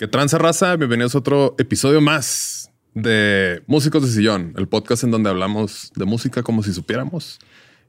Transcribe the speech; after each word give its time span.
¿Qué 0.00 0.08
tranza 0.08 0.38
raza? 0.38 0.76
Bienvenidos 0.76 1.14
a 1.14 1.18
otro 1.18 1.54
episodio 1.58 2.00
más 2.00 2.70
de 2.94 3.62
Músicos 3.66 4.02
de 4.02 4.10
Sillón, 4.10 4.54
el 4.56 4.66
podcast 4.66 5.04
en 5.04 5.10
donde 5.10 5.28
hablamos 5.28 5.92
de 5.94 6.06
música 6.06 6.42
como 6.42 6.62
si 6.62 6.72
supiéramos. 6.72 7.38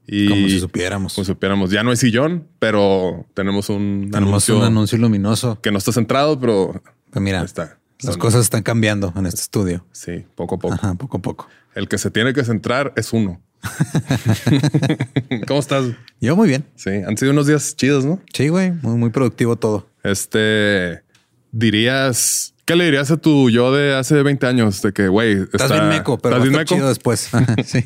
Y 0.06 0.28
Como 0.28 0.46
si 0.46 0.60
supiéramos. 0.60 1.14
Como 1.14 1.24
si 1.24 1.32
supiéramos. 1.32 1.70
Ya 1.70 1.82
no 1.82 1.90
es 1.90 2.00
sillón, 2.00 2.46
pero 2.58 3.24
tenemos 3.32 3.70
un 3.70 4.10
Tenemos 4.12 4.28
anuncio 4.28 4.58
un 4.58 4.64
anuncio 4.64 4.98
luminoso. 4.98 5.58
que 5.62 5.70
no 5.72 5.78
está 5.78 5.90
centrado, 5.90 6.38
pero 6.38 6.82
Pues 7.10 7.22
mira, 7.22 7.42
está. 7.44 7.78
las 8.02 8.18
cosas 8.18 8.42
están 8.42 8.62
cambiando 8.62 9.14
en 9.16 9.24
este 9.24 9.40
estudio. 9.40 9.86
Sí, 9.92 10.26
poco 10.34 10.56
a 10.56 10.58
poco. 10.58 10.74
Ajá, 10.74 10.94
poco 10.96 11.16
a 11.16 11.22
poco. 11.22 11.48
El 11.74 11.88
que 11.88 11.96
se 11.96 12.10
tiene 12.10 12.34
que 12.34 12.44
centrar 12.44 12.92
es 12.94 13.14
uno. 13.14 13.40
¿Cómo 15.48 15.60
estás? 15.60 15.86
Yo 16.20 16.36
muy 16.36 16.48
bien. 16.48 16.66
Sí, 16.74 16.90
han 16.90 17.16
sido 17.16 17.32
unos 17.32 17.46
días 17.46 17.74
chidos, 17.74 18.04
¿no? 18.04 18.20
Sí, 18.34 18.48
güey. 18.48 18.72
Muy, 18.82 18.98
muy 18.98 19.08
productivo 19.08 19.56
todo. 19.56 19.88
Este 20.02 21.04
dirías, 21.52 22.54
¿qué 22.64 22.74
le 22.76 22.84
dirías 22.86 23.10
a 23.10 23.16
tu 23.16 23.50
yo 23.50 23.72
de 23.72 23.94
hace 23.94 24.22
20 24.22 24.46
años? 24.46 24.82
De 24.82 24.92
que, 24.92 25.08
güey, 25.08 25.34
Estás 25.42 25.62
está- 25.62 25.74
bien 25.74 25.88
meco, 25.88 26.18
pero 26.18 26.36
¿estás 26.36 26.48
bien 26.48 26.60
estar 26.60 26.76
chido 26.76 26.88
después. 26.88 27.30
sí. 27.64 27.82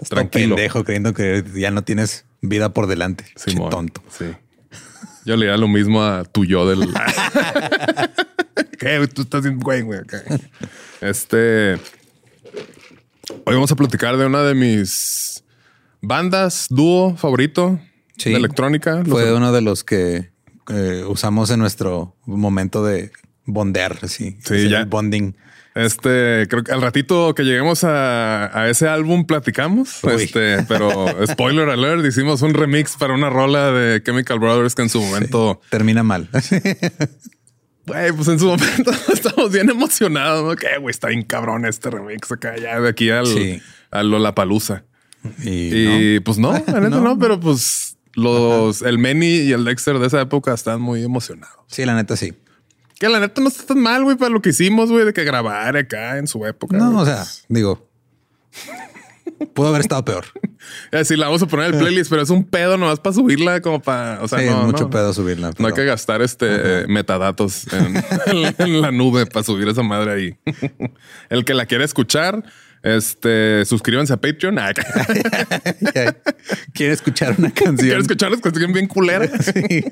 Estás 0.00 0.26
pendejo 0.28 0.82
creyendo 0.82 1.14
que 1.14 1.44
ya 1.54 1.70
no 1.70 1.84
tienes 1.84 2.24
vida 2.40 2.72
por 2.72 2.88
delante. 2.88 3.24
Che 3.36 3.52
Simón. 3.52 3.70
tonto. 3.70 4.02
Sí. 4.10 4.24
Yo 5.24 5.36
le 5.36 5.44
diría 5.46 5.56
lo 5.56 5.68
mismo 5.68 6.02
a 6.02 6.24
tu 6.24 6.44
yo 6.44 6.68
del. 6.68 6.88
¿Qué? 8.80 9.06
Tú 9.06 9.22
estás 9.22 9.42
bien, 9.44 9.60
güey, 9.60 9.82
güey. 9.82 10.00
Este. 11.00 11.74
Hoy 13.44 13.54
vamos 13.54 13.70
a 13.70 13.76
platicar 13.76 14.16
de 14.16 14.26
una 14.26 14.42
de 14.42 14.54
mis 14.54 15.44
bandas, 16.00 16.66
dúo 16.68 17.16
favorito 17.16 17.78
Sí. 18.18 18.30
de 18.30 18.36
electrónica. 18.36 18.96
Los- 18.96 19.08
Fue 19.10 19.32
uno 19.32 19.52
de 19.52 19.60
los 19.60 19.84
que 19.84 20.31
eh, 20.68 21.04
usamos 21.06 21.50
en 21.50 21.58
nuestro 21.60 22.16
momento 22.26 22.84
de 22.84 23.10
bondear. 23.44 23.98
Así. 24.02 24.36
Sí, 24.44 24.54
Hacer 24.54 24.68
ya. 24.68 24.84
Bonding. 24.84 25.34
Este, 25.74 26.46
creo 26.50 26.62
que 26.64 26.70
al 26.72 26.82
ratito 26.82 27.34
que 27.34 27.44
lleguemos 27.44 27.82
a, 27.82 28.58
a 28.58 28.68
ese 28.68 28.88
álbum 28.88 29.24
platicamos. 29.26 30.04
Uy. 30.04 30.24
Este, 30.24 30.62
pero 30.64 31.06
spoiler 31.26 31.68
alert, 31.70 32.04
hicimos 32.04 32.42
un 32.42 32.52
remix 32.52 32.96
para 32.96 33.14
una 33.14 33.30
rola 33.30 33.72
de 33.72 34.02
Chemical 34.02 34.38
Brothers 34.38 34.74
que 34.74 34.82
en 34.82 34.90
su 34.90 35.00
momento 35.00 35.60
Termina 35.70 36.02
mal. 36.02 36.28
Güey, 37.84 38.12
pues 38.12 38.28
en 38.28 38.38
su 38.38 38.46
momento 38.46 38.92
estamos 39.12 39.50
bien 39.50 39.68
emocionados, 39.68 40.44
¿no? 40.48 40.54
Que, 40.54 40.78
güey, 40.78 40.92
está 40.92 41.08
bien 41.08 41.22
cabrón 41.22 41.66
este 41.66 41.90
remix 41.90 42.30
acá, 42.30 42.54
ya 42.56 42.80
de 42.80 42.88
aquí 42.88 43.10
al, 43.10 43.26
Sí. 43.26 43.60
a 43.90 44.02
Lollapalooza. 44.04 44.84
y, 45.42 45.50
Y 45.74 46.14
¿no? 46.18 46.24
pues 46.24 46.38
no, 46.38 46.52
la 46.52 46.58
neta 46.80 46.88
no. 46.90 47.00
no, 47.00 47.18
pero 47.18 47.40
pues 47.40 47.91
los, 48.14 48.82
el 48.82 48.98
Manny 48.98 49.26
y 49.40 49.52
el 49.52 49.64
Dexter 49.64 49.98
de 49.98 50.06
esa 50.06 50.20
época 50.20 50.52
están 50.54 50.80
muy 50.80 51.02
emocionados. 51.02 51.56
Sí, 51.68 51.84
la 51.84 51.94
neta 51.94 52.16
sí. 52.16 52.34
Que 52.98 53.08
la 53.08 53.18
neta 53.20 53.40
no 53.40 53.48
está 53.48 53.64
tan 53.66 53.80
mal, 53.80 54.04
güey, 54.04 54.16
para 54.16 54.30
lo 54.30 54.40
que 54.42 54.50
hicimos, 54.50 54.90
güey, 54.90 55.04
de 55.04 55.12
que 55.12 55.24
grabar 55.24 55.76
acá 55.76 56.18
en 56.18 56.26
su 56.26 56.46
época. 56.46 56.76
No, 56.76 56.90
güey. 56.92 57.02
o 57.02 57.06
sea, 57.06 57.24
digo, 57.48 57.88
pudo 59.54 59.68
haber 59.68 59.80
estado 59.80 60.04
peor. 60.04 60.24
Es 60.92 61.00
decir, 61.00 61.18
la 61.18 61.26
vamos 61.26 61.42
a 61.42 61.46
poner 61.46 61.66
en 61.66 61.74
el 61.74 61.80
playlist, 61.80 62.08
pero 62.08 62.22
es 62.22 62.30
un 62.30 62.44
pedo 62.44 62.78
nomás 62.78 63.00
para 63.00 63.14
subirla 63.14 63.60
como 63.60 63.82
para, 63.82 64.22
o 64.22 64.28
sea, 64.28 64.38
sí, 64.38 64.46
no, 64.46 64.62
mucho 64.62 64.84
no. 64.84 64.90
pedo 64.90 65.12
subirla. 65.12 65.50
No 65.58 65.66
hay 65.66 65.74
que 65.74 65.84
gastar 65.84 66.22
este 66.22 66.46
eh, 66.82 66.86
metadatos 66.86 67.66
en, 67.72 67.96
en- 68.26 68.54
en 68.58 68.80
la 68.80 68.92
nube 68.92 69.26
para 69.26 69.42
subir 69.42 69.66
esa 69.66 69.82
madre 69.82 70.12
ahí. 70.12 70.38
El 71.30 71.44
que 71.44 71.54
la 71.54 71.66
quiera 71.66 71.84
escuchar, 71.84 72.44
este, 72.82 73.64
suscríbanse 73.64 74.12
a 74.12 74.16
Patreon. 74.16 74.56
Quiero 76.72 76.92
escuchar 76.92 77.34
una 77.38 77.50
Quiero 77.50 77.72
canción 77.72 78.00
escuchar 78.00 78.30
las 78.30 78.40
canciones 78.40 78.72
bien 78.74 78.86
culeras. 78.86 79.30
Sí, 79.52 79.84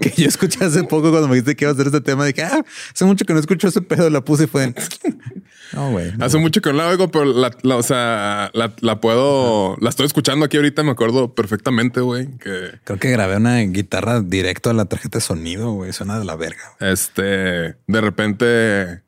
que 0.00 0.10
yo 0.22 0.28
escuché 0.28 0.64
hace 0.64 0.84
poco 0.84 1.10
cuando 1.10 1.28
me 1.28 1.34
dijiste 1.36 1.56
que 1.56 1.64
iba 1.64 1.70
a 1.70 1.74
hacer 1.74 1.86
este 1.86 2.00
tema. 2.00 2.24
Dije, 2.26 2.42
ah, 2.42 2.64
hace 2.92 3.04
mucho 3.04 3.24
que 3.24 3.32
no 3.32 3.40
escucho 3.40 3.68
ese 3.68 3.80
pedo. 3.80 4.10
La 4.10 4.20
puse 4.24 4.44
y 4.44 4.46
fue. 4.46 4.74
No, 5.72 5.90
güey. 5.90 6.12
no. 6.16 6.24
Hace 6.24 6.38
mucho 6.38 6.60
que 6.60 6.70
no 6.70 6.76
la 6.78 6.88
oigo, 6.88 7.10
pero 7.10 7.24
la, 7.24 7.50
la- 7.62 7.76
o 7.76 7.82
sea, 7.82 8.50
la, 8.54 8.74
la 8.80 9.00
puedo, 9.00 9.76
la 9.80 9.88
estoy 9.90 10.06
escuchando 10.06 10.44
aquí 10.44 10.56
ahorita. 10.56 10.82
Me 10.82 10.90
acuerdo 10.92 11.34
perfectamente, 11.34 12.00
güey, 12.00 12.28
que 12.38 12.78
Creo 12.84 12.98
que 12.98 13.10
grabé 13.10 13.36
una 13.36 13.58
guitarra 13.60 14.20
directo 14.20 14.70
a 14.70 14.74
la 14.74 14.84
tarjeta 14.84 15.18
de 15.18 15.22
sonido, 15.22 15.72
güey. 15.72 15.92
Suena 15.92 16.18
de 16.18 16.24
la 16.24 16.36
verga. 16.36 16.76
este, 16.80 17.22
de 17.86 18.00
repente 18.00 19.02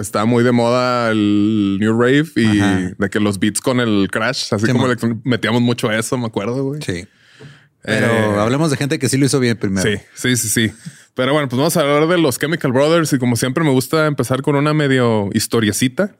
está 0.00 0.24
muy 0.24 0.42
de 0.44 0.52
moda 0.52 1.10
el 1.10 1.78
New 1.80 1.92
Rave 2.00 2.26
y 2.36 2.60
Ajá. 2.60 2.92
de 2.98 3.10
que 3.10 3.20
los 3.20 3.38
beats 3.38 3.60
con 3.60 3.80
el 3.80 4.08
crash, 4.10 4.52
así 4.54 4.66
Sí, 4.66 4.72
como 4.72 4.86
metíamos 5.24 5.60
mucho 5.62 5.90
eso, 5.92 6.16
me 6.18 6.26
acuerdo, 6.26 6.64
güey. 6.64 6.80
Sí. 6.82 7.06
Pero 7.82 8.06
Eh, 8.06 8.38
hablemos 8.38 8.70
de 8.70 8.76
gente 8.76 8.98
que 8.98 9.08
sí 9.08 9.16
lo 9.16 9.24
hizo 9.26 9.40
bien 9.40 9.56
primero. 9.56 9.88
Sí, 9.88 9.96
sí, 10.14 10.36
sí, 10.36 10.48
sí. 10.48 10.72
Pero 11.14 11.32
bueno, 11.32 11.48
pues 11.48 11.58
vamos 11.58 11.76
a 11.76 11.80
hablar 11.80 12.06
de 12.08 12.18
los 12.18 12.38
Chemical 12.38 12.72
Brothers 12.72 13.12
y 13.14 13.18
como 13.18 13.36
siempre 13.36 13.64
me 13.64 13.70
gusta 13.70 14.06
empezar 14.06 14.42
con 14.42 14.54
una 14.56 14.74
medio 14.74 15.28
historiecita. 15.32 16.14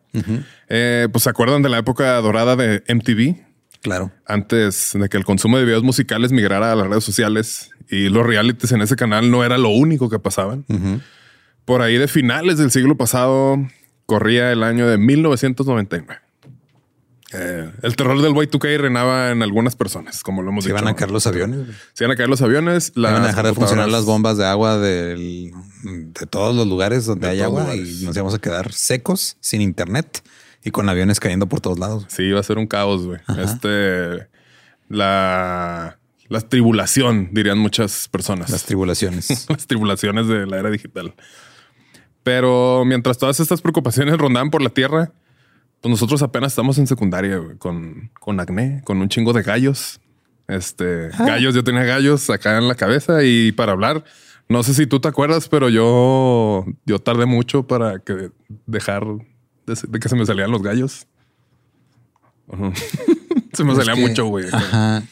Eh, 0.69 1.09
pues 1.13 1.25
se 1.25 1.31
acuerdan 1.31 1.63
de 1.63 1.69
la 1.69 1.79
época 1.79 2.15
dorada 2.21 2.57
de 2.57 2.83
MTV, 2.89 3.37
Claro. 3.83 4.11
antes 4.27 4.91
de 4.95 5.09
que 5.09 5.17
el 5.17 5.25
consumo 5.25 5.59
de 5.59 5.65
videos 5.65 5.83
musicales 5.83 6.33
migrara 6.33 6.73
a 6.73 6.75
las 6.77 6.87
redes 6.89 7.05
sociales 7.05 7.71
y 7.89 8.09
los 8.09 8.27
realities 8.27 8.73
en 8.73 8.81
ese 8.83 8.97
canal 8.97 9.31
no 9.31 9.45
era 9.45 9.57
lo 9.59 9.69
único 9.71 10.09
que 10.11 10.19
pasaban. 10.19 10.65
Por 11.71 11.83
ahí 11.83 11.99
de 11.99 12.09
finales 12.09 12.59
del 12.59 12.73
siglo 12.73 12.97
pasado 12.97 13.57
corría 14.05 14.51
el 14.51 14.65
año 14.65 14.89
de 14.89 14.99
1999. 14.99 16.19
Eh, 17.33 17.71
el 17.85 17.95
terror 17.95 18.21
del 18.21 18.33
Y2K 18.33 18.77
reinaba 18.77 19.31
en 19.31 19.41
algunas 19.45 19.77
personas, 19.77 20.25
como 20.25 20.43
lo 20.43 20.51
hemos 20.51 20.65
Se 20.65 20.71
dicho. 20.71 20.81
iban 20.83 20.93
a 20.93 20.97
caer 20.97 21.13
los 21.13 21.29
aviones. 21.29 21.69
Se 21.93 22.03
iban 22.03 22.11
a 22.13 22.17
caer 22.17 22.29
los 22.29 22.43
aviones. 22.43 22.93
Iban 22.97 23.15
a 23.15 23.19
las 23.21 23.27
dejar 23.29 23.47
de 23.47 23.55
funcionar 23.55 23.89
las 23.89 24.05
bombas 24.05 24.37
de 24.37 24.47
agua 24.47 24.79
del- 24.79 25.53
de 25.85 26.27
todos 26.27 26.57
los 26.57 26.67
lugares 26.67 27.07
donde 27.07 27.29
De 27.29 27.35
hay 27.35 27.41
agua 27.43 27.61
lugares. 27.61 28.03
y 28.03 28.05
nos 28.05 28.17
íbamos 28.17 28.35
a 28.35 28.41
quedar 28.41 28.73
secos, 28.73 29.37
sin 29.39 29.61
internet 29.61 30.25
y 30.65 30.73
con 30.73 30.89
aviones 30.89 31.21
cayendo 31.21 31.47
por 31.47 31.61
todos 31.61 31.79
lados. 31.79 32.05
Sí, 32.09 32.25
iba 32.25 32.41
a 32.41 32.43
ser 32.43 32.59
un 32.59 32.67
caos, 32.67 33.07
güey. 33.07 33.21
Este, 33.39 34.27
la, 34.89 35.99
la 36.29 36.41
tribulación, 36.41 37.29
dirían 37.31 37.59
muchas 37.59 38.09
personas. 38.09 38.51
Las 38.51 38.65
tribulaciones. 38.65 39.47
las 39.49 39.69
tribulaciones 39.69 40.27
de 40.27 40.47
la 40.49 40.59
era 40.59 40.69
digital. 40.71 41.15
Pero 42.23 42.85
mientras 42.85 43.19
todas 43.19 43.41
estas 43.41 43.61
preocupaciones 43.61 44.17
rondaban 44.19 44.51
por 44.51 44.63
la 44.63 44.71
Tierra, 44.71 45.13
pues 45.81 45.91
nosotros 45.91 46.23
apenas 46.23 46.53
estamos 46.53 46.77
en 46.79 46.87
secundaria 46.87 47.39
güey, 47.39 47.57
con, 47.57 48.11
con 48.21 48.39
acné, 48.41 48.83
con 48.85 49.01
un 49.01 49.09
chingo 49.09 49.33
de 49.33 49.43
gallos. 49.43 50.01
Este, 50.49 51.09
gallos, 51.19 51.55
yo 51.55 51.63
tenía 51.65 51.85
gallos 51.85 52.29
acá 52.29 52.59
en 52.59 52.67
la 52.69 52.75
cabeza 52.75 53.23
y 53.23 53.53
para 53.53 53.73
hablar, 53.73 54.05
no 54.49 54.63
sé 54.65 54.75
si 54.75 54.87
tú 54.87 54.99
te 55.01 55.07
acuerdas, 55.09 55.49
pero 55.49 55.69
yo, 55.69 56.67
yo 56.85 56.99
tardé 56.99 57.25
mucho 57.25 57.67
para 57.69 58.01
que 58.01 58.31
dejar 58.67 59.05
de, 59.67 60.01
que 60.01 60.09
se 60.09 60.17
me 60.17 60.27
salían 60.27 60.51
los 60.51 60.63
gallos. 60.63 61.07
Se 63.53 63.65
me 63.65 63.75
salía 63.75 63.95
que- 63.95 64.01
mucho, 64.01 64.27
güey. 64.27 64.47
Ajá. 64.53 65.03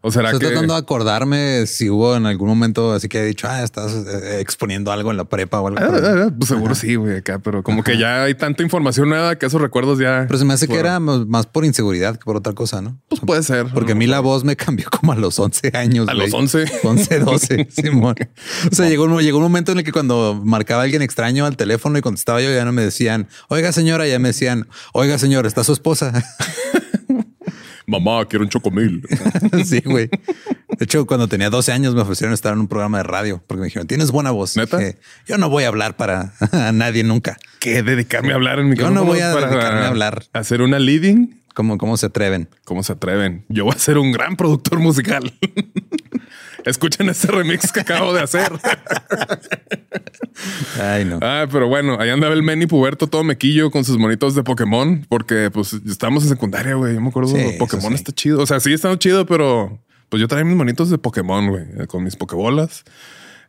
O 0.00 0.12
será 0.12 0.30
Estoy 0.30 0.40
que 0.40 0.46
tratando 0.52 0.74
de 0.74 0.80
acordarme 0.80 1.66
si 1.66 1.90
hubo 1.90 2.14
en 2.16 2.26
algún 2.26 2.46
momento 2.48 2.92
así 2.92 3.08
que 3.08 3.18
he 3.18 3.24
dicho, 3.24 3.48
ah, 3.50 3.64
estás 3.64 3.92
eh, 3.92 4.38
exponiendo 4.40 4.92
algo 4.92 5.10
en 5.10 5.16
la 5.16 5.24
prepa 5.24 5.60
o 5.60 5.66
algo. 5.66 5.78
el- 5.80 6.04
Ah, 6.04 6.24
ah, 6.28 6.30
pues 6.38 6.48
seguro 6.48 6.74
sí, 6.76 6.94
güey, 6.94 7.16
acá, 7.16 7.40
pero 7.40 7.64
como 7.64 7.82
que 7.82 7.98
ya 7.98 8.22
hay 8.22 8.34
tanta 8.34 8.62
información 8.62 9.08
nueva 9.08 9.36
que 9.36 9.46
esos 9.46 9.60
recuerdos 9.60 9.98
ya. 9.98 10.24
Pero 10.28 10.38
se 10.38 10.44
me 10.44 10.54
hace 10.54 10.68
que 10.68 10.76
era 10.78 11.00
más 11.00 11.46
por 11.46 11.64
inseguridad 11.64 12.14
que 12.16 12.24
por 12.24 12.36
otra 12.36 12.52
cosa, 12.52 12.80
¿no? 12.80 12.96
Pues 13.08 13.20
puede 13.20 13.42
ser. 13.42 13.66
Porque 13.74 13.92
a 13.92 13.94
mí 13.96 14.06
la 14.06 14.20
voz 14.20 14.44
me 14.44 14.54
cambió 14.54 14.86
como 15.00 15.12
a 15.12 15.16
los 15.16 15.36
11 15.38 15.72
años. 15.74 16.08
A 16.08 16.14
güey. 16.14 16.26
los 16.26 16.34
11. 16.34 16.64
11, 16.84 17.18
12, 17.18 17.68
Simón. 17.70 18.14
O 18.70 18.74
sea, 18.74 18.88
llegó, 18.88 19.04
un- 19.04 19.18
llegó 19.20 19.38
un 19.38 19.44
momento 19.44 19.72
en 19.72 19.78
el 19.78 19.84
que 19.84 19.90
cuando 19.92 20.40
marcaba 20.44 20.82
alguien 20.84 21.02
extraño 21.02 21.44
al 21.44 21.56
teléfono 21.56 21.98
y 21.98 22.02
contestaba 22.02 22.40
yo, 22.40 22.52
ya 22.52 22.64
no 22.64 22.70
me 22.72 22.82
decían, 22.82 23.26
oiga 23.48 23.72
señora, 23.72 24.06
ya 24.06 24.20
me 24.20 24.28
decían, 24.28 24.68
oiga 24.92 25.18
señor, 25.18 25.44
está 25.46 25.64
su 25.64 25.72
esposa. 25.72 26.12
Mamá, 27.88 28.26
quiero 28.26 28.44
un 28.44 28.50
chocomil. 28.50 29.02
sí, 29.64 29.80
güey. 29.84 30.08
De 30.08 30.84
hecho, 30.84 31.06
cuando 31.06 31.26
tenía 31.26 31.48
12 31.48 31.72
años 31.72 31.94
me 31.94 32.02
ofrecieron 32.02 32.34
estar 32.34 32.52
en 32.52 32.60
un 32.60 32.68
programa 32.68 32.98
de 32.98 33.04
radio 33.04 33.42
porque 33.46 33.60
me 33.62 33.66
dijeron, 33.66 33.88
tienes 33.88 34.10
buena 34.10 34.30
voz. 34.30 34.56
¿Neta? 34.58 34.76
Dije, 34.76 34.98
yo 35.26 35.38
no 35.38 35.48
voy 35.48 35.64
a 35.64 35.68
hablar 35.68 35.96
para 35.96 36.34
a 36.52 36.70
nadie 36.72 37.02
nunca. 37.02 37.38
¿Qué? 37.60 37.82
Dedicarme 37.82 38.32
a 38.32 38.34
hablar 38.34 38.58
en 38.58 38.74
Yo 38.74 38.90
no 38.90 39.04
voy 39.04 39.20
a 39.20 39.34
dedicarme 39.34 39.80
a 39.80 39.88
hablar. 39.88 40.24
Hacer 40.34 40.60
una 40.60 40.78
leading. 40.78 41.40
¿Cómo, 41.54 41.78
cómo 41.78 41.96
se 41.96 42.06
atreven? 42.06 42.48
¿Cómo 42.64 42.82
se 42.82 42.92
atreven? 42.92 43.44
Yo 43.48 43.64
voy 43.64 43.74
a 43.74 43.78
ser 43.78 43.98
un 43.98 44.12
gran 44.12 44.36
productor 44.36 44.78
musical. 44.78 45.32
Escuchen 46.68 47.08
este 47.08 47.28
remix 47.28 47.72
que 47.72 47.80
acabo 47.80 48.12
de 48.12 48.20
hacer. 48.22 48.52
Ay, 50.80 51.04
no. 51.04 51.18
Ah, 51.22 51.46
pero 51.50 51.68
bueno, 51.68 51.96
ahí 51.98 52.10
andaba 52.10 52.34
el 52.34 52.42
Manny 52.42 52.66
Puberto 52.66 53.06
todo 53.06 53.24
mequillo 53.24 53.70
con 53.70 53.84
sus 53.84 53.98
monitos 53.98 54.34
de 54.34 54.42
Pokémon, 54.42 55.04
porque 55.08 55.50
pues 55.52 55.72
estamos 55.88 56.22
en 56.24 56.28
secundaria, 56.30 56.74
güey. 56.74 56.94
Yo 56.94 57.00
me 57.00 57.08
acuerdo, 57.08 57.30
Sí, 57.34 57.56
Pokémon 57.58 57.88
sí. 57.90 57.94
está 57.94 58.12
chido. 58.12 58.40
O 58.42 58.46
sea, 58.46 58.60
sí 58.60 58.72
está 58.72 58.96
chido, 58.98 59.26
pero 59.26 59.80
pues 60.08 60.20
yo 60.20 60.28
traía 60.28 60.44
mis 60.44 60.56
monitos 60.56 60.90
de 60.90 60.98
Pokémon, 60.98 61.48
güey, 61.48 61.64
eh, 61.78 61.86
con 61.86 62.04
mis 62.04 62.16
Pokébolas. 62.16 62.84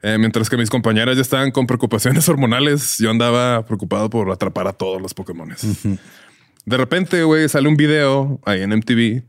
Eh, 0.02 0.18
mientras 0.18 0.50
que 0.50 0.56
mis 0.58 0.70
compañeras 0.70 1.16
ya 1.16 1.22
estaban 1.22 1.52
con 1.52 1.68
preocupaciones 1.68 2.28
hormonales, 2.30 2.98
yo 3.00 3.12
andaba 3.12 3.66
preocupado 3.66 4.10
por 4.10 4.32
atrapar 4.32 4.68
a 4.68 4.74
todos 4.74 5.02
los 5.02 5.14
Pokémones. 5.14 5.62
De 6.66 6.78
repente, 6.78 7.24
güey, 7.24 7.50
sale 7.50 7.68
un 7.68 7.76
video 7.78 8.40
ahí 8.46 8.62
en 8.62 8.72
MTV 8.72 9.24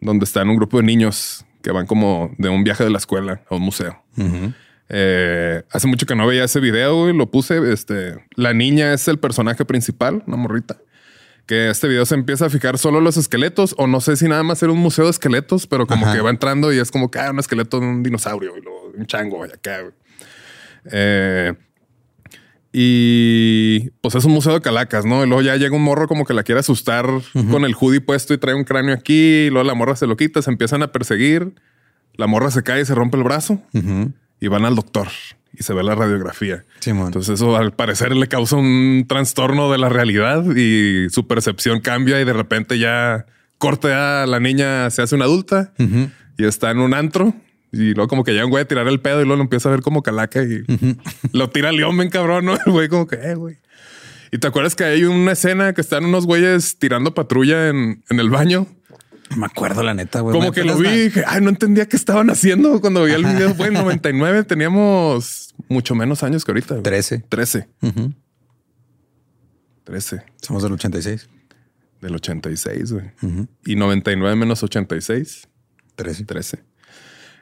donde 0.00 0.24
están 0.24 0.48
un 0.50 0.56
grupo 0.56 0.76
de 0.78 0.84
niños 0.84 1.44
que 1.64 1.72
van 1.72 1.86
como 1.86 2.30
de 2.36 2.50
un 2.50 2.62
viaje 2.62 2.84
de 2.84 2.90
la 2.90 2.98
escuela 2.98 3.40
a 3.48 3.54
un 3.56 3.62
museo. 3.62 4.00
Eh, 4.90 5.62
hace 5.70 5.86
mucho 5.86 6.04
que 6.04 6.14
no 6.14 6.26
veía 6.26 6.44
ese 6.44 6.60
video, 6.60 7.00
güey. 7.00 7.16
Lo 7.16 7.30
puse. 7.30 7.72
Este, 7.72 8.16
la 8.36 8.52
niña 8.52 8.92
es 8.92 9.08
el 9.08 9.18
personaje 9.18 9.64
principal, 9.64 10.22
una 10.26 10.36
morrita. 10.36 10.76
Que 11.46 11.70
este 11.70 11.88
video 11.88 12.04
se 12.04 12.14
empieza 12.16 12.46
a 12.46 12.50
fijar 12.50 12.76
solo 12.76 13.00
los 13.00 13.16
esqueletos, 13.16 13.74
o 13.78 13.86
no 13.86 14.02
sé 14.02 14.16
si 14.16 14.28
nada 14.28 14.42
más 14.42 14.62
era 14.62 14.72
un 14.72 14.78
museo 14.78 15.06
de 15.06 15.10
esqueletos, 15.10 15.66
pero 15.66 15.86
como 15.86 16.04
Ajá. 16.04 16.14
que 16.14 16.20
va 16.20 16.30
entrando 16.30 16.70
y 16.70 16.78
es 16.78 16.90
como 16.90 17.10
que 17.10 17.18
ah, 17.18 17.30
un 17.30 17.38
esqueleto 17.38 17.80
de 17.80 17.86
un 17.86 18.02
dinosaurio 18.02 18.56
y 18.58 18.60
luego 18.60 18.92
un 18.94 19.06
chango 19.06 19.44
y 19.46 19.50
acá. 19.50 19.80
Eh, 20.92 21.54
y 22.76 23.90
pues 24.00 24.16
es 24.16 24.24
un 24.24 24.32
museo 24.32 24.52
de 24.52 24.60
calacas, 24.60 25.04
¿no? 25.04 25.22
Y 25.22 25.28
luego 25.28 25.42
ya 25.42 25.54
llega 25.54 25.76
un 25.76 25.82
morro 25.84 26.08
como 26.08 26.24
que 26.24 26.34
la 26.34 26.42
quiere 26.42 26.58
asustar 26.58 27.06
con 27.48 27.64
el 27.64 27.76
hoodie 27.78 28.00
puesto 28.00 28.34
y 28.34 28.38
trae 28.38 28.56
un 28.56 28.64
cráneo 28.64 28.92
aquí. 28.92 29.44
Y 29.46 29.50
luego 29.50 29.64
la 29.64 29.74
morra 29.74 29.94
se 29.94 30.08
lo 30.08 30.16
quita, 30.16 30.42
se 30.42 30.50
empiezan 30.50 30.82
a 30.82 30.90
perseguir. 30.90 31.54
La 32.14 32.26
morra 32.26 32.50
se 32.50 32.64
cae 32.64 32.82
y 32.82 32.84
se 32.84 32.96
rompe 32.96 33.16
el 33.16 33.22
brazo 33.22 33.62
y 34.40 34.48
van 34.48 34.64
al 34.64 34.74
doctor 34.74 35.06
y 35.56 35.62
se 35.62 35.72
ve 35.72 35.84
la 35.84 35.94
radiografía. 35.94 36.64
Entonces 37.06 37.34
eso 37.34 37.56
al 37.56 37.72
parecer 37.74 38.16
le 38.16 38.26
causa 38.26 38.56
un 38.56 39.04
trastorno 39.08 39.70
de 39.70 39.78
la 39.78 39.88
realidad 39.88 40.44
y 40.56 41.08
su 41.10 41.28
percepción 41.28 41.80
cambia 41.80 42.20
y 42.20 42.24
de 42.24 42.32
repente 42.32 42.80
ya 42.80 43.26
corte 43.58 43.92
a 43.92 44.26
la 44.26 44.40
niña, 44.40 44.90
se 44.90 45.00
hace 45.00 45.14
una 45.14 45.26
adulta 45.26 45.72
y 46.36 46.44
está 46.44 46.72
en 46.72 46.80
un 46.80 46.92
antro. 46.92 47.34
Y 47.74 47.94
luego 47.94 48.08
como 48.08 48.24
que 48.24 48.34
ya 48.34 48.44
un 48.44 48.50
güey 48.50 48.62
a 48.62 48.68
tirar 48.68 48.86
el 48.88 49.00
pedo 49.00 49.20
y 49.20 49.24
luego 49.24 49.36
lo 49.36 49.42
empieza 49.42 49.68
a 49.68 49.72
ver 49.72 49.82
como 49.82 50.02
calaca 50.02 50.42
y 50.42 50.64
lo 51.32 51.50
tira 51.50 51.72
león, 51.72 51.96
bien 51.96 52.10
cabrón, 52.10 52.44
¿no? 52.44 52.54
El 52.66 52.72
güey 52.72 52.88
como 52.88 53.06
que, 53.06 53.16
eh, 53.16 53.34
güey. 53.34 53.58
Y 54.32 54.38
te 54.38 54.46
acuerdas 54.46 54.74
que 54.74 54.84
hay 54.84 55.04
una 55.04 55.32
escena 55.32 55.72
que 55.74 55.80
están 55.80 56.04
unos 56.04 56.26
güeyes 56.26 56.78
tirando 56.78 57.14
patrulla 57.14 57.68
en, 57.68 58.02
en 58.10 58.20
el 58.20 58.30
baño. 58.30 58.66
Me 59.36 59.46
acuerdo 59.46 59.82
la 59.82 59.94
neta, 59.94 60.20
güey. 60.20 60.32
Como 60.34 60.48
¿Me 60.48 60.54
que 60.54 60.64
lo 60.64 60.76
vi 60.76 60.88
y 60.88 61.00
dije, 61.04 61.24
ay, 61.26 61.40
no 61.40 61.48
entendía 61.50 61.86
qué 61.86 61.96
estaban 61.96 62.30
haciendo 62.30 62.80
cuando 62.80 63.04
vi 63.04 63.12
el 63.12 63.24
video. 63.24 63.54
Fue 63.54 63.68
en 63.68 63.74
99, 63.74 64.44
teníamos 64.44 65.54
mucho 65.68 65.94
menos 65.94 66.22
años 66.22 66.44
que 66.44 66.50
ahorita. 66.52 66.74
güey. 66.74 66.82
13. 66.82 67.24
13. 67.28 67.68
Ujú. 67.82 68.12
13 69.84 70.22
Somos 70.40 70.62
del 70.62 70.72
86. 70.72 71.28
del 72.00 72.14
86, 72.14 72.92
güey. 72.92 73.06
Ujú. 73.22 73.48
Y 73.64 73.76
99 73.76 74.36
menos 74.36 74.62
86, 74.62 75.48
13. 75.96 76.24
13. 76.24 76.58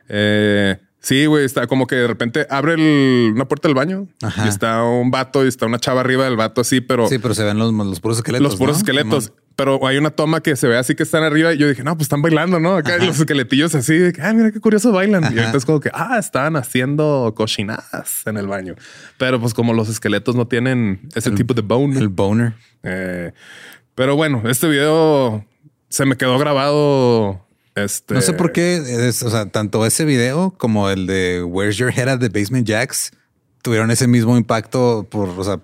Eh, 0.08 0.78
sí, 1.00 1.26
güey, 1.26 1.44
está 1.44 1.66
como 1.66 1.86
que 1.86 1.96
de 1.96 2.06
repente 2.06 2.46
abre 2.50 2.74
el- 2.74 3.32
una 3.34 3.46
puerta 3.46 3.68
del 3.68 3.74
baño 3.74 4.06
Ajá. 4.22 4.44
y 4.46 4.48
está 4.48 4.82
un 4.84 5.10
vato 5.10 5.44
y 5.44 5.48
está 5.48 5.66
una 5.66 5.78
chava 5.78 6.00
arriba 6.00 6.24
del 6.24 6.36
vato 6.36 6.60
así, 6.60 6.80
pero 6.80 7.06
Sí, 7.08 7.18
pero 7.18 7.34
se 7.34 7.44
ven 7.44 7.58
los, 7.58 7.72
los 7.72 8.00
puros 8.00 8.18
esqueletos. 8.18 8.44
los 8.44 8.56
puros 8.56 8.76
¿no? 8.76 8.78
esqueletos. 8.78 9.32
Pero 9.54 9.86
hay 9.86 9.98
una 9.98 10.08
toma 10.10 10.40
que 10.40 10.56
se 10.56 10.66
ve 10.66 10.78
así 10.78 10.94
que 10.94 11.02
están 11.02 11.24
arriba 11.24 11.52
y 11.52 11.58
yo 11.58 11.68
dije, 11.68 11.84
no, 11.84 11.94
pues 11.94 12.06
están 12.06 12.22
bailando, 12.22 12.58
¿no? 12.58 12.74
Acá 12.74 12.94
Ajá. 12.96 13.04
los 13.04 13.20
esqueletillos 13.20 13.74
así, 13.74 13.98
de 13.98 14.12
que, 14.14 14.22
ah, 14.22 14.32
mira 14.32 14.50
qué 14.50 14.60
curioso 14.60 14.92
bailan. 14.92 15.24
Y 15.24 15.26
Ajá. 15.26 15.40
ahorita 15.40 15.58
es 15.58 15.66
como 15.66 15.78
que, 15.78 15.90
ah, 15.92 16.16
estaban 16.18 16.56
haciendo 16.56 17.34
cochinadas 17.36 18.22
en 18.26 18.38
el 18.38 18.46
baño. 18.46 18.76
Pero 19.18 19.38
pues 19.40 19.52
como 19.52 19.74
los 19.74 19.90
esqueletos 19.90 20.36
no 20.36 20.48
tienen 20.48 21.06
ese 21.14 21.30
tipo 21.32 21.52
de 21.52 21.60
bone. 21.60 21.98
El 21.98 22.08
boner. 22.08 22.54
eh, 22.82 23.32
pero 23.94 24.16
bueno, 24.16 24.42
este 24.48 24.66
video 24.68 25.44
se 25.90 26.06
me 26.06 26.16
quedó 26.16 26.38
grabado. 26.38 27.46
Este, 27.74 28.14
No 28.14 28.20
sé 28.20 28.32
por 28.34 28.52
qué, 28.52 28.76
es, 29.08 29.22
o 29.22 29.30
sea, 29.30 29.46
tanto 29.46 29.86
ese 29.86 30.04
video 30.04 30.54
como 30.58 30.90
el 30.90 31.06
de 31.06 31.42
Where's 31.42 31.76
Your 31.76 31.90
Head 31.90 32.08
at 32.08 32.18
the 32.20 32.28
Basement 32.28 32.66
Jacks 32.66 33.12
tuvieron 33.62 33.90
ese 33.90 34.06
mismo 34.06 34.36
impacto 34.36 35.06
por, 35.10 35.28
o 35.30 35.44
sea, 35.44 35.60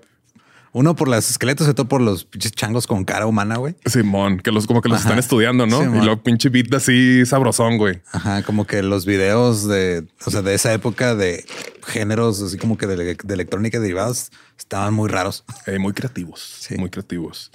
uno 0.73 0.95
por 0.95 1.09
los 1.09 1.29
esqueletos 1.31 1.67
y 1.67 1.71
otro 1.71 1.88
por 1.88 2.00
los 2.00 2.25
pinches 2.25 2.53
changos 2.53 2.87
con 2.87 3.05
cara 3.05 3.27
humana, 3.27 3.57
güey. 3.57 3.75
Simón, 3.87 4.38
que 4.38 4.53
los 4.53 4.67
como 4.67 4.81
que 4.81 4.88
los 4.88 5.00
Ajá. 5.00 5.09
están 5.09 5.19
estudiando, 5.19 5.67
¿no? 5.67 5.81
Simón. 5.81 5.97
y 5.97 6.05
luego 6.05 6.23
pinche 6.23 6.50
beat 6.50 6.73
así 6.75 7.25
sabrosón, 7.27 7.79
güey. 7.79 8.00
Ajá, 8.12 8.43
como 8.43 8.67
que 8.67 8.83
los 8.83 9.05
videos 9.05 9.67
de, 9.67 10.07
o 10.25 10.31
sea, 10.31 10.43
de 10.43 10.55
esa 10.55 10.73
época 10.73 11.15
de 11.15 11.45
géneros 11.87 12.41
así 12.43 12.59
como 12.59 12.77
que 12.79 12.87
de, 12.87 13.17
de 13.23 13.35
electrónica 13.35 13.81
derivados 13.81 14.31
estaban 14.59 14.95
muy 14.95 15.09
raros. 15.09 15.45
Eh, 15.67 15.79
muy 15.79 15.93
creativos, 15.95 16.57
Sí. 16.61 16.77
muy 16.77 16.91
creativos. 16.91 17.50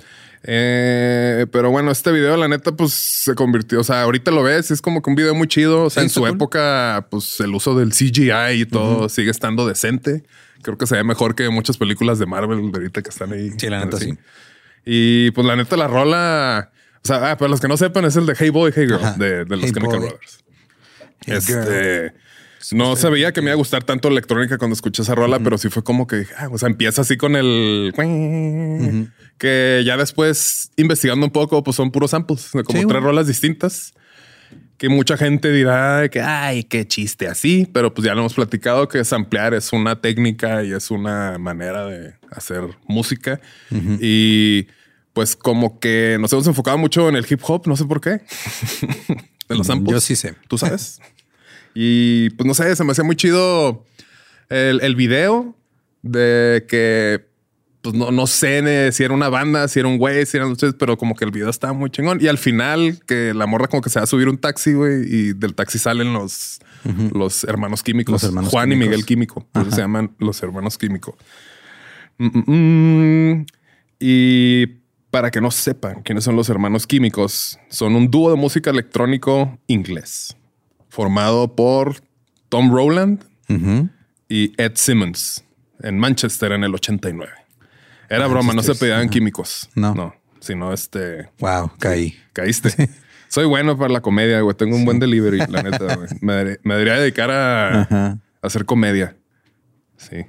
Eh, 0.45 1.45
pero 1.51 1.71
bueno, 1.71 1.89
este 1.91 2.11
video, 2.11 2.35
la 2.37 2.47
neta, 2.47 2.73
pues 2.73 2.91
se 2.93 3.33
convirtió. 3.35 3.79
O 3.79 3.83
sea, 3.83 4.01
ahorita 4.03 4.29
lo 4.31 4.43
ves, 4.43 4.71
es 4.71 4.81
como 4.81 5.01
que 5.01 5.09
un 5.09 5.15
video 5.15 5.33
muy 5.35 5.47
chido. 5.47 5.83
O 5.85 5.89
sea, 5.89 6.01
Sí, 6.01 6.05
en 6.07 6.09
su 6.09 6.19
cool. 6.21 6.31
época, 6.31 7.07
pues 7.09 7.39
el 7.39 7.53
uso 7.55 7.75
del 7.77 7.91
CGI 7.91 8.61
y 8.61 8.65
todo 8.65 9.07
sigue 9.09 9.31
estando 9.31 9.65
decente. 9.67 10.23
Creo 10.61 10.77
que 10.77 10.85
se 10.87 10.95
ve 10.95 11.03
mejor 11.03 11.35
que 11.35 11.49
muchas 11.49 11.77
películas 11.77 12.19
de 12.19 12.25
Marvel 12.25 12.71
de 12.71 12.77
ahorita 12.77 13.01
que 13.01 13.09
están 13.09 13.31
ahí. 13.33 13.51
Sí, 13.57 13.69
la 13.69 13.83
neta, 13.83 13.97
así. 13.97 14.11
sí. 14.11 14.17
Y 14.85 15.31
pues 15.31 15.47
la 15.47 15.55
neta, 15.55 15.77
la 15.77 15.87
rola. 15.87 16.71
O 17.03 17.07
sea, 17.07 17.31
ah, 17.31 17.37
para 17.37 17.49
los 17.49 17.59
que 17.61 17.67
no 17.67 17.77
sepan, 17.77 18.05
es 18.05 18.15
el 18.15 18.25
de 18.25 18.35
Hey 18.37 18.49
Boy, 18.49 18.71
Hey 18.75 18.85
Girl 18.85 18.95
Ajá. 19.03 19.13
de, 19.17 19.45
de 19.45 19.55
los 19.55 19.65
Hey 19.65 19.71
Chemical. 19.73 19.99
Brothers. 19.99 20.39
Hey 21.25 21.35
este. 21.37 22.13
No 22.71 22.95
sabía 22.95 23.33
que 23.33 23.41
me 23.41 23.47
iba 23.47 23.53
a 23.53 23.57
gustar 23.57 23.83
tanto 23.83 24.09
la 24.09 24.13
electrónica 24.13 24.57
cuando 24.57 24.73
escuché 24.73 25.01
esa 25.01 25.15
rola, 25.15 25.39
pero 25.39 25.57
sí 25.57 25.69
fue 25.69 25.83
como 25.83 26.07
que 26.07 26.25
ah, 26.37 26.47
o 26.51 26.57
sea, 26.57 26.69
empieza 26.69 27.01
así 27.01 27.17
con 27.17 27.35
el 27.35 27.93
que 29.37 29.83
ya 29.85 29.97
después 29.97 30.71
investigando 30.77 31.25
un 31.25 31.31
poco, 31.31 31.63
pues 31.63 31.75
son 31.75 31.91
puros 31.91 32.11
samples 32.11 32.51
de 32.53 32.63
como 32.63 32.79
Sí, 32.79 32.85
tres 32.87 33.03
rolas 33.03 33.27
distintas 33.27 33.93
que 34.77 34.89
mucha 34.89 35.17
gente 35.17 35.51
dirá 35.51 36.09
que 36.09 36.21
ay, 36.21 36.63
qué 36.63 36.87
chiste 36.87 37.27
así, 37.27 37.67
pero 37.71 37.93
pues 37.93 38.05
ya 38.05 38.13
lo 38.13 38.21
hemos 38.21 38.33
platicado 38.33 38.87
que 38.87 39.03
samplear 39.03 39.53
es 39.53 39.71
una 39.73 40.01
técnica 40.01 40.63
y 40.63 40.73
es 40.73 40.91
una 40.91 41.37
manera 41.37 41.85
de 41.85 42.15
hacer 42.31 42.63
música 42.87 43.39
y 43.99 44.67
pues 45.13 45.35
como 45.35 45.79
que 45.79 46.17
nos 46.19 46.33
hemos 46.33 46.47
enfocado 46.47 46.77
mucho 46.77 47.07
en 47.07 47.15
el 47.15 47.25
hip 47.29 47.39
hop, 47.43 47.67
no 47.67 47.77
sé 47.77 47.85
por 47.85 48.01
qué. 48.01 48.21
de 49.49 49.55
los 49.55 49.67
samples. 49.67 49.91
Yo 49.91 50.01
sí 50.01 50.15
sé. 50.15 50.35
Tú 50.47 50.57
sabes. 50.57 50.99
y 51.73 52.29
pues 52.31 52.47
no 52.47 52.53
sé, 52.53 52.75
se 52.75 52.83
me 52.83 52.91
hacía 52.91 53.03
muy 53.03 53.15
chido 53.15 53.85
el, 54.49 54.81
el 54.81 54.95
video 54.95 55.55
de 56.01 56.65
que 56.67 57.33
pues 57.83 57.95
no, 57.95 58.11
no 58.11 58.27
sé 58.27 58.91
si 58.93 59.03
era 59.03 59.13
una 59.13 59.27
banda, 59.27 59.67
si 59.67 59.79
era 59.79 59.89
un 59.89 59.97
güey, 59.97 60.25
si 60.25 60.37
eran 60.37 60.51
ustedes, 60.51 60.73
pero 60.79 60.97
como 60.97 61.15
que 61.15 61.25
el 61.25 61.31
video 61.31 61.49
estaba 61.49 61.73
muy 61.73 61.89
chingón. 61.89 62.17
Y 62.21 62.27
al 62.27 62.37
final, 62.37 62.99
que 63.05 63.33
la 63.33 63.45
morra 63.45 63.67
como 63.67 63.81
que 63.81 63.89
se 63.89 63.99
va 63.99 64.03
a 64.03 64.07
subir 64.07 64.29
un 64.29 64.37
taxi, 64.37 64.71
güey, 64.71 65.03
y 65.03 65.33
del 65.33 65.53
taxi 65.53 65.77
salen 65.77 66.13
los, 66.13 66.61
los 67.13 67.43
hermanos 67.43 67.83
químicos. 67.83 68.13
Los 68.13 68.23
hermanos 68.23 68.51
Juan 68.51 68.69
y 68.69 68.71
químicos. 68.71 68.89
Miguel 68.89 69.05
Químico. 69.05 69.47
Por 69.51 69.63
eso 69.63 69.71
se 69.71 69.81
llaman 69.81 70.15
los 70.17 70.41
hermanos 70.41 70.77
químico. 70.77 71.17
Mm, 72.17 72.27
mm, 72.27 73.31
mm. 73.31 73.45
Y 73.99 74.65
para 75.11 75.29
que 75.29 75.41
no 75.41 75.51
sepan 75.51 76.03
quiénes 76.03 76.23
son 76.23 76.37
los 76.37 76.47
hermanos 76.47 76.87
químicos, 76.87 77.59
son 77.69 77.97
un 77.97 78.09
dúo 78.09 78.31
de 78.31 78.37
música 78.37 78.69
electrónico 78.69 79.59
inglés, 79.67 80.37
formado 80.93 81.55
por 81.55 81.95
Tom 82.49 82.71
Rowland 82.71 83.23
y 84.29 84.53
Ed 84.61 84.73
Simmons 84.75 85.43
en 85.81 85.97
Manchester 85.97 86.51
en 86.51 86.63
el 86.63 86.75
89. 86.75 87.31
Era 88.09 88.27
broma, 88.27 88.53
no 88.53 88.61
se 88.61 88.75
pedían 88.75 89.09
químicos. 89.09 89.67
No. 89.73 89.95
No, 89.95 90.13
sino 90.39 90.71
este. 90.71 91.29
Wow, 91.39 91.71
caí. 91.79 92.15
Caíste. 92.31 92.89
Soy 93.27 93.45
bueno 93.45 93.75
para 93.75 93.91
la 93.91 94.01
comedia, 94.01 94.39
güey. 94.41 94.55
Tengo 94.55 94.75
un 94.75 94.85
buen 94.85 94.99
delivery, 94.99 95.39
la 95.49 95.63
neta, 95.63 95.95
güey. 95.95 96.09
Me, 96.21 96.33
debería- 96.33 96.59
me 96.63 96.73
debería 96.75 96.99
dedicar 96.99 97.31
a, 97.31 98.19
hacer 98.43 98.65
comedia. 98.65 99.15
Sí. 99.97 100.27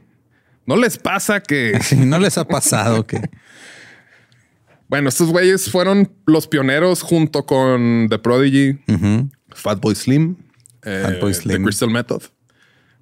¿No 0.64 0.76
les 0.76 0.96
pasa 0.96 1.40
que, 1.40 1.78
Sí, 1.82 1.96
no 1.96 2.18
les 2.18 2.38
ha 2.38 2.48
pasado 2.48 3.06
que 3.06 3.20
bueno, 4.88 5.10
estos 5.10 5.28
güeyes 5.28 5.70
fueron 5.70 6.10
los 6.24 6.48
pioneros 6.48 7.02
junto 7.02 7.44
con 7.44 8.06
The 8.08 8.18
Prodigy, 8.18 8.80
Ujú. 8.88 9.28
Fatboy 9.50 9.94
Slim, 9.94 10.36
eh, 10.84 11.32
Slim. 11.34 11.64
Crystal 11.64 11.90
Method, 11.90 12.22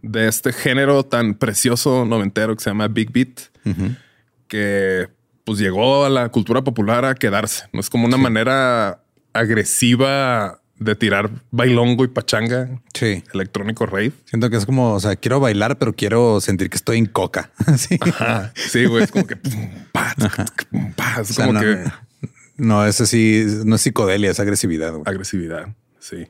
de 0.02 0.28
este 0.28 0.52
género 0.52 1.04
tan 1.04 1.34
precioso 1.34 2.04
noventero 2.04 2.56
que 2.56 2.62
se 2.62 2.70
llama 2.70 2.88
Big 2.88 3.10
Beat, 3.12 3.40
que 4.48 5.08
pues 5.44 5.58
llegó 5.58 6.04
a 6.04 6.10
la 6.10 6.28
cultura 6.28 6.62
popular 6.62 7.04
a 7.04 7.14
quedarse. 7.14 7.64
No 7.72 7.80
es 7.80 7.90
como 7.90 8.06
una 8.06 8.16
manera 8.16 9.02
agresiva 9.32 10.60
de 10.78 10.96
tirar 10.96 11.30
bailongo 11.50 12.04
y 12.04 12.08
pachanga 12.08 12.80
Sí. 12.94 13.22
electrónico 13.32 13.86
rave. 13.86 14.12
Siento 14.24 14.50
que 14.50 14.56
es 14.56 14.66
como, 14.66 14.94
o 14.94 15.00
sea, 15.00 15.14
quiero 15.16 15.38
bailar, 15.38 15.78
pero 15.78 15.94
quiero 15.94 16.40
sentir 16.40 16.70
que 16.70 16.76
estoy 16.76 16.98
en 16.98 17.06
coca. 17.06 17.50
Sí. 17.76 17.98
Ajá. 18.00 18.52
Sí, 18.56 18.84
güey, 18.86 19.04
es 19.04 19.10
como 19.12 19.26
que 19.26 19.36
pum, 19.36 19.68
pa, 19.92 20.14
pum, 20.70 20.92
pa. 20.94 21.20
es 21.20 21.30
O 21.30 21.34
sea, 21.34 21.46
como 21.46 21.58
no, 21.58 21.64
que 21.64 21.84
no, 22.56 22.84
es 22.86 23.00
así, 23.00 23.44
no 23.64 23.76
es 23.76 23.82
psicodelia, 23.82 24.30
es 24.30 24.40
agresividad. 24.40 24.90
güey. 24.92 25.02
agresividad. 25.06 25.68
Sí, 26.00 26.26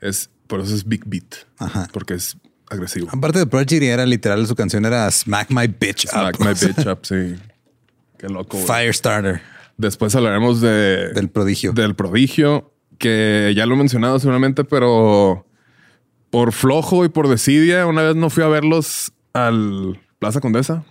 es 0.00 0.30
por 0.46 0.60
eso 0.60 0.74
es 0.74 0.86
Big 0.86 1.02
Beat, 1.06 1.46
Ajá. 1.58 1.88
porque 1.92 2.14
es 2.14 2.36
agresivo. 2.70 3.08
Aparte 3.12 3.38
de 3.38 3.46
Prodigy 3.46 3.86
era 3.86 4.06
literal, 4.06 4.46
su 4.46 4.54
canción 4.54 4.84
era 4.84 5.10
Smack 5.10 5.50
My 5.50 5.66
Bitch 5.66 6.06
Smack 6.08 6.40
Up. 6.40 6.46
my 6.46 6.52
bitch 6.54 6.86
up, 6.90 6.98
sí. 7.02 7.36
Qué 8.18 8.28
loco. 8.28 8.58
güey. 8.58 8.66
Firestarter 8.66 9.40
Después 9.76 10.14
hablaremos 10.14 10.60
de 10.60 11.10
del 11.14 11.28
prodigio. 11.30 11.72
del 11.72 11.94
prodigio, 11.96 12.72
que 12.98 13.52
ya 13.56 13.66
lo 13.66 13.74
he 13.74 13.78
mencionado 13.78 14.18
seguramente, 14.20 14.62
pero 14.64 15.46
por 16.30 16.52
flojo 16.52 17.04
y 17.04 17.08
por 17.08 17.28
desidia, 17.28 17.86
una 17.86 18.02
vez 18.02 18.14
no 18.16 18.30
fui 18.30 18.44
a 18.44 18.48
verlos 18.48 19.12
al 19.32 20.00
Plaza 20.20 20.40
Condesa 20.40 20.84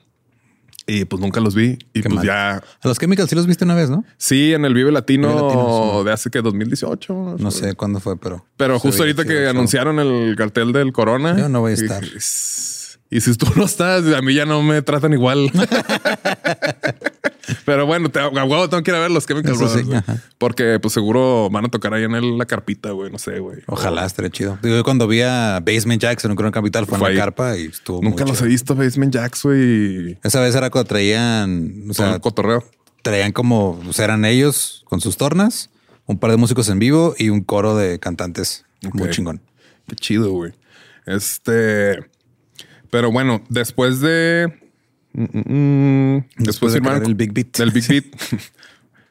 y 0.87 1.05
pues 1.05 1.21
nunca 1.21 1.39
los 1.39 1.55
vi. 1.55 1.77
Y 1.93 2.01
Qué 2.01 2.09
pues 2.09 2.15
mal. 2.15 2.25
ya, 2.25 2.55
A 2.57 2.87
los 2.87 2.97
Chemicals 2.99 3.29
sí 3.29 3.35
los 3.35 3.47
viste 3.47 3.65
una 3.65 3.75
vez, 3.75 3.89
¿no? 3.89 4.03
sí, 4.17 4.53
en 4.53 4.65
el 4.65 4.73
Vive 4.73 4.91
Latino, 4.91 5.29
Vive 5.29 5.41
Latino, 5.41 6.03
de 6.03 6.11
hace 6.11 6.29
que 6.29 6.41
2018. 6.41 7.35
No 7.39 7.51
sé 7.51 7.73
cuándo 7.75 7.99
fue, 7.99 8.17
pero. 8.17 8.45
Pero 8.57 8.79
justo 8.79 9.03
ahorita 9.03 9.25
que 9.25 9.47
anunciaron 9.47 9.99
el 9.99 10.35
cartel 10.37 10.71
del 10.73 10.91
Corona. 10.93 11.37
Yo 11.37 11.49
no 11.49 11.61
voy 11.61 11.71
a 11.73 11.75
y- 11.75 11.77
estar. 11.79 12.03
Y, 13.09 13.21
si 13.21 13.35
tú 13.35 13.45
no 13.55 13.65
estás, 13.65 14.03
a 14.13 14.21
mí 14.23 14.33
ya 14.33 14.45
no 14.45 14.63
me 14.63 14.81
tratan 14.81 15.13
igual. 15.13 15.51
Pero 17.65 17.85
bueno, 17.85 18.09
te, 18.09 18.19
a 18.19 18.27
huevo 18.29 18.69
tengo 18.69 18.83
que 18.83 18.91
ir 18.91 18.95
a 18.95 18.99
ver 19.01 19.11
los 19.11 19.25
Chemical 19.25 19.51
Eso 19.53 19.65
Brothers, 19.65 19.87
sí. 20.05 20.13
Porque 20.37 20.79
pues 20.81 20.93
seguro 20.93 21.49
van 21.49 21.65
a 21.65 21.69
tocar 21.69 21.93
ahí 21.93 22.03
en 22.03 22.15
el- 22.15 22.37
la 22.37 22.45
carpita, 22.45 22.91
güey. 22.91 23.11
No 23.11 23.17
sé, 23.19 23.39
güey. 23.39 23.59
Ojalá 23.67 24.05
estaría 24.05 24.31
chido. 24.31 24.57
Yo 24.63 24.83
cuando 24.83 25.07
vi 25.07 25.21
a 25.21 25.59
Basement 25.65 26.01
Jackson 26.01 26.31
en 26.31 26.35
Corona 26.37 26.51
Capital 26.53 26.85
fue, 26.85 26.97
Fue 26.97 27.07
en 27.09 27.11
ahí. 27.11 27.17
la 27.17 27.23
carpa 27.25 27.57
y 27.57 27.65
estuvo 27.65 28.01
Nunca 28.01 28.25
los 28.25 28.41
he 28.41 28.45
visto, 28.47 28.75
Basement 28.75 29.13
Jacks, 29.13 29.43
güey. 29.43 30.17
Esa 30.23 30.39
vez 30.41 30.55
era 30.55 30.69
cuando 30.69 30.87
traían, 30.87 31.83
o 31.89 31.93
sea, 31.93 32.19
cotorreo. 32.19 32.63
traían 33.01 33.31
como, 33.33 33.81
o 33.87 33.93
sea, 33.93 34.05
eran 34.05 34.23
ellos 34.25 34.83
con 34.85 35.01
sus 35.01 35.17
tornas, 35.17 35.69
un 36.05 36.17
par 36.19 36.31
de 36.31 36.37
músicos 36.37 36.69
en 36.69 36.79
vivo 36.79 37.13
y 37.17 37.29
un 37.29 37.41
coro 37.41 37.75
de 37.75 37.99
cantantes. 37.99 38.65
Muy 38.93 39.09
chingón. 39.09 39.41
Qué 39.87 39.95
chido, 39.95 40.31
güey. 40.31 40.53
Este. 41.05 41.99
Pero 42.89 43.11
bueno, 43.11 43.43
después 43.49 43.99
de. 43.99 44.59
Mm, 45.13 45.23
mm, 45.23 46.15
mm, 46.17 46.25
Después 46.37 46.73
de 46.73 46.81
crear 46.81 47.03
el 47.03 47.15
Big 47.15 47.33
Beat. 47.33 47.57
Del 47.57 47.71
Big 47.71 47.87
Beat. 47.87 48.05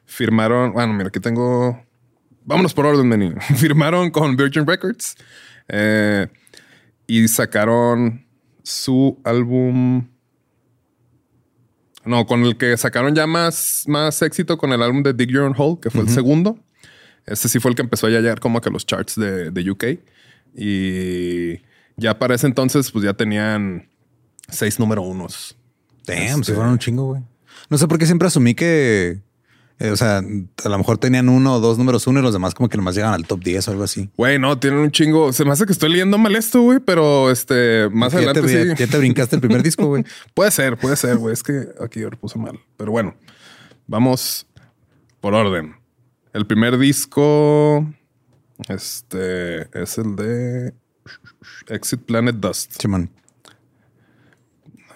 firmaron. 0.05 0.73
Bueno, 0.73 0.93
mira, 0.93 1.09
aquí 1.09 1.19
tengo. 1.19 1.83
Vámonos 2.45 2.73
por 2.73 2.85
orden, 2.85 3.09
Benny. 3.09 3.31
Firmaron 3.55 4.11
con 4.11 4.35
Virgin 4.35 4.67
Records 4.67 5.15
eh, 5.67 6.27
y 7.07 7.27
sacaron 7.27 8.25
su 8.63 9.19
álbum. 9.23 10.07
No, 12.05 12.25
con 12.25 12.43
el 12.43 12.57
que 12.57 12.75
sacaron 12.75 13.15
ya 13.15 13.25
más, 13.25 13.85
más 13.87 14.21
éxito 14.21 14.57
con 14.57 14.73
el 14.73 14.81
álbum 14.81 15.03
de 15.03 15.13
Dig 15.13 15.29
Your 15.29 15.43
Own 15.43 15.55
Hole, 15.57 15.79
que 15.81 15.89
fue 15.89 16.01
el 16.01 16.09
segundo. 16.09 16.59
Este 17.25 17.47
sí 17.47 17.59
fue 17.59 17.71
el 17.71 17.75
que 17.75 17.81
empezó 17.81 18.07
a 18.07 18.09
llegar 18.09 18.41
como 18.41 18.59
que 18.59 18.69
los 18.69 18.85
charts 18.85 19.15
de, 19.15 19.51
de 19.51 19.71
UK. 19.71 19.85
Y 20.53 21.61
ya 21.95 22.19
para 22.19 22.35
ese 22.35 22.47
entonces, 22.47 22.91
pues 22.91 23.05
ya 23.05 23.13
tenían 23.13 23.87
seis 24.49 24.79
número 24.79 25.01
unos. 25.01 25.55
Damn, 26.05 26.17
Este- 26.39 26.43
se 26.45 26.53
fueron 26.53 26.73
un 26.73 26.79
chingo, 26.79 27.05
güey. 27.07 27.21
No 27.69 27.77
sé 27.77 27.87
por 27.87 27.97
qué 27.97 28.05
siempre 28.05 28.27
asumí 28.27 28.55
que, 28.55 29.19
eh, 29.79 29.89
o 29.91 29.95
sea, 29.95 30.17
a 30.19 30.69
lo 30.69 30.77
mejor 30.77 30.97
tenían 30.97 31.29
uno 31.29 31.55
o 31.55 31.59
dos 31.59 31.77
números 31.77 32.05
uno 32.07 32.19
y 32.19 32.23
los 32.23 32.33
demás 32.33 32.53
como 32.53 32.67
que 32.69 32.77
nomás 32.77 32.95
llegan 32.95 33.13
al 33.13 33.25
top 33.25 33.41
10 33.43 33.67
o 33.67 33.71
algo 33.71 33.83
así. 33.83 34.09
Güey, 34.17 34.37
no, 34.39 34.59
tienen 34.59 34.79
un 34.79 34.91
chingo. 34.91 35.31
Se 35.33 35.45
me 35.45 35.51
hace 35.51 35.65
que 35.65 35.71
estoy 35.71 35.89
leyendo 35.91 36.17
mal 36.17 36.35
esto, 36.35 36.61
güey, 36.61 36.79
pero 36.79 37.31
este, 37.31 37.89
más 37.89 38.11
ya, 38.13 38.19
te, 38.19 38.25
adelante 38.25 38.53
ya- 38.53 38.75
sí. 38.75 38.83
ya 38.83 38.87
te 38.91 38.97
brincaste 38.97 39.35
el 39.35 39.41
primer 39.41 39.63
disco, 39.63 39.85
güey. 39.87 40.03
Puede 40.33 40.51
ser, 40.51 40.77
puede 40.77 40.95
ser, 40.95 41.17
güey. 41.17 41.33
Es 41.33 41.41
que 41.43 41.67
aquí 41.81 42.01
yo 42.01 42.09
lo 42.09 42.17
puse 42.19 42.37
mal. 42.37 42.59
Pero 42.77 42.91
bueno, 42.91 43.15
vamos 43.87 44.45
por 45.21 45.33
orden. 45.33 45.75
El 46.33 46.45
primer 46.47 46.77
disco, 46.77 47.87
este, 48.67 49.61
es 49.81 49.97
el 49.97 50.15
de 50.15 50.73
Exit 51.67 52.01
Planet 52.01 52.35
Dust. 52.35 52.73
Simón. 52.81 53.09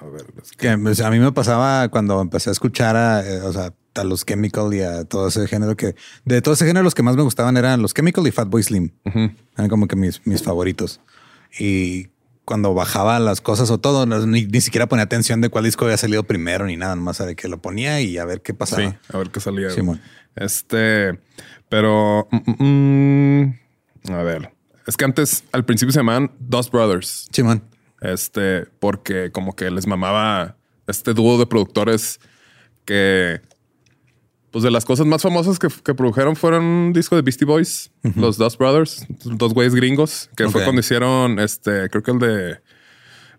A 0.02 0.06
ver, 0.06 0.26
es 0.42 0.52
que- 0.52 0.58
Que 0.70 0.78
pues, 0.78 1.00
a 1.02 1.10
mí 1.10 1.20
me 1.20 1.32
pasaba 1.32 1.88
cuando 1.90 2.22
empecé 2.22 2.50
a 2.50 2.54
escuchar 2.54 2.96
a, 2.96 3.28
eh, 3.28 3.42
o 3.42 3.52
sea, 3.52 3.74
a 3.96 4.04
los 4.04 4.26
Chemical 4.26 4.74
y 4.74 4.82
a 4.82 5.06
todo 5.06 5.28
ese 5.30 5.48
género 5.48 5.76
que 5.76 5.96
de 6.26 6.42
todo 6.42 6.54
ese 6.54 6.66
género 6.66 6.84
los 6.84 6.94
que 6.94 7.02
más 7.04 7.16
me 7.16 7.24
gustaban 7.24 7.58
eran 7.58 7.82
los 7.82 7.94
Chemical 7.96 8.28
y 8.28 8.32
Fatboy 8.32 8.62
Slim. 8.62 8.92
Eran 9.58 9.70
como 9.70 9.88
que 9.88 9.96
mis, 9.96 10.26
mis 10.28 10.44
favoritos. 10.44 11.00
Y 11.60 12.10
cuando 12.46 12.74
bajaba 12.76 13.20
las 13.20 13.42
cosas 13.42 13.72
o 13.72 13.80
todo, 13.80 14.06
no- 14.06 14.26
ni, 14.28 14.46
ni 14.46 14.62
siquiera 14.62 14.88
ponía 14.88 15.04
atención 15.04 15.42
de 15.42 15.50
cuál 15.50 15.64
disco 15.64 15.86
había 15.86 15.98
salido 15.98 16.24
primero 16.24 16.66
ni 16.68 16.78
nada, 16.78 16.96
nomás 16.96 17.18
de 17.18 17.36
que 17.36 17.48
lo 17.48 17.60
ponía 17.62 18.00
y 18.02 18.18
a 18.20 18.26
ver 18.26 18.42
qué 18.42 18.54
pasaba. 18.54 18.84
Sí, 18.84 18.96
a 19.12 19.18
ver 19.18 19.32
qué 19.32 19.40
salía. 19.40 19.70
Este, 20.36 21.20
pero 21.70 22.28
mm, 22.32 22.64
mm, 22.64 23.42
mm, 24.08 24.12
a 24.14 24.22
ver, 24.24 24.52
es 24.86 24.96
que 24.96 25.06
antes 25.06 25.44
al 25.52 25.66
principio 25.66 25.92
se 25.92 26.00
llamaban 26.00 26.32
Dust 26.40 26.72
Brothers. 26.72 27.28
Simón. 27.32 27.64
Este, 28.02 28.66
porque 28.80 29.32
como 29.32 29.56
que 29.56 29.72
les 29.72 29.88
mamaba 29.88 30.58
este 30.88 31.14
dúo 31.14 31.38
de 31.38 31.46
productores 31.46 32.20
que, 32.86 33.42
pues 34.52 34.64
de 34.64 34.72
las 34.72 34.86
cosas 34.86 35.06
más 35.06 35.22
famosas 35.22 35.60
que, 35.60 35.68
que 35.84 35.94
produjeron 35.94 36.36
fueron 36.36 36.64
un 36.64 36.94
disco 36.94 37.16
de 37.16 37.22
Beastie 37.22 37.46
Boys, 37.46 37.92
los 38.16 38.38
Dust 38.38 38.58
Brothers, 38.58 39.06
dos 39.24 39.54
güeyes 39.54 39.76
gringos, 39.76 40.30
que 40.36 40.48
fue 40.50 40.64
cuando 40.64 40.80
hicieron 40.80 41.40
este, 41.40 41.90
creo 41.90 42.04
que 42.04 42.12
el 42.12 42.20
de, 42.20 42.58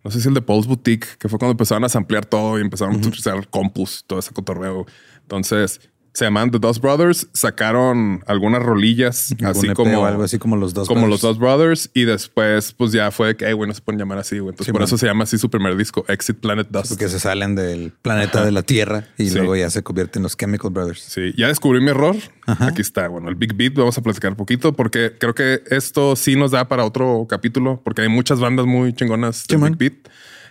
no 0.05 0.11
sé 0.11 0.21
si 0.21 0.29
el 0.29 0.35
de 0.35 0.43
Paul's 0.43 0.67
Boutique, 0.67 1.07
que 1.19 1.29
fue 1.29 1.39
cuando 1.39 1.53
empezaron 1.53 1.85
a 1.85 1.89
samplear 1.89 2.27
todo 2.27 2.59
y 2.59 2.63
empezaron 2.63 2.95
a 2.95 2.99
utilizar 2.99 3.49
compus, 3.49 4.05
todo 4.07 4.19
ese 4.19 4.33
cotorreo. 4.33 4.87
Entonces, 5.23 5.81
se 6.19 6.25
llaman 6.25 6.51
The 6.51 6.59
Dust 6.59 6.83
Brothers, 6.83 7.29
sacaron 7.33 8.25
algunas 8.27 8.61
rolillas, 8.61 9.33
así 9.45 9.67
EP 9.69 9.75
como 9.75 10.01
o 10.01 10.05
algo 10.05 10.25
así 10.25 10.37
como 10.39 10.57
los 10.57 10.75
dos. 10.75 10.89
como 10.89 11.03
Brothers. 11.03 11.23
los 11.23 11.31
Dust 11.31 11.41
Brothers 11.41 11.91
y 11.95 12.05
después 12.07 12.73
pues 12.73 12.91
ya 12.91 13.13
fue 13.13 13.37
que, 13.37 13.47
"Ey, 13.47 13.53
güey, 13.53 13.69
no 13.69 13.75
se 13.75 13.81
pueden 13.83 14.01
llamar 14.01 14.19
así, 14.19 14.39
güey. 14.41 14.51
Entonces 14.51 14.67
Sí, 14.67 14.73
por 14.73 14.81
man. 14.81 14.87
eso 14.89 14.99
se 14.99 15.07
llama 15.07 15.23
así 15.25 15.39
su 15.39 15.49
primer 15.49 15.77
disco, 15.77 16.05
Exit 16.09 16.39
Planet 16.41 16.67
Dust. 16.71 16.89
Porque 16.89 17.09
se 17.09 17.21
salen 17.21 17.55
del 17.55 17.93
planeta 18.03 18.45
de 18.45 18.51
la 18.51 18.63
Tierra 18.63 19.05
y 19.17 19.29
Sí. 19.29 19.37
luego 19.37 19.55
ya 19.55 19.71
se 19.71 19.85
convierten 19.85 20.21
en 20.21 20.23
los 20.25 20.37
Chemical 20.37 20.71
Brothers. 20.73 21.01
Sí, 21.03 21.33
ya 21.37 21.47
descubrí 21.47 21.81
mi 21.81 21.91
error. 21.91 22.17
Aquí 22.47 22.81
está, 22.83 23.07
bueno, 23.07 23.29
el 23.29 23.37
Big 23.37 23.55
Beat, 23.55 23.75
vamos 23.75 23.97
a 23.97 24.03
platicar 24.03 24.33
un 24.33 24.37
poquito 24.37 24.73
porque 24.73 25.15
creo 25.21 25.35
que 25.35 25.63
esto 25.71 26.17
sí 26.17 26.35
nos 26.35 26.51
da 26.51 26.67
para 26.67 26.85
otro 26.85 27.27
capítulo 27.29 27.81
porque 27.85 28.03
hay 28.03 28.09
muchas 28.09 28.41
bandas 28.41 28.67
muy 28.67 28.93
chingonas 28.93 29.47
de 29.47 29.57
Sí. 29.57 29.63
Big 29.63 29.77
Beat. 29.77 30.09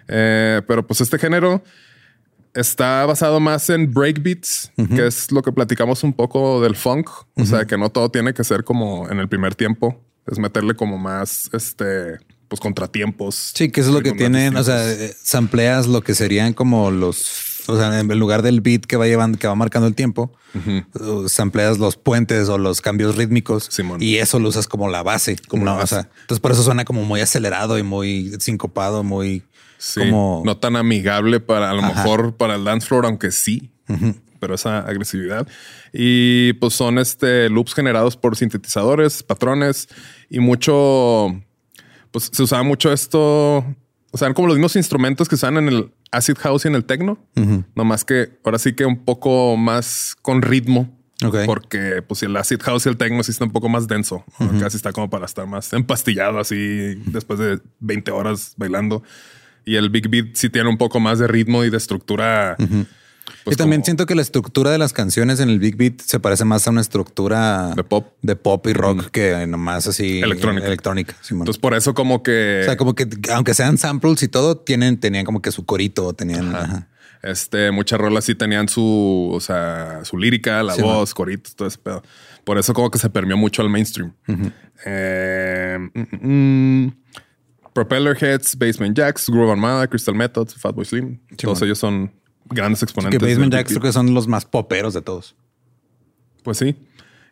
Eh, 0.08 0.62
pero 0.66 0.88
pues 0.88 1.02
este 1.02 1.20
género 1.20 1.62
está 2.58 3.06
basado 3.06 3.40
más 3.40 3.70
en 3.70 3.94
breakbeats, 3.94 4.72
que 4.96 5.08
es 5.08 5.32
lo 5.32 5.42
que 5.42 5.52
platicamos 5.52 6.04
un 6.04 6.14
poco 6.14 6.60
del 6.62 6.76
funk. 6.76 7.10
O 7.36 7.46
sea, 7.46 7.66
que 7.66 7.78
no 7.78 7.90
todo 7.90 8.10
tiene 8.10 8.34
que 8.34 8.44
ser 8.44 8.64
como 8.64 9.10
en 9.10 9.20
el 9.20 9.30
primer 9.30 9.56
tiempo. 9.56 10.04
Es 10.26 10.40
meterle 10.40 10.76
como 10.76 10.98
más, 10.98 11.50
este, 11.54 12.18
pues 12.48 12.60
contratiempos. 12.60 13.54
Sí, 13.54 13.70
que 13.70 13.82
eso 13.82 13.90
es 13.92 13.96
lo 13.96 14.02
que 14.02 14.12
tienen. 14.12 14.58
O 14.58 14.64
sea, 14.64 14.92
eh, 14.92 15.16
sampleas 15.22 15.88
lo 15.88 16.02
que 16.02 16.16
serían 16.16 16.54
como 16.54 16.92
los, 16.92 17.70
o 17.70 17.78
sea, 17.78 18.00
en 18.00 18.08
lugar 18.20 18.42
del 18.42 18.62
beat 18.62 18.86
que 18.86 18.98
va 18.98 19.08
llevando, 19.08 19.38
que 19.38 19.48
va 19.48 19.56
marcando 19.56 19.88
el 19.88 19.96
tiempo, 19.96 20.34
uh, 21.00 21.30
sampleas 21.30 21.78
los 21.78 21.96
puentes 21.96 22.50
o 22.50 22.58
los 22.58 22.82
cambios 22.82 23.16
rítmicos 23.16 23.68
Simón. 23.70 24.02
y 24.02 24.18
eso 24.18 24.40
lo 24.40 24.50
usas 24.50 24.68
como 24.68 24.90
la 24.90 25.04
base, 25.04 25.38
como 25.48 25.64
la 25.64 25.72
la 25.72 25.78
base. 25.78 25.96
base. 25.96 26.10
Entonces 26.22 26.40
por 26.42 26.52
eso 26.52 26.64
suena 26.64 26.84
como 26.84 27.04
muy 27.04 27.22
acelerado 27.22 27.78
y 27.78 27.84
muy 27.84 28.34
sincopado, 28.40 29.04
muy 29.04 29.44
Sí, 29.78 30.00
como 30.00 30.42
no 30.46 30.58
tan 30.58 30.76
amigable 30.76 31.40
para 31.40 31.70
a 31.70 31.74
lo 31.74 31.84
Ajá. 31.84 31.94
mejor 31.94 32.36
para 32.36 32.56
el 32.56 32.64
dance 32.64 32.88
floor, 32.88 33.06
aunque 33.06 33.32
sí, 33.32 33.72
pero 34.40 34.56
esa 34.56 34.80
agresividad. 34.80 35.48
Y 35.94 36.54
pues 36.54 36.74
son 36.74 36.98
este 37.00 37.50
loops 37.50 37.74
generados 37.74 38.18
por 38.18 38.36
sintetizadores, 38.36 39.24
patrones 39.24 39.88
y 40.30 40.40
mucho, 40.40 41.40
pues 42.12 42.30
se 42.32 42.44
usaba 42.44 42.64
mucho 42.64 42.92
esto. 42.92 43.58
O 44.12 44.18
sea, 44.18 44.28
eran 44.28 44.34
como 44.34 44.48
los 44.48 44.58
mismos 44.58 44.76
instrumentos 44.76 45.28
que 45.28 45.36
usan 45.36 45.58
en 45.58 45.68
el 45.68 45.92
acid 46.12 46.38
house 46.40 46.66
y 46.66 46.70
en 46.70 46.76
el 46.76 46.86
techno, 46.86 47.20
no 47.76 47.84
más 47.84 48.04
que 48.06 48.40
ahora 48.44 48.58
sí 48.58 48.74
que 48.74 48.86
un 48.86 49.04
poco 49.04 49.58
más 49.58 50.16
con 50.22 50.42
ritmo. 50.42 50.94
Ok. 51.26 51.36
Porque 51.46 52.04
pues 52.04 52.22
el 52.24 52.36
acid 52.38 52.62
house 52.62 52.86
y 52.86 52.90
el 52.90 52.98
techno 52.98 53.24
sí 53.24 53.32
está 53.32 53.44
un 53.44 53.52
poco 53.52 53.70
más 53.70 53.88
denso. 53.88 54.24
Casi 54.60 54.78
está 54.78 54.92
como 54.92 55.10
para 55.10 55.26
estar 55.26 55.48
más 55.48 55.74
empastillado 55.74 56.40
así 56.40 56.96
después 57.06 57.40
de 57.40 57.60
20 57.80 58.12
horas 58.12 58.54
bailando. 58.58 59.04
Y 59.68 59.76
el 59.76 59.90
big 59.90 60.08
beat 60.10 60.28
sí 60.36 60.50
tiene 60.50 60.70
un 60.70 60.78
poco 60.78 61.00
más 61.00 61.20
de 61.20 61.28
ritmo 61.28 61.64
y 61.66 61.70
de 61.70 61.78
estructura. 61.78 62.56
pues, 62.58 63.54
y 63.54 63.58
también 63.58 63.82
como 63.82 63.86
siento 63.86 64.06
que 64.06 64.16
la 64.16 64.22
estructura 64.22 64.72
de 64.72 64.78
las 64.78 64.94
canciones 64.94 65.42
en 65.42 65.50
el 65.50 65.60
Big 65.60 65.76
Beat 65.76 66.00
se 66.02 66.20
parece 66.22 66.46
más 66.46 66.66
a 66.68 66.72
una 66.72 66.80
estructura 66.82 67.74
De 67.76 67.84
pop. 67.84 68.14
de 68.22 68.36
pop 68.38 68.66
y 68.68 68.74
rock 68.74 69.10
que 69.12 69.46
nomás 69.46 69.86
así 69.88 70.22
Electrónica. 70.22 71.16
Entonces 71.30 71.58
por 71.58 71.74
eso 71.74 71.94
como 71.94 72.24
que 72.24 72.60
o 72.62 72.66
sea, 72.66 72.78
como 72.78 72.96
que 72.96 73.08
aunque 73.34 73.54
sean 73.54 73.78
samples 73.78 74.24
y 74.24 74.30
todo, 74.30 74.58
tienen, 74.58 75.00
tenían 75.00 75.26
como 75.26 75.42
que 75.42 75.52
su 75.52 75.66
corito, 75.66 76.14
tenían. 76.14 76.56
ajá. 76.56 76.88
este 77.24 77.72
muchas 77.72 78.00
rolas 78.00 78.24
sí 78.24 78.36
tenían 78.36 78.70
su, 78.70 79.30
o 79.34 79.40
sea, 79.42 80.00
su 80.06 80.18
lírica, 80.18 80.64
la 80.64 80.74
Sí, 80.76 80.82
voz, 80.82 81.14
coritos, 81.14 81.56
todo 81.56 81.68
ese 81.68 81.78
pedo. 81.80 82.04
Por 82.46 82.58
eso 82.58 82.74
como 82.74 82.90
que 82.90 83.00
se 83.00 83.10
permeó 83.10 83.36
mucho 83.36 83.62
al 83.62 83.70
mainstream. 83.70 84.14
Eh, 84.86 85.78
mm, 85.94 86.28
mm, 86.86 86.94
Propeller 87.78 88.18
Heads, 88.20 88.58
Basement 88.58 88.98
Jacks, 88.98 89.30
Groove 89.30 89.52
Armada, 89.52 89.88
Crystal 89.88 90.16
Method, 90.16 90.48
Fatboy 90.50 90.84
Slim. 90.84 91.20
Todos 91.38 91.62
ellos 91.62 91.78
son 91.78 92.12
grandes 92.50 92.80
Que 92.80 92.86
exponentes. 92.86 93.22
Basement 93.22 93.52
del 93.54 93.60
Jacks 93.60 93.70
creo 93.70 93.82
que 93.84 93.92
son 93.92 94.16
los 94.16 94.28
más 94.28 94.46
poperos 94.46 94.96
de 94.96 95.04
todos. 95.04 95.36
Pues 96.42 96.58
sí. 96.58 96.76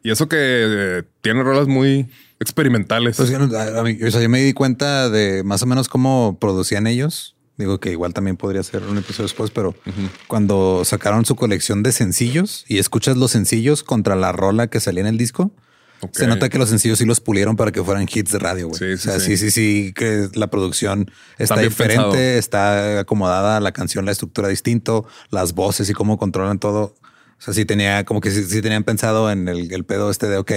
Y 0.03 0.11
eso 0.11 0.27
que 0.29 0.37
eh, 0.39 1.03
tiene 1.21 1.41
rolas 1.41 1.67
muy 1.67 2.07
experimentales. 2.39 3.17
Pues, 3.17 3.29
yo 3.31 3.39
no- 3.39 3.57
a- 3.57 3.79
a 3.79 3.83
mí- 3.83 3.97
o 4.03 4.11
sea, 4.11 4.21
yo 4.21 4.29
me 4.29 4.39
di 4.43 4.53
cuenta 4.53 5.09
de 5.09 5.43
más 5.43 5.63
o 5.63 5.65
menos 5.65 5.87
cómo 5.89 6.37
producían 6.39 6.85
ellos. 6.85 7.35
Digo 7.57 7.79
que 7.79 7.89
igual 7.89 8.13
también 8.13 8.37
podría 8.37 8.61
ser 8.61 8.83
un 8.83 8.99
episodio 8.99 9.23
después, 9.23 9.49
pero 9.49 9.73
cuando 10.27 10.83
sacaron 10.85 11.25
su 11.25 11.35
colección 11.35 11.81
de 11.81 11.91
sencillos 11.91 12.65
y 12.67 12.77
escuchas 12.77 13.17
los 13.17 13.31
sencillos 13.31 13.81
contra 13.83 14.15
la 14.15 14.31
rola 14.31 14.67
que 14.67 14.79
salía 14.79 15.01
en 15.01 15.07
el 15.07 15.17
disco, 15.17 15.51
Se 16.11 16.27
nota 16.27 16.49
que 16.49 16.57
los 16.57 16.69
sencillos 16.69 16.97
sí 16.99 17.05
los 17.05 17.19
pulieron 17.19 17.55
para 17.55 17.71
que 17.71 17.83
fueran 17.83 18.07
hits 18.11 18.31
de 18.31 18.39
radio. 18.39 18.67
güey. 18.67 18.79
Sí, 18.79 18.85
o 18.85 18.97
sí, 18.97 19.03
sea, 19.03 19.19
sí. 19.19 19.37
sí, 19.37 19.49
sí, 19.49 19.51
sí, 19.51 19.93
que 19.93 20.29
la 20.33 20.47
producción 20.47 21.11
está, 21.37 21.59
diferente, 21.59 22.03
pensado. 22.03 22.15
está 22.15 22.99
acomodada 22.99 23.59
la 23.59 23.71
canción, 23.71 24.05
la 24.05 24.11
estructura 24.11 24.47
distinto, 24.47 25.05
las 25.29 25.53
voces 25.53 25.89
y 25.89 25.93
cómo 25.93 26.17
controlan 26.17 26.59
todo. 26.59 26.95
O 27.37 27.41
sea, 27.41 27.53
sí 27.53 27.65
tenía 27.65 28.05
como 28.05 28.21
que 28.21 28.31
sí, 28.31 28.43
sí 28.45 28.61
tenían 28.61 28.83
pensado 28.83 29.29
en 29.29 29.47
el, 29.47 29.71
el 29.71 29.83
pedo 29.83 30.09
este 30.09 30.27
de, 30.27 30.37
ok, 30.37 30.51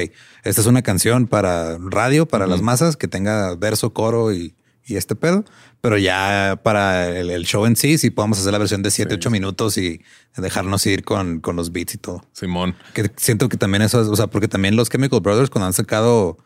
esta 0.45 0.61
es 0.61 0.67
una 0.67 0.83
canción 0.83 1.27
para 1.27 1.77
radio, 1.79 2.27
para 2.27 2.47
las 2.47 2.63
masas, 2.63 2.97
que 2.97 3.09
tenga 3.09 3.55
verso, 3.57 3.93
coro 3.93 4.33
y, 4.33 4.55
y 4.89 4.97
este 4.97 5.15
pedo. 5.15 5.45
Pero 5.81 5.99
ya 5.99 6.61
para 6.63 7.17
el, 7.19 7.31
el 7.31 7.45
show 7.45 7.67
en 7.67 7.77
sí, 7.77 7.99
sí 7.99 8.11
podemos 8.11 8.39
hacer 8.39 8.53
la 8.53 8.59
versión 8.59 8.83
de 8.83 8.91
7, 8.91 9.15
8 9.15 9.31
minutos 9.31 9.79
y 9.79 10.03
dejarnos 10.37 10.85
ir 10.87 11.05
con, 11.05 11.41
con 11.41 11.57
los 11.57 11.73
beats 11.73 11.95
y 11.95 11.99
todo. 11.99 12.25
Simón. 12.33 12.75
Que 12.95 13.11
siento 13.17 13.49
que 13.49 13.57
también 13.57 13.83
eso 13.83 14.01
es, 14.01 14.09
o 14.09 14.17
sea, 14.17 14.27
porque 14.29 14.49
también 14.49 14.77
los 14.77 14.89
Chemical 14.89 15.21
Brothers 15.21 15.51
cuando 15.51 15.67
han 15.67 15.73
sacado 15.73 16.39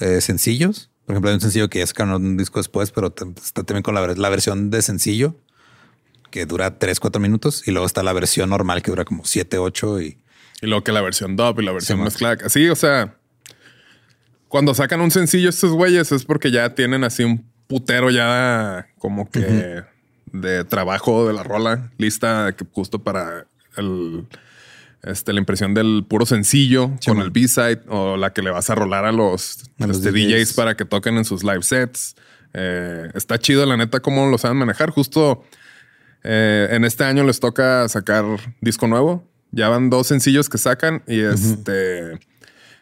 eh, 0.00 0.20
sencillos, 0.20 0.90
por 1.06 1.14
ejemplo, 1.14 1.30
hay 1.30 1.34
un 1.34 1.40
sencillo 1.40 1.68
que 1.68 1.80
ya 1.80 1.86
sacaron 1.86 2.14
un 2.14 2.36
disco 2.36 2.58
después, 2.58 2.90
pero 2.90 3.14
está 3.42 3.62
también 3.62 3.82
con 3.82 3.94
la, 3.94 4.06
la 4.06 4.28
versión 4.30 4.70
de 4.70 4.80
sencillo 4.82 5.36
que 6.30 6.46
dura 6.46 6.78
3, 6.78 6.98
4 6.98 7.20
minutos 7.20 7.62
y 7.68 7.70
luego 7.70 7.86
está 7.86 8.02
la 8.02 8.12
versión 8.12 8.50
normal 8.50 8.82
que 8.82 8.90
dura 8.90 9.04
como 9.04 9.24
7, 9.24 9.58
8 9.58 10.00
y 10.00 10.18
Y 10.62 10.66
luego 10.66 10.82
que 10.82 10.92
la 10.92 11.02
versión 11.02 11.36
dub 11.36 11.60
y 11.60 11.64
la 11.64 11.72
versión 11.72 11.98
Simón. 11.98 12.06
mezclada. 12.06 12.38
Así, 12.44 12.68
o 12.68 12.74
sea, 12.74 13.18
cuando 14.48 14.74
sacan 14.74 15.00
un 15.00 15.10
sencillo 15.10 15.48
estos 15.50 15.72
güeyes 15.72 16.10
es 16.10 16.24
porque 16.24 16.50
ya 16.50 16.74
tienen 16.74 17.04
así 17.04 17.22
un 17.22 17.53
putero 17.66 18.10
ya 18.10 18.86
como 18.98 19.30
que 19.30 19.82
de 20.32 20.64
trabajo 20.64 21.26
de 21.26 21.32
la 21.32 21.42
rola 21.42 21.90
lista 21.98 22.54
que 22.56 22.64
justo 22.72 23.02
para 23.02 23.46
el 23.76 24.26
este, 25.04 25.32
la 25.32 25.40
impresión 25.40 25.74
del 25.74 26.04
puro 26.08 26.24
sencillo 26.24 26.90
con 27.06 27.18
el 27.20 27.30
B-side 27.30 27.82
o 27.88 28.16
la 28.16 28.32
que 28.32 28.42
le 28.42 28.50
vas 28.50 28.70
a 28.70 28.74
rolar 28.74 29.04
a 29.04 29.12
los, 29.12 29.64
A 29.78 29.86
los 29.86 29.98
este, 29.98 30.12
DJs. 30.12 30.28
DJs 30.28 30.52
para 30.54 30.76
que 30.76 30.84
toquen 30.84 31.16
en 31.18 31.24
sus 31.24 31.44
live 31.44 31.62
sets. 31.62 32.16
Eh, 32.54 33.10
está 33.14 33.38
chido, 33.38 33.66
la 33.66 33.76
neta, 33.76 34.00
cómo 34.00 34.30
lo 34.30 34.38
saben 34.38 34.56
manejar. 34.56 34.90
Justo 34.90 35.44
eh, 36.22 36.68
en 36.70 36.84
este 36.84 37.04
año 37.04 37.22
les 37.24 37.38
toca 37.38 37.86
sacar 37.88 38.24
disco 38.60 38.86
nuevo. 38.86 39.28
Ya 39.50 39.68
van 39.68 39.90
dos 39.90 40.06
sencillos 40.06 40.48
que 40.48 40.58
sacan 40.58 41.02
y 41.06 41.20
este. 41.20 42.18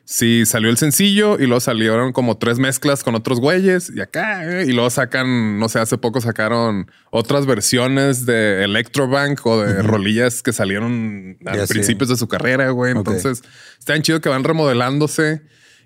Sí, 0.05 0.45
salió 0.47 0.69
el 0.69 0.77
sencillo 0.77 1.39
y 1.39 1.47
luego 1.47 1.61
salieron 1.61 2.13
como 2.13 2.37
tres 2.37 2.59
mezclas 2.59 3.05
con 3.05 3.15
otros 3.15 3.41
güeyes 3.41 3.93
y 3.95 4.01
acá. 4.01 4.45
eh, 4.45 4.65
y 4.67 4.73
luego 4.73 4.91
sacan, 4.91 5.59
no 5.59 5.69
sé, 5.69 5.79
hace 5.79 5.97
poco 5.97 6.21
sacaron 6.21 6.91
otras 7.11 7.47
versiones 7.47 8.27
de 8.27 8.65
Electrobank 8.65 9.47
o 9.47 9.63
de 9.63 9.83
rolillas 9.83 10.43
que 10.43 10.53
salieron 10.53 11.39
a 11.47 11.57
Ya 11.57 11.67
principios 11.67 12.11
de 12.11 12.17
su 12.17 12.27
carrera, 12.27 12.71
güey. 12.71 12.93
Entonces, 12.93 13.43
está 13.79 13.93
bien 13.93 14.03
chido 14.03 14.21
que 14.21 14.29
van 14.29 14.45
remodelándose. 14.45 15.43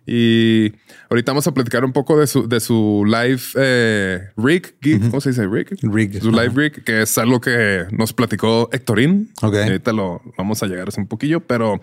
Y 0.07 0.73
ahorita 1.11 1.33
vamos 1.33 1.47
a 1.49 1.53
platicar 1.53 1.85
un 1.85 1.92
poco 1.92 2.16
de 2.19 2.27
su, 2.29 2.49
de 2.49 2.61
su 2.61 3.03
live 3.05 3.40
eh, 3.57 4.29
rig, 4.37 4.77
gig, 4.81 5.01
¿cómo 5.11 5.21
se 5.21 5.31
dice? 5.31 5.47
Rig. 5.49 5.69
Rig, 5.83 6.21
Su 6.23 6.31
live 6.31 6.53
rig, 6.55 6.85
que 6.85 7.03
es 7.03 7.19
algo 7.19 7.40
que 7.40 7.87
nos 7.90 8.12
platicó 8.12 8.69
Héctorín. 8.73 9.33
Ok. 9.42 9.55
Y 9.55 9.59
ahorita 9.59 9.92
lo 9.92 10.23
vamos 10.38 10.62
a 10.62 10.66
llegar 10.66 10.87
hace 10.88 11.01
un 11.01 11.09
poquillo, 11.09 11.40
pero 11.40 11.81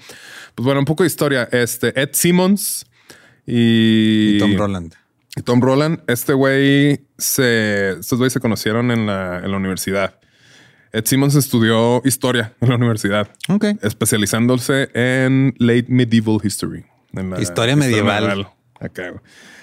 pues 0.55 0.63
bueno, 0.63 0.79
un 0.79 0.85
poco 0.85 1.03
de 1.03 1.07
historia. 1.07 1.49
Este 1.51 1.99
Ed 2.01 2.11
Simmons 2.13 2.85
y, 3.45 4.35
y 4.35 4.39
Tom 4.39 4.55
Roland. 4.55 4.93
y 5.35 5.41
Tom 5.41 5.59
Roland, 5.61 5.99
este 6.07 6.31
güey 6.33 7.01
se, 7.17 7.91
estos 7.99 8.17
güeyes 8.19 8.31
se 8.33 8.39
conocieron 8.39 8.89
en 8.91 9.05
la, 9.05 9.41
en 9.43 9.51
la 9.51 9.57
universidad. 9.57 10.17
Ed 10.93 11.05
Simmons 11.05 11.35
estudió 11.35 12.01
historia 12.05 12.53
en 12.61 12.69
la 12.69 12.75
universidad, 12.75 13.27
Ok. 13.49 13.65
especializándose 13.81 14.89
en 14.93 15.53
late 15.57 15.87
medieval 15.89 16.37
history. 16.43 16.85
En 17.13 17.29
la 17.29 17.41
Historia 17.41 17.75
medieval. 17.75 18.47
Acá. 18.79 19.13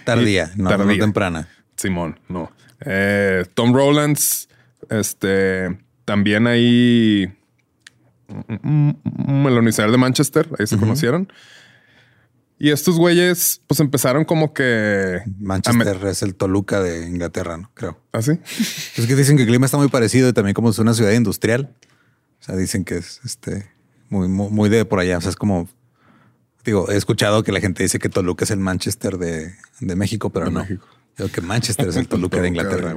Tardía, 0.05 0.51
no, 0.57 0.77
no 0.77 0.99
temprana. 0.99 1.49
Simón, 1.77 2.19
no. 2.29 2.51
Eh, 2.81 3.45
Tom 3.55 3.75
Rowlands, 3.75 4.49
este, 4.89 5.79
también 6.05 6.47
ahí 6.47 7.33
en 8.29 9.45
la 9.45 9.51
Universidad 9.51 9.91
de 9.91 9.99
Manchester, 9.99 10.49
ahí 10.59 10.67
se 10.67 10.79
conocieron. 10.79 11.31
Y 12.59 12.71
estos 12.71 12.99
güeyes, 12.99 13.63
pues 13.67 13.81
empezaron 13.81 14.27
como 14.27 14.53
que. 14.53 15.23
Manchester 15.39 15.97
es 16.07 16.23
el 16.23 16.35
Toluca 16.35 16.83
de 16.83 17.09
Inglaterra, 17.09 17.57
¿no? 17.57 17.71
Creo. 17.73 17.99
¿Así? 18.13 18.33
Es 18.97 19.07
que 19.07 19.15
dicen 19.17 19.37
que 19.39 19.45
el 19.45 19.49
clima 19.49 19.65
está 19.65 19.79
muy 19.79 19.89
parecido 19.89 20.29
y 20.29 20.35
también 20.35 20.53
como 20.53 20.69
es 20.69 20.79
una 20.79 20.93
ciudad 20.93 21.13
industrial. 21.13 21.75
O 22.39 22.43
sea, 22.43 22.57
dicen 22.57 22.85
que 22.85 22.99
es 22.99 23.21
este 23.25 23.71
muy, 24.11 24.29
muy, 24.29 24.51
muy 24.51 24.69
de 24.69 24.85
por 24.85 24.99
allá. 24.99 25.17
O 25.17 25.21
sea, 25.23 25.31
es 25.31 25.37
como 25.37 25.71
digo, 26.65 26.91
he 26.91 26.97
escuchado 26.97 27.43
que 27.43 27.53
la 27.53 27.61
gente 27.61 27.83
dice 27.83 27.99
que 27.99 28.09
Toluca 28.09 28.45
es 28.45 28.51
el 28.51 28.59
Manchester 28.59 29.19
de, 29.19 29.55
de 29.81 29.97
México, 29.97 30.31
pero 30.31 30.47
De 30.47 30.53
no. 30.53 30.61
México. 30.61 30.87
Digo 31.17 31.31
que 31.31 31.41
Manchester 31.41 31.89
es 31.89 31.97
el 31.97 32.09
Toluca 32.09 32.41
de 32.41 32.49
Inglaterra. 32.49 32.95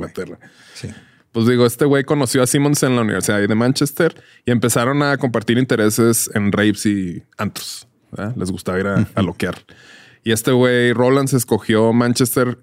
Sí. 0.74 0.90
Pues 1.32 1.48
digo, 1.48 1.66
este 1.66 1.86
güey 1.86 2.04
conoció 2.04 2.44
a 2.44 2.48
Simmons 2.48 2.84
en 2.84 2.96
la 2.96 3.02
Universidad 3.02 3.40
de 3.40 3.56
Manchester 3.56 4.16
y 4.46 4.52
empezaron 4.52 5.02
a 5.02 5.18
compartir 5.18 5.58
intereses 5.58 6.30
en 6.34 6.52
rapes 6.52 6.86
y 6.86 7.24
antros. 7.38 7.88
¿verdad? 8.12 8.36
Les 8.38 8.52
gustaba 8.52 8.80
ir 8.80 8.86
a, 8.88 9.08
a 9.16 9.22
loquear. 9.24 9.56
Y 10.24 10.32
este 10.32 10.52
güey, 10.52 10.94
Rollins, 10.94 11.34
escogió 11.34 11.92
Manchester 11.92 12.60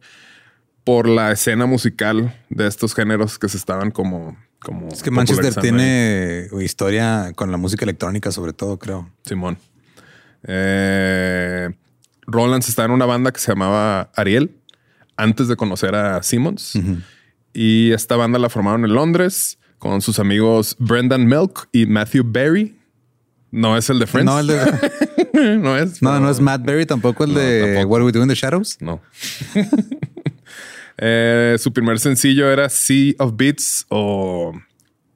por 0.85 1.09
la 1.09 1.33
escena 1.33 1.67
musical 1.67 2.35
de 2.49 2.67
estos 2.67 2.95
géneros 2.95 3.39
que 3.39 3.49
se 3.49 3.57
estaban 3.57 3.91
como... 3.91 4.37
como 4.61 4.89
Es 4.89 5.03
que 5.03 5.11
Manchester 5.11 5.53
ahí. 5.57 5.63
tiene 5.63 6.49
historia 6.63 7.33
con 7.35 7.51
la 7.51 7.57
música 7.59 7.85
electrónica, 7.85 8.31
sobre 8.33 8.53
todo, 8.53 8.79
creo. 8.79 9.11
Simón. 9.25 9.59
Eh, 10.45 11.71
Rollins 12.27 12.69
estaba 12.69 12.87
en 12.87 12.93
una 12.93 13.07
banda 13.07 13.33
que 13.33 13.41
se 13.41 13.53
llamaba 13.53 14.11
Ariel 14.15 14.57
antes 15.17 15.49
de 15.49 15.57
conocer 15.57 15.95
a 15.95 16.23
Simmons. 16.23 16.79
Y 17.53 17.93
esta 17.93 18.17
banda 18.17 18.39
la 18.39 18.49
formaron 18.49 18.85
en 18.85 18.95
Londres 18.95 19.59
con 19.79 20.01
sus 20.03 20.19
amigos 20.19 20.77
Brendan 20.79 21.27
Milk 21.27 21.69
y 21.73 21.87
Matthew 21.87 22.25
Berry. 22.27 22.77
No 23.51 23.77
es 23.77 23.91
el 23.91 23.99
de 23.99 24.07
Friends. 24.07 24.27
No, 24.31 24.39
el 24.39 24.47
de, 24.47 25.59
no 25.59 25.77
es. 25.77 26.01
no, 26.03 26.21
no 26.21 26.31
es 26.31 26.39
Matt 26.41 26.65
Berry, 26.65 26.87
tampoco 26.87 27.25
el 27.25 27.33
No, 27.35 27.41
de 27.41 27.75
tampoco. 27.75 27.89
What 27.95 28.03
We 28.05 28.13
Do 28.13 28.23
in 28.23 28.29
the 28.29 28.35
Shadows. 28.35 28.77
No. 28.81 29.01
Eh, 31.03 31.57
su 31.59 31.73
primer 31.73 31.99
sencillo 31.99 32.51
era 32.53 32.69
Sea 32.69 33.15
of 33.19 33.33
Beats 33.35 33.87
o 33.89 34.53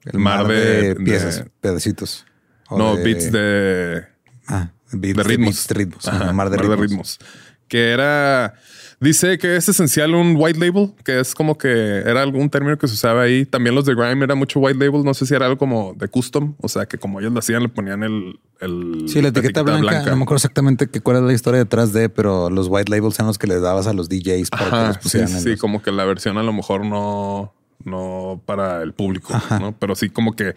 El 0.03 0.17
mar, 0.19 0.47
de, 0.47 0.95
piezas, 0.95 1.43
de- 1.43 1.51
pedacitos. 1.61 2.25
No, 2.71 2.95
beats 2.95 3.31
de, 3.31 4.03
ah, 4.47 4.71
beats 4.91 5.17
de 5.17 5.23
ritmos. 5.23 5.47
beats 5.55 5.67
de 5.67 5.73
ritmos. 5.75 6.07
Ajá, 6.07 6.23
Ajá, 6.25 6.33
mar 6.33 6.49
de 6.49 6.57
ritmos. 6.57 7.19
Que 7.67 7.89
era. 7.91 8.53
Dice 9.01 9.37
que 9.37 9.57
es 9.57 9.67
esencial 9.67 10.15
un 10.15 10.35
white 10.37 10.57
label, 10.57 10.93
que 11.03 11.19
es 11.19 11.35
como 11.35 11.57
que 11.57 11.67
era 11.99 12.21
algún 12.21 12.49
término 12.49 12.77
que 12.77 12.87
se 12.87 12.93
usaba 12.93 13.23
ahí. 13.23 13.45
También 13.45 13.75
los 13.75 13.83
de 13.85 13.93
Grime 13.93 14.23
era 14.23 14.35
mucho 14.35 14.59
white 14.59 14.79
label. 14.79 15.03
No 15.03 15.13
sé 15.13 15.25
si 15.25 15.33
era 15.35 15.47
algo 15.47 15.57
como 15.57 15.93
de 15.95 16.07
custom. 16.07 16.55
O 16.61 16.69
sea, 16.69 16.85
que 16.85 16.97
como 16.97 17.19
ellos 17.19 17.33
lo 17.33 17.39
hacían, 17.39 17.61
le 17.63 17.69
ponían 17.69 18.03
el. 18.03 18.39
el 18.61 19.05
Sí, 19.09 19.21
la 19.21 19.27
etiqueta, 19.29 19.63
blanca, 19.63 20.03
No 20.05 20.15
me 20.15 20.23
acuerdo 20.23 20.35
exactamente 20.37 20.87
qué, 20.87 21.01
cuál 21.01 21.17
es 21.17 21.23
la 21.23 21.33
historia 21.33 21.59
detrás 21.59 21.91
de, 21.91 22.07
pero 22.07 22.49
los 22.49 22.67
white 22.69 22.89
labels 22.89 23.15
son 23.15 23.27
los 23.27 23.37
que 23.37 23.47
les 23.47 23.61
dabas 23.61 23.87
a 23.87 23.93
los 23.93 24.07
DJs 24.07 24.49
para 24.51 24.65
que 24.69 24.87
los 24.87 24.95
sí, 24.95 24.99
pusieran. 25.03 25.27
sí, 25.29 25.39
sí, 25.41 25.49
los- 25.51 25.59
como 25.59 25.81
que 25.81 25.91
la 25.91 26.05
versión 26.05 26.37
a 26.37 26.43
lo 26.43 26.53
mejor 26.53 26.85
no, 26.85 27.53
no 27.83 28.41
para 28.45 28.81
el 28.81 28.93
público, 28.93 29.33
¿no? 29.59 29.75
Pero 29.77 29.95
sí 29.95 30.09
como 30.09 30.35
que 30.37 30.55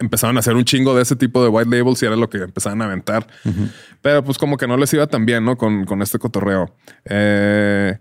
empezaron 0.00 0.36
a 0.36 0.40
hacer 0.40 0.56
un 0.56 0.64
chingo 0.64 0.96
de 0.96 1.02
ese 1.02 1.14
tipo 1.14 1.42
de 1.42 1.48
white 1.48 1.70
labels 1.70 2.02
y 2.02 2.06
era 2.06 2.16
lo 2.16 2.28
que 2.28 2.38
empezaban 2.38 2.82
a 2.82 2.86
aventar. 2.86 3.26
Pero 4.02 4.24
pues 4.24 4.38
como 4.38 4.56
que 4.56 4.66
no 4.66 4.76
les 4.76 4.92
iba 4.94 5.06
tan 5.06 5.24
bien, 5.26 5.44
¿no? 5.44 5.56
Con, 5.56 5.84
con 5.84 6.02
este 6.02 6.18
cotorreo. 6.18 6.74
Eh, 7.04 7.98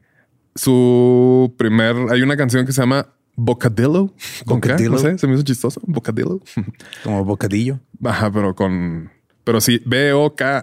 su 0.56 1.54
primer... 1.58 1.96
Hay 2.10 2.22
una 2.22 2.36
canción 2.38 2.66
que 2.66 2.72
se 2.72 2.82
llama 2.82 3.08
Bocadillo. 3.36 4.14
¿Con 4.46 4.62
qué? 4.62 4.70
Bocadillo. 4.70 4.92
No 4.92 4.98
sé, 4.98 5.18
se 5.18 5.28
me 5.28 5.34
hizo 5.36 5.44
chistoso. 5.44 5.82
Bocadillo. 5.86 6.40
Como 7.04 7.24
bocadillo. 7.26 7.80
Ajá, 8.04 8.32
pero 8.32 8.56
con... 8.56 9.12
Pero 9.44 9.62
sí, 9.62 9.82
B-O-K-A-D-I-L-O. 9.86 10.54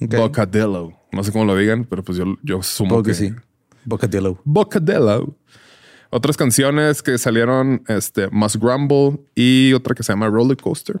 Ok. 0.00 0.16
Bocadillo. 0.16 0.92
No 1.12 1.22
sé 1.22 1.30
cómo 1.32 1.44
lo 1.44 1.54
digan, 1.56 1.84
pero 1.84 2.02
pues 2.02 2.16
yo, 2.18 2.24
yo 2.42 2.62
sumo 2.62 3.02
que 3.02 3.10
que 3.10 3.14
sí. 3.14 3.34
Bocadillo. 3.84 4.40
Bocadillo. 4.44 5.36
Otras 6.14 6.36
canciones 6.36 7.02
que 7.02 7.16
salieron, 7.16 7.82
este, 7.88 8.28
Must 8.30 8.56
Grumble 8.56 9.18
y 9.34 9.72
otra 9.72 9.94
que 9.94 10.02
se 10.02 10.12
llama 10.12 10.28
Roller 10.28 10.58
Coaster. 10.58 11.00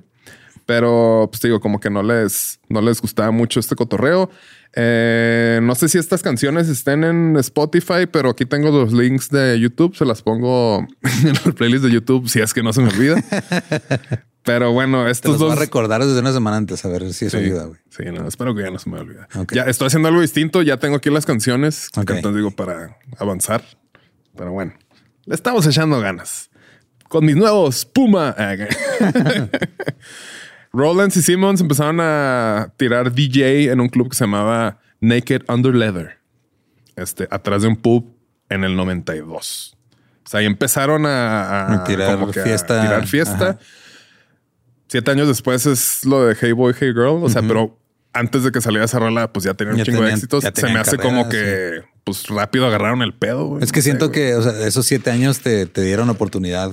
Pero, 0.64 1.28
pues 1.30 1.40
te 1.40 1.48
digo, 1.48 1.60
como 1.60 1.80
que 1.80 1.90
no 1.90 2.02
les, 2.02 2.60
no 2.70 2.80
les 2.80 3.00
gustaba 3.02 3.30
mucho 3.30 3.60
este 3.60 3.74
cotorreo. 3.76 4.30
Eh, 4.74 5.60
no 5.62 5.74
sé 5.74 5.88
si 5.90 5.98
estas 5.98 6.22
canciones 6.22 6.68
estén 6.70 7.04
en 7.04 7.36
Spotify, 7.36 8.06
pero 8.10 8.30
aquí 8.30 8.46
tengo 8.46 8.70
los 8.70 8.92
links 8.94 9.28
de 9.28 9.60
YouTube. 9.60 9.94
Se 9.96 10.06
las 10.06 10.22
pongo 10.22 10.78
en 11.02 11.36
el 11.44 11.52
playlist 11.54 11.84
de 11.84 11.90
YouTube 11.90 12.28
si 12.28 12.40
es 12.40 12.54
que 12.54 12.62
no 12.62 12.72
se 12.72 12.80
me 12.80 12.88
olvida. 12.88 13.22
pero 14.44 14.72
bueno, 14.72 15.04
Te 15.04 15.10
estos 15.10 15.32
los 15.32 15.40
voy 15.40 15.50
dos. 15.50 15.58
a 15.58 15.60
recordar 15.60 16.02
desde 16.02 16.20
una 16.20 16.32
semana 16.32 16.56
antes 16.56 16.84
a 16.84 16.88
ver 16.88 17.12
si 17.12 17.26
eso 17.26 17.38
Sí, 17.38 17.44
ayuda, 17.44 17.66
güey. 17.66 17.80
sí, 17.90 18.04
no, 18.12 18.26
espero 18.26 18.54
que 18.54 18.62
ya 18.62 18.70
no 18.70 18.78
se 18.78 18.88
me 18.88 18.98
olvide. 18.98 19.20
Ok. 19.36 19.52
Ya 19.52 19.64
estoy 19.64 19.88
haciendo 19.88 20.08
algo 20.08 20.22
distinto. 20.22 20.62
Ya 20.62 20.78
tengo 20.78 20.96
aquí 20.96 21.10
las 21.10 21.26
canciones. 21.26 21.88
Ok. 21.96 22.10
Entonces 22.10 22.36
digo 22.36 22.50
para 22.52 22.96
avanzar. 23.18 23.62
Pero 24.36 24.52
bueno, 24.52 24.72
le 25.24 25.34
estamos 25.34 25.66
echando 25.66 26.00
ganas 26.00 26.50
con 27.12 27.24
mis 27.26 27.36
nuevos 27.36 27.84
Puma. 27.84 28.34
Rollins 30.72 31.16
y 31.18 31.22
Simmons 31.22 31.60
empezaron 31.60 31.98
a 32.00 32.72
tirar 32.78 33.12
DJ 33.12 33.70
en 33.70 33.80
un 33.80 33.90
club 33.90 34.08
que 34.08 34.16
se 34.16 34.24
llamaba 34.24 34.78
Naked 35.00 35.42
Under 35.48 35.74
Leather. 35.74 36.18
Este, 36.96 37.28
atrás 37.30 37.60
de 37.62 37.68
un 37.68 37.76
pub 37.76 38.16
en 38.48 38.64
el 38.64 38.74
92. 38.76 39.76
O 40.24 40.28
sea, 40.28 40.40
ahí 40.40 40.46
empezaron 40.46 41.04
a, 41.04 41.84
tirar 41.86 42.18
a 42.18 42.26
fiesta. 42.28 42.80
tirar 42.80 43.06
fiesta. 43.06 43.50
Ajá. 43.50 43.58
Siete 44.88 45.10
años 45.10 45.28
después 45.28 45.66
es 45.66 46.06
lo 46.06 46.24
de 46.24 46.34
Hey 46.34 46.52
Boy, 46.52 46.74
Hey 46.78 46.92
Girl. 46.94 47.22
O 47.22 47.28
sea, 47.28 47.42
pero 47.42 47.78
antes 48.14 48.42
de 48.42 48.52
que 48.52 48.62
saliera 48.62 48.86
esa 48.86 48.98
rola, 48.98 49.30
pues 49.32 49.44
ya 49.44 49.52
tenían 49.52 49.74
un 49.74 49.78
Ya 49.78 49.84
chingo 49.84 50.02
de 50.02 50.12
éxitos. 50.12 50.44
Se 50.44 50.66
me 50.68 50.78
hace 50.78 50.96
como 50.96 51.28
que 51.28 51.82
pues 52.04 52.26
rápido 52.28 52.66
agarraron 52.66 53.02
el 53.02 53.14
pedo. 53.14 53.46
güey. 53.46 53.62
Es 53.62 53.72
que 53.72 53.82
siento 53.82 54.10
que 54.10 54.34
o 54.34 54.42
sea, 54.42 54.66
esos 54.66 54.86
siete 54.86 55.10
años 55.10 55.40
te, 55.40 55.66
te 55.66 55.82
dieron 55.82 56.10
oportunidad, 56.10 56.72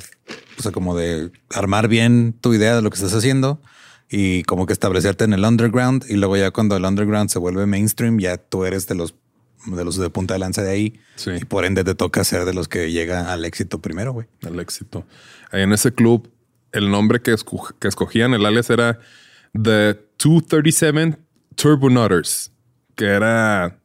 o 0.58 0.62
sea, 0.62 0.72
como 0.72 0.96
de 0.96 1.32
armar 1.54 1.88
bien 1.88 2.34
tu 2.40 2.54
idea 2.54 2.76
de 2.76 2.82
lo 2.82 2.90
que 2.90 2.96
estás 2.96 3.14
haciendo 3.14 3.62
y 4.10 4.44
como 4.44 4.66
que 4.66 4.74
establecerte 4.74 5.24
en 5.24 5.34
el 5.34 5.44
underground. 5.46 6.06
Y 6.10 6.16
luego 6.16 6.36
ya 6.38 6.52
cuando 6.52 6.76
el 6.76 6.86
underground 6.86 7.30
se 7.30 7.40
vuelve 7.40 7.66
mainstream, 7.66 8.20
ya 8.20 8.38
tú 8.38 8.66
eres 8.66 8.88
de 8.88 8.96
los 8.96 9.16
de 9.66 9.84
los 9.84 9.98
de 9.98 10.10
punta 10.10 10.34
de 10.34 10.40
lanza 10.40 10.64
de 10.64 10.72
ahí. 10.72 11.00
Sí. 11.16 11.32
Y 11.42 11.46
por 11.46 11.66
ende 11.66 11.84
te 11.84 11.94
toca 11.94 12.24
ser 12.24 12.46
de 12.46 12.54
los 12.54 12.68
que 12.68 12.92
llega 12.92 13.32
al 13.32 13.46
éxito 13.46 13.80
primero, 13.80 14.14
güey. 14.14 14.28
el 14.42 14.60
éxito. 14.60 15.06
Ahí 15.52 15.62
en 15.62 15.74
ese 15.74 15.94
club, 15.94 16.32
el 16.72 16.90
nombre 16.90 17.22
que, 17.22 17.36
que 17.80 17.88
escogían, 17.88 18.34
el 18.34 18.46
alias 18.46 18.70
era 18.70 19.00
The 19.54 20.00
237 20.18 21.18
Turbonauters, 21.56 22.52
que 22.96 23.06
era 23.06 23.79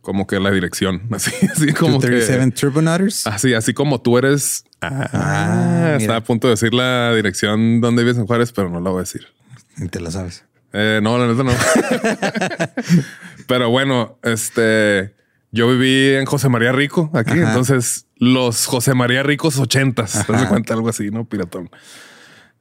como 0.00 0.26
que 0.26 0.40
la 0.40 0.50
dirección, 0.50 1.02
así, 1.12 1.32
así 1.46 1.72
como 1.72 1.98
37 1.98 2.44
que... 2.44 2.50
Turbonauters. 2.52 3.26
Así, 3.26 3.54
así 3.54 3.74
como 3.74 4.00
tú 4.00 4.18
eres... 4.18 4.64
Ah, 4.80 5.08
Ah, 5.12 5.96
estaba 5.98 6.18
a 6.18 6.24
punto 6.24 6.46
de 6.48 6.52
decir 6.52 6.72
la 6.72 7.14
dirección 7.14 7.80
donde 7.80 8.02
vives 8.02 8.16
en 8.18 8.26
Juárez, 8.26 8.52
pero 8.52 8.70
no 8.70 8.80
la 8.80 8.90
voy 8.90 8.98
a 8.98 9.02
decir. 9.02 9.26
Y 9.76 9.88
te 9.88 10.00
la 10.00 10.10
sabes. 10.10 10.44
Eh, 10.72 11.00
no, 11.02 11.18
la 11.18 11.26
neta 11.26 11.42
no. 11.42 11.52
Pero 13.46 13.70
bueno, 13.70 14.18
este, 14.22 15.14
yo 15.50 15.68
viví 15.68 16.14
en 16.14 16.26
José 16.26 16.48
María 16.48 16.72
Rico 16.72 17.10
aquí, 17.12 17.32
Ajá. 17.32 17.48
entonces 17.48 18.06
los 18.16 18.66
José 18.66 18.94
María 18.94 19.22
Ricos 19.22 19.58
ochentas, 19.58 20.24
te 20.26 20.32
das 20.32 20.46
cuenta 20.46 20.74
algo 20.74 20.88
así, 20.88 21.10
¿no? 21.10 21.24
Piratón. 21.24 21.70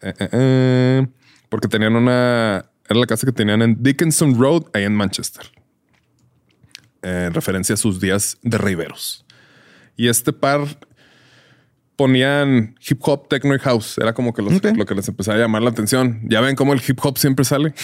Eh, 0.02 0.14
eh, 0.18 0.30
eh, 0.32 1.08
porque 1.50 1.68
tenían 1.68 1.96
una, 1.96 2.66
era 2.90 3.00
la 3.00 3.06
casa 3.06 3.28
que 3.28 3.32
tenían 3.34 3.62
en 3.62 3.82
Dickinson 3.84 4.40
Road, 4.40 4.64
ahí 4.74 4.84
en 4.84 4.96
Manchester. 4.96 5.46
Eh, 7.02 7.26
En 7.28 7.34
referencia 7.34 7.74
a 7.76 7.78
sus 7.78 8.00
días 8.00 8.38
de 8.42 8.58
riberos. 8.58 9.26
Y 9.96 10.08
este 10.08 10.34
par 10.34 10.62
ponían 11.96 12.76
hip 12.88 13.00
hop, 13.04 13.28
techno 13.28 13.54
y 13.56 13.60
house. 13.60 13.98
Era 13.98 14.14
como 14.14 14.34
que 14.34 14.42
los- 14.42 14.54
Ok. 14.56 14.68
lo 14.78 14.86
que 14.86 14.96
les 14.96 15.08
empezaba 15.08 15.38
a 15.38 15.42
llamar 15.42 15.62
la 15.62 15.70
atención. 15.70 16.22
Ya 16.30 16.40
ven 16.42 16.56
cómo 16.56 16.74
el 16.74 16.82
hip 16.86 17.00
hop 17.04 17.18
siempre 17.18 17.44
sale. 17.46 17.74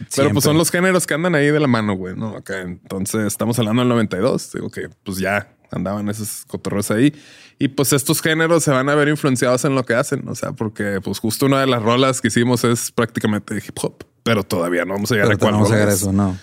Pero 0.00 0.06
Siempre. 0.10 0.32
pues 0.34 0.44
son 0.44 0.56
los 0.56 0.70
géneros 0.70 1.06
que 1.06 1.12
andan 1.12 1.34
ahí 1.34 1.50
de 1.50 1.60
la 1.60 1.66
mano, 1.66 1.92
güey. 1.94 2.16
No, 2.16 2.34
acá. 2.34 2.62
Entonces 2.62 3.26
estamos 3.26 3.58
hablando 3.58 3.82
del 3.82 3.88
92. 3.90 4.50
Digo 4.54 4.70
que 4.70 4.88
pues 5.04 5.18
ya 5.18 5.54
andaban 5.70 6.08
esos 6.08 6.46
cotorros 6.46 6.90
ahí. 6.90 7.14
Y 7.58 7.68
pues 7.68 7.92
estos 7.92 8.22
géneros 8.22 8.64
se 8.64 8.70
van 8.70 8.88
a 8.88 8.94
ver 8.94 9.08
influenciados 9.08 9.62
en 9.66 9.74
lo 9.74 9.84
que 9.84 9.92
hacen. 9.92 10.26
O 10.26 10.34
sea, 10.34 10.52
porque 10.52 11.00
pues 11.04 11.18
justo 11.18 11.44
una 11.44 11.60
de 11.60 11.66
las 11.66 11.82
rolas 11.82 12.22
que 12.22 12.28
hicimos 12.28 12.64
es 12.64 12.90
prácticamente 12.90 13.54
hip 13.56 13.76
hop. 13.82 14.02
Pero 14.22 14.42
todavía 14.42 14.86
no 14.86 14.94
vamos 14.94 15.12
a 15.12 15.16
llegar 15.16 15.28
Pero 15.28 15.36
a 15.36 15.38
cuál 15.38 15.52
no 15.52 15.56
vamos 15.58 15.70
a 15.70 15.74
llegar 15.74 15.88
a 15.90 15.92
es. 15.92 16.00
eso, 16.00 16.12
no. 16.14 16.38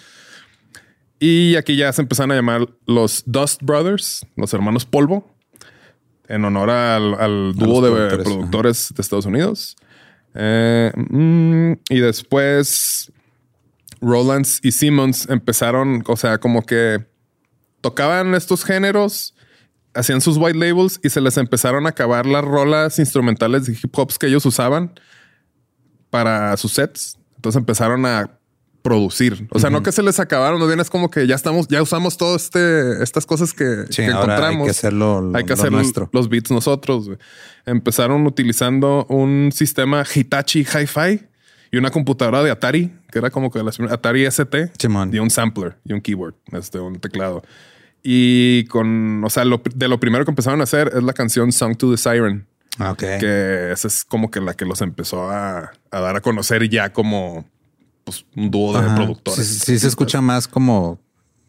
Y 1.19 1.55
aquí 1.55 1.75
ya 1.75 1.91
se 1.93 2.01
empezaron 2.01 2.31
a 2.31 2.35
llamar 2.35 2.67
los 2.85 3.23
Dust 3.25 3.61
Brothers, 3.63 4.25
los 4.35 4.53
hermanos 4.53 4.85
Polvo, 4.85 5.33
en 6.27 6.45
honor 6.45 6.69
al, 6.69 7.15
al 7.15 7.53
dúo 7.55 7.81
de 7.81 7.89
productores, 7.91 8.23
productores, 8.23 8.93
de 8.95 9.01
Estados 9.01 9.25
Unidos. 9.25 9.75
Eh, 10.35 10.91
mm, 10.95 11.71
y 11.89 11.99
después 11.99 13.11
Rollins 14.01 14.59
y 14.61 14.71
Simmons 14.71 15.27
empezaron, 15.29 16.03
o 16.07 16.15
sea, 16.15 16.37
como 16.37 16.63
que 16.63 17.07
tocaban 17.81 18.35
estos 18.35 18.63
géneros, 18.63 19.33
hacían 19.95 20.21
sus 20.21 20.37
white 20.37 20.57
labels 20.57 20.99
y 21.03 21.09
se 21.09 21.21
les 21.21 21.37
empezaron 21.37 21.87
a 21.87 21.89
acabar 21.89 22.27
las 22.27 22.43
rolas 22.43 22.99
instrumentales 22.99 23.65
de 23.65 23.73
hip 23.73 23.97
hops 23.97 24.19
que 24.19 24.27
ellos 24.27 24.45
usaban 24.45 24.99
para 26.11 26.55
sus 26.57 26.73
sets. 26.73 27.17
Entonces 27.35 27.59
empezaron 27.59 28.05
a 28.05 28.36
producir. 28.81 29.47
O 29.51 29.59
sea, 29.59 29.69
no 29.69 29.83
que 29.83 29.91
se 29.91 30.01
les 30.03 30.19
acabaron, 30.19 30.59
no 30.59 30.67
bien 30.67 30.79
es 30.79 30.89
como 30.89 31.09
que 31.11 31.27
ya 31.27 31.35
estamos, 31.35 31.67
ya 31.67 31.81
usamos 31.81 32.15
todo 32.17 32.35
este, 32.35 33.03
estas 33.03 33.25
cosas 33.25 33.53
que, 33.53 33.83
Sí, 33.89 34.03
que 34.03 34.05
ahora 34.11 34.35
encontramos. 34.35 34.59
hay 34.61 34.65
que 34.65 34.71
hacerlo 34.71 35.21
lo- 35.21 35.37
Hay 35.37 35.43
que 35.43 35.49
lo 35.49 35.53
hacer 35.55 35.71
nuestro. 35.71 36.09
los 36.13 36.29
beats 36.29 36.51
nosotros. 36.51 37.09
Empezaron 37.65 38.25
utilizando 38.25 39.05
un 39.09 39.51
sistema 39.53 40.03
Hitachi 40.13 40.59
Hi-Fi 40.61 41.25
y 41.71 41.77
una 41.77 41.89
computadora 41.89 42.43
de 42.43 42.51
Atari, 42.51 42.93
que 43.11 43.19
era 43.19 43.29
como 43.29 43.51
que 43.51 43.61
las 43.61 43.75
primeras- 43.75 43.95
Atari 43.97 44.25
ST 44.25 44.71
y 45.11 45.19
un 45.19 45.29
sampler 45.29 45.75
y 45.83 45.91
un 45.93 45.99
keyboard, 46.01 46.35
este, 46.53 46.79
un 46.79 46.99
teclado. 46.99 47.43
Y 48.03 48.63
con, 48.65 49.21
o 49.23 49.29
sea, 49.29 49.43
lo- 49.43 49.61
de 49.75 49.87
lo 49.89 49.99
primero 49.99 50.23
que 50.23 50.31
empezaron 50.31 50.61
a 50.61 50.63
hacer 50.63 50.91
es 50.95 51.03
la 51.03 51.11
canción 51.13 51.51
Song 51.51 51.75
to 51.75 51.91
the 51.91 51.97
Siren, 51.97 52.47
Ah, 52.79 52.91
Ok. 52.91 52.99
que 53.19 53.71
esa 53.73 53.87
es 53.87 54.05
como 54.05 54.29
que 54.31 54.39
la 54.39 54.53
que 54.53 54.63
los 54.63 54.81
empezó 54.81 55.29
a, 55.29 55.71
a 55.91 55.99
dar 55.99 56.15
a 56.15 56.21
conocer 56.21 56.69
ya 56.69 56.93
como 56.93 57.43
pues, 58.07 58.25
un 58.37 58.49
dúo 58.49 58.79
de 58.79 58.87
productores. 58.95 59.45
Sí, 59.45 59.59
sí 59.59 59.79
se 59.79 59.87
escucha 59.87 60.21
más 60.21 60.47
como 60.47 60.97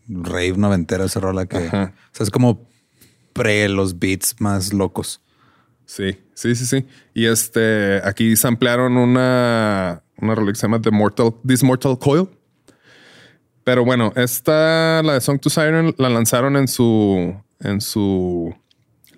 rave 0.09 0.57
noventero 0.57 1.05
esa 1.05 1.21
rola 1.21 1.47
que 1.47 1.59
Ajá. 1.59 1.94
o 1.94 2.16
sea, 2.16 2.25
es 2.25 2.31
como 2.31 2.68
pre 3.33 3.68
los 3.68 4.01
beats 4.01 4.35
más 4.40 4.73
locos. 4.73 5.21
Sí, 5.87 6.18
sí, 6.35 6.57
sí, 6.57 6.66
sí. 6.66 6.85
Y 7.14 7.27
este, 7.27 8.01
aquí 8.05 8.35
samplearon 8.35 8.97
una, 8.97 10.03
una 10.16 10.35
rola 10.35 10.51
que 10.51 10.59
se 10.59 10.62
llama 10.62 10.83
The 10.83 10.90
Mortal, 10.90 11.33
This 11.47 11.62
Mortal 11.62 11.97
Coil. 11.97 12.29
Pero 13.62 13.85
bueno, 13.85 14.12
esta, 14.16 15.01
la 15.05 15.12
de 15.12 15.21
Song 15.21 15.38
to 15.38 15.51
Siren, 15.51 15.94
la 15.97 16.09
lanzaron 16.09 16.57
en 16.57 16.66
su, 16.66 17.37
en 17.61 17.81
su 17.81 18.53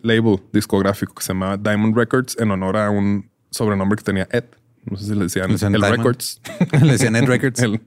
label 0.02 0.42
discográfico 0.52 1.14
que 1.14 1.22
se 1.22 1.32
llamaba 1.32 1.56
Diamond 1.56 1.96
Records 1.96 2.36
en 2.38 2.50
honor 2.50 2.76
a 2.76 2.90
un 2.90 3.30
sobrenombre 3.50 3.96
que 3.96 4.04
tenía 4.04 4.28
Ed. 4.30 4.44
No 4.84 4.96
sé 4.96 5.04
si 5.06 5.14
le 5.14 5.24
decían, 5.24 5.50
el. 5.74 5.82
Records. 5.82 6.40
Le 6.82 6.92
decían 6.92 7.14
Ed 7.16 7.24
Records. 7.24 7.60
el, 7.60 7.80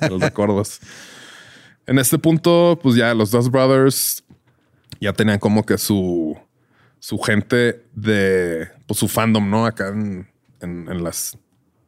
el 0.00 0.20
recuerdos. 0.20 0.80
En 1.86 1.98
este 1.98 2.18
punto, 2.18 2.78
pues 2.82 2.96
ya 2.96 3.12
los 3.14 3.30
dos 3.30 3.50
brothers 3.50 4.24
ya 5.00 5.12
tenían 5.12 5.38
como 5.38 5.66
que 5.66 5.76
su, 5.76 6.38
su 6.98 7.18
gente 7.18 7.84
de 7.94 8.68
pues, 8.86 8.98
su 8.98 9.08
fandom, 9.08 9.48
¿no? 9.50 9.66
Acá 9.66 9.88
en, 9.88 10.26
en, 10.60 10.88
en 10.88 11.04
las 11.04 11.36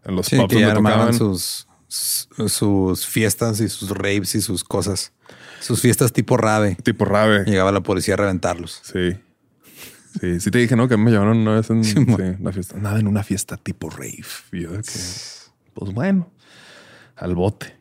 en 0.04 0.16
los 0.16 0.26
Sí, 0.26 0.36
pubs 0.36 0.48
que 0.48 0.54
donde 0.56 0.70
armaban 0.70 1.12
tocaban. 1.12 1.14
sus, 1.14 1.66
sus 1.88 2.52
sus 2.52 3.06
fiestas 3.06 3.60
y 3.60 3.68
sus 3.70 3.90
raves 3.90 4.34
y 4.34 4.42
sus 4.42 4.62
cosas. 4.64 5.12
Sus 5.60 5.80
fiestas 5.80 6.12
tipo 6.12 6.36
rave. 6.36 6.76
Tipo 6.84 7.06
rave. 7.06 7.44
Llegaba 7.46 7.72
la 7.72 7.80
policía 7.80 8.14
a 8.14 8.16
reventarlos. 8.18 8.80
Sí. 8.84 9.16
Sí, 10.20 10.40
sí 10.40 10.50
te 10.50 10.58
dije, 10.58 10.76
¿no? 10.76 10.88
Que 10.88 10.96
me 10.96 11.10
llevaron 11.10 11.38
una 11.38 11.54
vez 11.54 11.70
en 11.70 11.84
Sí, 11.84 11.98
una 11.98 12.52
fiesta. 12.52 12.76
Nada, 12.78 12.98
en 13.00 13.06
una 13.06 13.22
fiesta 13.22 13.56
tipo 13.56 13.90
rave. 13.90 14.24
Y 14.52 14.62
yo 14.62 14.70
de 14.72 14.82
que, 14.82 14.90
pues 15.74 15.92
bueno, 15.92 16.30
al 17.16 17.34
bote. 17.34 17.76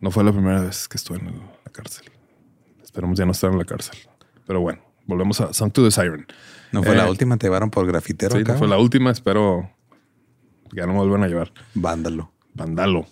No 0.00 0.10
fue 0.10 0.24
la 0.24 0.32
primera 0.32 0.62
vez 0.62 0.88
que 0.88 0.96
estuve 0.96 1.18
en 1.18 1.26
el- 1.28 1.38
la 1.64 1.72
cárcel. 1.72 2.06
Esperemos 2.82 3.18
ya 3.18 3.26
no 3.26 3.32
estar 3.32 3.50
en 3.52 3.58
la 3.58 3.64
cárcel. 3.64 3.96
Pero 4.46 4.60
bueno, 4.60 4.80
volvemos 5.06 5.40
a 5.40 5.52
Song 5.52 5.70
to 5.72 5.84
the 5.84 5.90
Siren. 5.90 6.26
No 6.72 6.82
fue 6.82 6.94
Eh, 6.94 6.96
la 6.96 7.08
última, 7.10 7.36
te 7.36 7.46
llevaron 7.46 7.70
por 7.70 7.86
grafitero. 7.86 8.34
Sí, 8.36 8.42
acá, 8.42 8.52
no 8.52 8.58
fue 8.58 8.68
la 8.68 8.78
última. 8.78 9.10
Espero 9.10 9.70
que 10.70 10.76
ya 10.78 10.86
no 10.86 10.92
me 10.92 10.98
vuelvan 11.00 11.22
a 11.24 11.28
llevar. 11.28 11.52
Vándalo. 11.74 12.32
Vandalo. 12.54 13.06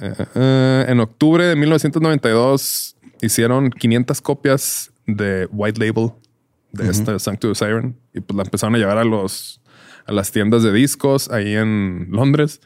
Eh, 0.00 0.14
eh, 0.34 0.84
en 0.88 1.00
octubre 1.00 1.44
de 1.46 1.56
1992 1.56 2.96
hicieron 3.22 3.70
500 3.70 4.20
copias 4.20 4.92
de 5.06 5.46
White 5.50 5.80
Label 5.84 6.12
de 6.76 6.90
este 6.90 7.18
Song 7.18 7.38
to 7.38 7.48
the 7.48 7.54
Siren 7.54 7.98
y 8.14 8.20
pues 8.20 8.36
la 8.36 8.42
empezaron 8.44 8.74
a 8.74 8.78
llevar 8.78 8.98
a 8.98 9.04
los 9.04 9.60
a 10.06 10.12
las 10.12 10.30
tiendas 10.30 10.62
de 10.62 10.72
discos 10.72 11.30
ahí 11.30 11.54
en 11.56 12.08
Londres, 12.10 12.60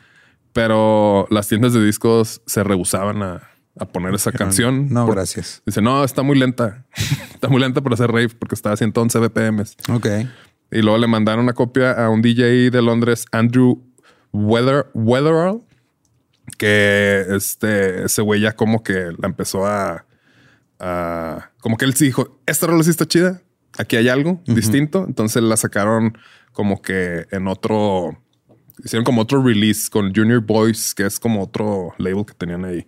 pero 0.52 1.26
las 1.30 1.48
tiendas 1.48 1.72
de 1.72 1.84
discos 1.84 2.42
se 2.46 2.62
rehusaban 2.64 3.22
a, 3.22 3.48
a 3.78 3.86
poner 3.86 4.14
esa 4.14 4.30
canción. 4.32 4.88
No, 4.92 5.06
por- 5.06 5.14
gracias. 5.14 5.62
Dice, 5.64 5.80
no, 5.80 6.04
está 6.04 6.22
muy 6.22 6.38
lenta. 6.38 6.84
está 7.34 7.48
muy 7.48 7.60
lenta 7.60 7.80
para 7.80 7.94
hacer 7.94 8.08
rave 8.10 8.28
porque 8.28 8.54
está 8.54 8.72
a 8.72 8.76
111 8.76 9.18
BPMs. 9.20 9.76
Ok. 9.90 10.06
Y 10.72 10.82
luego 10.82 10.98
le 10.98 11.06
mandaron 11.06 11.44
una 11.44 11.52
copia 11.54 11.92
a 11.92 12.10
un 12.10 12.20
DJ 12.22 12.70
de 12.70 12.82
Londres, 12.82 13.24
Andrew 13.32 13.82
Weather, 14.32 14.86
Weatherall, 14.94 15.62
que 16.58 17.24
este, 17.30 18.04
ese 18.04 18.22
güey 18.22 18.40
ya 18.40 18.52
como 18.52 18.82
que 18.82 19.12
la 19.18 19.28
empezó 19.28 19.66
a, 19.66 20.04
a- 20.78 21.50
Como 21.60 21.76
que 21.76 21.84
él 21.84 21.94
sí 21.94 22.04
dijo, 22.06 22.40
esta 22.46 22.66
rola 22.66 22.82
sí 22.82 22.90
está 22.90 23.06
chida, 23.06 23.42
aquí 23.80 23.96
hay 23.96 24.08
algo 24.08 24.42
distinto. 24.46 25.04
Entonces 25.06 25.42
la 25.42 25.56
sacaron 25.56 26.16
como 26.52 26.82
que 26.82 27.26
en 27.30 27.48
otro... 27.48 28.18
Hicieron 28.82 29.04
como 29.04 29.22
otro 29.22 29.42
release 29.42 29.90
con 29.90 30.14
Junior 30.14 30.40
Boys, 30.40 30.94
que 30.94 31.04
es 31.04 31.20
como 31.20 31.42
otro 31.42 31.92
label 31.98 32.24
que 32.24 32.32
tenían 32.32 32.64
ahí. 32.64 32.86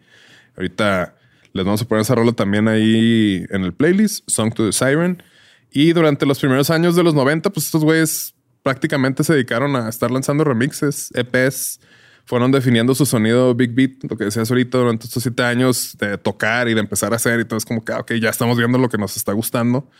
Ahorita 0.57 1.15
les 1.53 1.65
vamos 1.67 1.83
a 1.83 1.85
poner 1.85 2.03
esa 2.03 2.15
rola 2.15 2.33
también 2.33 2.67
ahí 2.67 3.45
en 3.51 3.65
el 3.65 3.75
playlist, 3.75 4.29
Song 4.31 4.55
to 4.55 4.65
the 4.65 4.73
Siren. 4.73 5.23
Y 5.71 5.93
durante 5.93 6.25
los 6.25 6.39
primeros 6.39 6.71
años 6.71 6.97
de 6.97 7.03
los 7.03 7.15
90, 7.15 7.51
pues 7.51 7.67
estos 7.67 7.85
güeyes 7.85 8.35
prácticamente 8.63 9.23
se 9.23 9.35
dedicaron 9.35 9.77
a 9.77 9.89
estar 9.89 10.11
lanzando 10.11 10.45
remixes, 10.45 11.11
EPs, 11.15 11.81
fueron 12.25 12.53
definiendo 12.53 12.95
su 12.95 13.05
sonido 13.05 13.55
Big 13.55 13.73
Beat, 13.73 14.05
lo 14.09 14.17
que 14.17 14.25
decías 14.25 14.51
ahorita 14.51 14.79
durante 14.79 15.07
estos 15.07 15.23
siete 15.23 15.43
años 15.43 15.97
de 15.99 16.17
tocar 16.19 16.69
y 16.69 16.75
de 16.75 16.81
empezar 16.81 17.13
a 17.13 17.17
hacer 17.17 17.41
y 17.41 17.45
todo 17.45 17.59
es 17.59 17.65
como 17.65 17.85
que, 17.85 17.93
ah, 17.93 18.01
ok, 18.01 18.13
ya 18.15 18.31
estamos 18.31 18.57
viendo 18.57 18.79
lo 18.79 18.89
que 18.89 18.99
nos 18.99 19.17
está 19.17 19.33
gustando. 19.33 19.91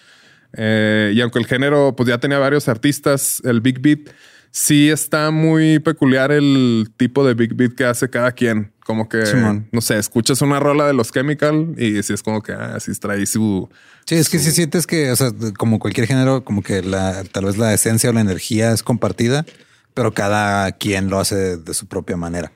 Eh, 0.55 1.13
y 1.15 1.21
aunque 1.21 1.39
el 1.39 1.47
género 1.47 1.95
pues 1.97 2.09
ya 2.09 2.19
tenía 2.19 2.39
varios 2.39 2.69
artistas, 2.69 3.41
el 3.45 3.61
Big 3.61 3.81
Beat 3.81 4.11
sí 4.53 4.91
está 4.91 5.31
muy 5.31 5.79
peculiar 5.81 6.31
el 6.31 6.93
tipo 6.97 7.27
de 7.27 7.35
Big 7.35 7.55
Beat 7.55 7.75
que 7.75 7.85
hace 7.85 8.09
cada 8.09 8.33
quien. 8.33 8.73
Como 8.85 9.09
que, 9.09 9.25
Simón. 9.25 9.69
no 9.73 9.81
sé, 9.81 9.97
escuchas 9.99 10.43
una 10.43 10.59
rola 10.59 10.87
de 10.87 10.93
los 10.93 11.13
Chemical 11.13 11.75
y 11.79 12.03
si 12.03 12.13
es 12.13 12.23
como 12.23 12.43
que, 12.43 12.53
ah, 12.53 12.79
sí 12.81 12.93
trae 12.95 13.25
su... 13.27 13.69
Sí, 14.07 14.17
es 14.17 14.29
que 14.29 14.39
si 14.41 14.51
sientes 14.51 14.87
que, 14.87 15.11
o 15.13 15.17
sea, 15.17 15.31
como 15.57 15.79
cualquier 15.79 16.07
género, 16.09 16.45
como 16.45 16.63
que 16.63 16.83
la, 16.83 17.23
tal 17.25 17.45
vez 17.45 17.57
la 17.57 17.73
esencia 17.73 18.11
o 18.11 18.13
la 18.13 18.21
energía 18.21 18.73
es 18.73 18.83
compartida, 18.83 19.47
pero 19.95 20.13
cada 20.13 20.73
quien 20.73 21.09
lo 21.11 21.21
hace 21.21 21.57
de 21.57 21.75
su 21.75 21.87
propia 21.87 22.17
manera. 22.17 22.53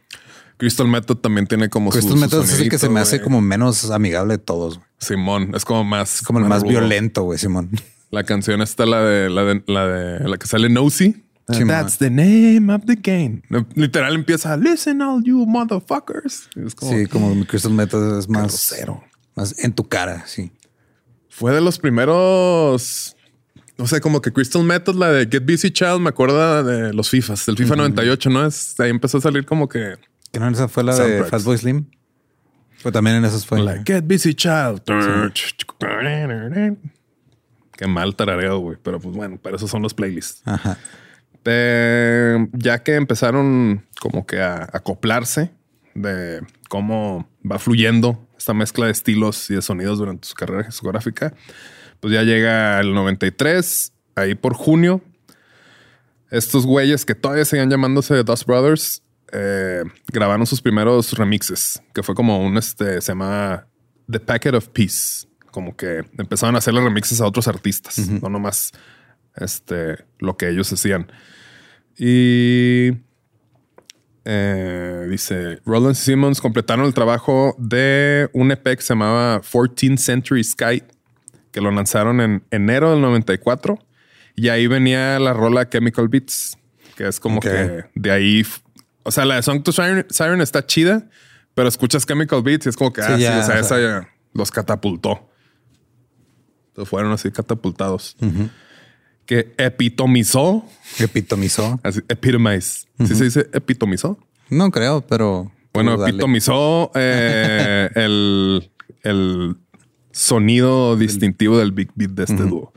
Crystal 0.59 0.89
Method 0.89 1.17
también 1.19 1.47
tiene 1.47 1.69
como 1.69 1.91
su- 1.93 1.99
Crystal 1.99 2.15
su 2.17 2.21
Method 2.21 2.45
es 2.45 2.61
el 2.61 2.69
que 2.71 2.79
se 2.79 2.89
me 2.89 3.01
hace 3.01 3.17
güey. 3.19 3.25
como 3.25 3.41
menos 3.41 3.91
amigable 3.91 4.35
de 4.35 4.39
todos. 4.39 4.77
güey. 4.79 4.89
Simón, 4.99 5.53
es 5.55 5.65
como 5.65 5.85
más... 5.85 6.23
Como 6.23 6.39
el 6.39 6.47
más 6.47 6.63
rudo. 6.63 6.71
violento, 6.71 7.23
güey, 7.25 7.39
Simón. 7.39 7.71
La 8.11 8.23
canción 8.25 8.63
está 8.63 8.87
la 8.87 9.01
de 9.03 9.29
la 9.29 9.43
de 9.43 9.63
la 9.67 9.87
de 9.87 10.29
la 10.29 10.37
que 10.39 10.47
sale 10.47 10.69
Nosy. 10.69 11.25
Sí, 11.49 11.65
That's 11.67 11.99
the 11.99 12.09
name 12.11 12.73
of 12.73 12.83
the 12.87 12.95
game. 12.97 13.43
Literal 13.75 14.15
empieza 14.15 14.57
Listen 14.57 15.03
all 15.03 15.23
you 15.25 15.45
motherfuckers. 15.47 16.49
Y 16.57 16.67
Es 16.67 16.75
como 16.75 16.93
Sí, 16.93 17.07
como 17.07 17.45
Crystal 17.47 17.73
Method 17.73 18.19
es 18.19 18.29
más, 18.29 18.43
grosero. 18.45 19.03
más 19.35 19.59
en 19.59 19.73
tu 19.73 19.89
cara, 19.89 20.25
sí. 20.27 20.51
Fue 21.29 21.53
de 21.53 21.61
los 21.61 21.79
primeros. 21.79 23.17
No 23.79 23.87
sé, 23.87 24.01
como 24.01 24.23
que 24.23 24.33
Crystal 24.33 24.63
Method, 24.65 24.95
la 24.97 25.11
de 25.13 25.29
Get 25.31 25.45
Busy 25.45 25.71
Child, 25.71 26.01
me 26.01 26.09
acuerda 26.09 26.63
de 26.63 26.93
los 26.95 27.11
FIFAs, 27.11 27.45
del 27.47 27.57
FIFA 27.59 27.77
98, 27.77 28.31
¿no? 28.31 28.47
Es, 28.47 28.79
ahí 28.81 28.89
empezó 28.91 29.19
a 29.19 29.21
salir 29.21 29.45
como 29.45 29.69
que 29.69 29.97
Que 30.33 30.41
no, 30.41 30.49
esa 30.49 30.69
fue 30.69 30.85
la 30.85 30.95
de. 30.97 31.25
Fatboy 31.25 31.59
Slim. 31.59 31.87
Pues 32.83 32.93
también 32.93 33.17
en 33.17 33.25
esas 33.25 33.47
fue. 33.47 33.63
la 33.63 33.83
Get 33.85 34.05
Busy 34.05 34.35
Child. 34.35 34.83
Qué 37.73 37.87
mal 37.87 38.15
tarareo, 38.15 38.59
güey. 38.59 38.79
Pero 38.83 39.01
pues 39.01 39.15
bueno, 39.15 39.39
para 39.39 39.57
eso 39.57 39.67
son 39.67 39.83
los 39.83 39.95
playlists. 39.95 40.43
Ajá. 40.45 40.79
Eh, 41.49 42.49
ya 42.53 42.83
que 42.83 42.97
empezaron 42.97 43.85
como 44.01 44.27
que 44.27 44.41
a 44.41 44.69
acoplarse 44.73 45.53
de 45.95 46.43
cómo 46.69 47.29
va 47.49 47.59
fluyendo 47.59 48.27
esta 48.37 48.53
mezcla 48.53 48.87
de 48.87 48.93
estilos 48.93 49.49
y 49.51 49.55
de 49.55 49.63
sonidos 49.63 49.99
durante 49.99 50.27
su 50.27 50.35
carrera 50.35 50.65
discográfica, 50.65 51.35
pues 52.01 52.13
ya 52.13 52.23
llega 52.23 52.81
el 52.81 52.95
93, 52.95 53.93
ahí 54.17 54.35
por 54.35 54.55
junio. 54.55 55.03
Estos 56.31 56.67
güeyes 56.67 57.05
que 57.05 57.15
todavía 57.15 57.45
seguían 57.45 57.71
llamándose 57.71 58.25
Dust 58.25 58.47
Brothers 58.47 59.03
eh, 59.33 59.83
grabaron 60.13 60.47
sus 60.47 60.61
primeros 60.61 61.13
remixes, 61.13 61.83
que 61.95 62.03
fue 62.03 62.15
como 62.15 62.41
un 62.41 62.57
este 62.57 63.01
se 63.01 63.13
llama 63.13 63.67
The 64.11 64.21
Packet 64.21 64.55
of 64.55 64.69
Peace. 64.69 65.27
Como 65.51 65.75
que 65.75 66.05
empezaron 66.19 66.55
a 66.55 66.59
hacerle 66.59 66.83
remixes 66.83 67.21
a 67.21 67.27
otros 67.27 67.49
artistas, 67.49 67.99
no 67.99 68.29
nomás 68.29 68.73
este, 69.37 70.05
lo 70.19 70.37
que 70.37 70.51
ellos 70.51 70.71
hacían. 70.73 71.11
Y 71.97 72.91
eh, 74.25 75.07
dice 75.09 75.61
Roland 75.65 75.95
Simmons 75.95 76.41
completaron 76.41 76.85
el 76.85 76.95
trabajo 76.95 77.55
de 77.59 78.29
un 78.33 78.51
EP 78.51 78.65
que 78.77 78.83
se 78.83 78.89
llamaba 78.89 79.41
14th 79.41 79.97
Century 79.99 80.45
Sky, 80.45 80.83
que 81.53 81.61
lo 81.61 81.71
lanzaron 81.71 82.21
en 82.21 82.45
enero 82.51 82.91
del 82.91 83.01
94. 83.01 83.79
Y 84.35 84.51
ahí 84.51 84.67
venía 84.67 85.19
la 85.19 85.33
rola 85.33 85.69
Chemical 85.69 86.09
Beats, 86.09 86.59
que 86.97 87.09
es 87.09 87.19
como 87.19 87.41
que 87.41 87.85
de 87.95 88.11
ahí. 88.11 88.45
O 89.07 89.11
sea, 89.11 89.25
la 89.25 89.37
de 89.37 89.43
Song 89.43 89.63
to 89.63 89.73
Siren, 89.73 90.07
Siren 90.11 90.41
está 90.41 90.67
chida, 90.67 91.09
pero 91.55 91.69
escuchas 91.69 92.05
Chemical 92.07 92.43
Beats 92.43 92.67
y 92.67 92.69
es 92.71 92.77
como 92.77 92.93
que, 92.93 93.03
Sí, 93.03 93.09
ah, 93.13 93.17
sí, 93.17 93.25
o 93.25 93.43
sea, 93.45 93.55
o 93.57 93.59
esa 93.59 93.81
ya 93.81 94.09
los 94.35 94.51
catapultó. 94.51 95.31
Entonces 96.69 96.91
fueron 96.91 97.13
así 97.13 97.31
catapultados. 97.31 98.17
Que 99.25 99.55
epitomizó, 99.59 100.65
Epitomizó. 100.99 101.81
así, 101.83 102.01
epitomize. 102.09 102.87
¿Sí 103.07 103.15
se 103.15 103.25
dice 103.25 103.49
epitomizó? 103.53 104.19
No 104.51 104.71
creo, 104.71 105.01
pero. 105.07 105.51
Bueno, 105.73 105.97
dale. 105.97 106.11
epitomizó 106.13 106.91
eh, 106.95 107.89
el, 107.95 108.71
el 109.03 109.57
sonido 110.13 110.97
distintivo 110.97 111.59
del 111.59 111.73
Big 111.73 111.91
Beat 111.95 112.11
de 112.13 112.25
este 112.25 112.43
dúo. 112.45 112.73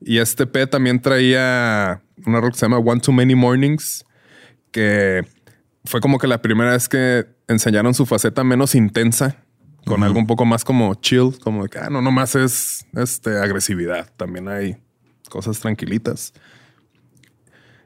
Y 0.00 0.18
este 0.18 0.46
P 0.46 0.66
también 0.66 1.00
traía 1.00 2.02
una 2.26 2.40
rola 2.40 2.52
que 2.52 2.58
se 2.58 2.66
llama 2.66 2.78
One 2.78 3.00
Too 3.00 3.12
Many 3.12 3.34
Mornings, 3.34 4.04
que 4.70 5.24
fue 5.84 6.00
como 6.00 6.18
que 6.18 6.26
la 6.26 6.40
primera 6.40 6.72
vez 6.72 6.88
que 6.88 7.26
enseñaron 7.46 7.94
su 7.94 8.06
faceta 8.06 8.42
menos 8.42 8.74
intensa, 8.74 9.36
con 9.84 10.02
algo 10.02 10.18
un 10.18 10.26
poco 10.26 10.46
más 10.46 10.64
como 10.64 10.94
chill, 10.94 11.38
como 11.42 11.64
de 11.64 11.68
que, 11.68 11.78
ah, 11.78 11.90
no, 11.90 12.00
nomás 12.00 12.34
es 12.34 12.86
este, 12.94 13.38
agresividad. 13.38 14.10
También 14.16 14.48
hay 14.48 14.76
cosas 15.28 15.60
tranquilitas. 15.60 16.32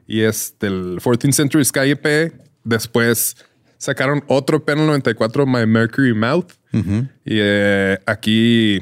Y 0.07 0.21
este, 0.21 0.67
el 0.67 0.99
14th 1.01 1.33
Century 1.33 1.65
Sky 1.65 1.91
EP, 1.91 2.33
después 2.63 3.35
sacaron 3.77 4.23
otro 4.27 4.57
EP 4.57 4.69
en 4.69 4.79
el 4.79 4.87
94, 4.87 5.45
My 5.45 5.65
Mercury 5.65 6.13
Mouth. 6.13 6.53
Y 6.71 7.39
eh, 7.41 7.99
aquí 8.05 8.81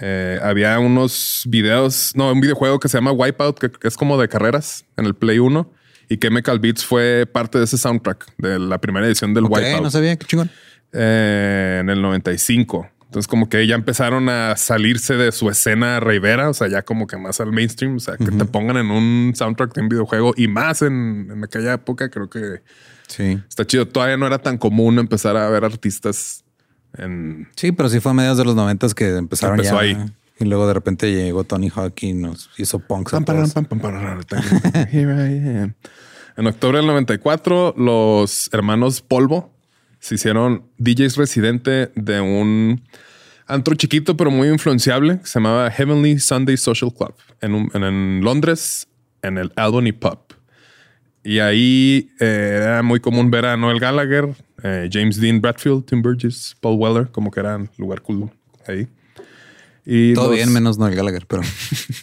eh, 0.00 0.38
había 0.42 0.78
unos 0.78 1.42
videos, 1.46 2.12
no, 2.14 2.32
un 2.32 2.40
videojuego 2.40 2.80
que 2.80 2.88
se 2.88 2.96
llama 2.96 3.12
Wipeout, 3.12 3.58
que, 3.58 3.70
que 3.70 3.88
es 3.88 3.96
como 3.96 4.18
de 4.18 4.28
carreras 4.28 4.86
en 4.96 5.04
el 5.04 5.14
Play 5.14 5.40
1. 5.40 5.70
Y 6.08 6.18
Chemical 6.18 6.58
Beats 6.58 6.84
fue 6.84 7.26
parte 7.30 7.58
de 7.58 7.64
ese 7.64 7.78
soundtrack 7.78 8.26
de 8.38 8.58
la 8.58 8.78
primera 8.78 9.06
edición 9.06 9.32
del 9.34 9.44
Ok, 9.44 9.56
Wipeout 9.56 9.82
no 9.82 9.90
sabía 9.90 10.16
qué 10.16 10.26
chingón. 10.26 10.50
eh, 10.92 11.78
en 11.80 11.90
el 11.90 12.00
95. 12.02 12.88
Entonces 13.06 13.28
como 13.28 13.48
que 13.48 13.64
ya 13.66 13.76
empezaron 13.76 14.28
a 14.28 14.56
salirse 14.56 15.14
de 15.14 15.30
su 15.30 15.48
escena 15.48 16.00
raivera, 16.00 16.48
o 16.50 16.54
sea, 16.54 16.66
ya 16.68 16.82
como 16.82 17.06
que 17.06 17.16
más 17.16 17.40
al 17.40 17.52
mainstream, 17.52 17.96
o 17.96 18.00
sea, 18.00 18.16
que 18.16 18.26
te 18.26 18.44
pongan 18.44 18.76
en 18.76 18.90
un 18.90 19.32
soundtrack 19.36 19.72
de 19.72 19.82
un 19.82 19.88
videojuego 19.88 20.34
y 20.36 20.48
más 20.48 20.82
en, 20.82 21.28
en 21.30 21.44
aquella 21.44 21.74
época, 21.74 22.10
creo 22.10 22.28
que 22.28 22.62
Sí. 23.06 23.38
está 23.48 23.64
chido. 23.66 23.86
Todavía 23.86 24.16
no 24.16 24.26
era 24.26 24.38
tan 24.38 24.58
común 24.58 24.98
empezar 24.98 25.36
a 25.36 25.48
ver 25.48 25.64
artistas 25.64 26.42
en... 26.98 27.46
Sí, 27.54 27.70
pero 27.70 27.88
sí 27.88 28.00
fue 28.00 28.10
a 28.10 28.14
mediados 28.14 28.38
de 28.38 28.44
los 28.46 28.56
noventas 28.56 28.94
que 28.94 29.16
empezaron 29.16 29.58
Empezó 29.60 29.74
ya. 29.76 29.80
ahí. 29.80 29.96
Y 30.44 30.48
luego 30.48 30.66
de 30.66 30.74
repente 30.74 31.10
llegó 31.10 31.44
Tony 31.44 31.70
Hawk 31.74 31.94
y 32.02 32.12
nos 32.12 32.50
hizo 32.58 32.78
punks. 32.78 33.12
Pam, 33.12 33.24
pam, 33.78 33.80
pam. 34.24 34.38
En 36.36 36.46
octubre 36.48 36.78
del 36.78 36.86
94, 36.88 37.74
los 37.78 38.50
hermanos 38.52 39.00
Polvo 39.00 39.54
se 40.00 40.16
hicieron 40.16 40.64
DJs 40.78 41.16
residente 41.16 41.92
de 41.94 42.20
un 42.20 42.82
antro 43.46 43.74
chiquito 43.76 44.16
pero 44.16 44.30
muy 44.32 44.48
influenciable 44.48 45.20
que 45.20 45.26
se 45.26 45.38
llamaba 45.38 45.70
Heavenly 45.70 46.18
Sunday 46.18 46.56
Social 46.56 46.92
Club 46.92 47.14
en, 47.40 47.54
un- 47.54 47.70
en- 47.72 47.84
en 47.84 48.20
Londres, 48.22 48.88
en 49.22 49.38
el 49.38 49.52
Albany 49.54 49.92
Pub. 49.92 50.18
Y 51.22 51.38
ahí 51.38 52.10
eh, 52.20 52.58
era 52.60 52.82
muy 52.82 52.98
común 53.00 53.30
ver 53.30 53.46
a 53.46 53.56
Noel 53.56 53.78
Gallagher, 53.80 54.34
eh, 54.62 54.90
James 54.92 55.18
Dean 55.20 55.40
Bradfield, 55.40 55.86
Tim 55.86 56.02
Burgess, 56.02 56.56
Paul 56.60 56.78
Weller, 56.78 57.10
como 57.12 57.30
que 57.30 57.40
era 57.40 57.56
un 57.56 57.70
lugar 57.78 58.02
cool 58.02 58.28
ahí. 58.66 58.88
Y 59.86 60.14
Todo 60.14 60.26
los- 60.28 60.36
bien, 60.36 60.52
menos 60.52 60.78
Noel 60.78 60.94
Gallagher, 60.94 61.26
pero 61.26 61.42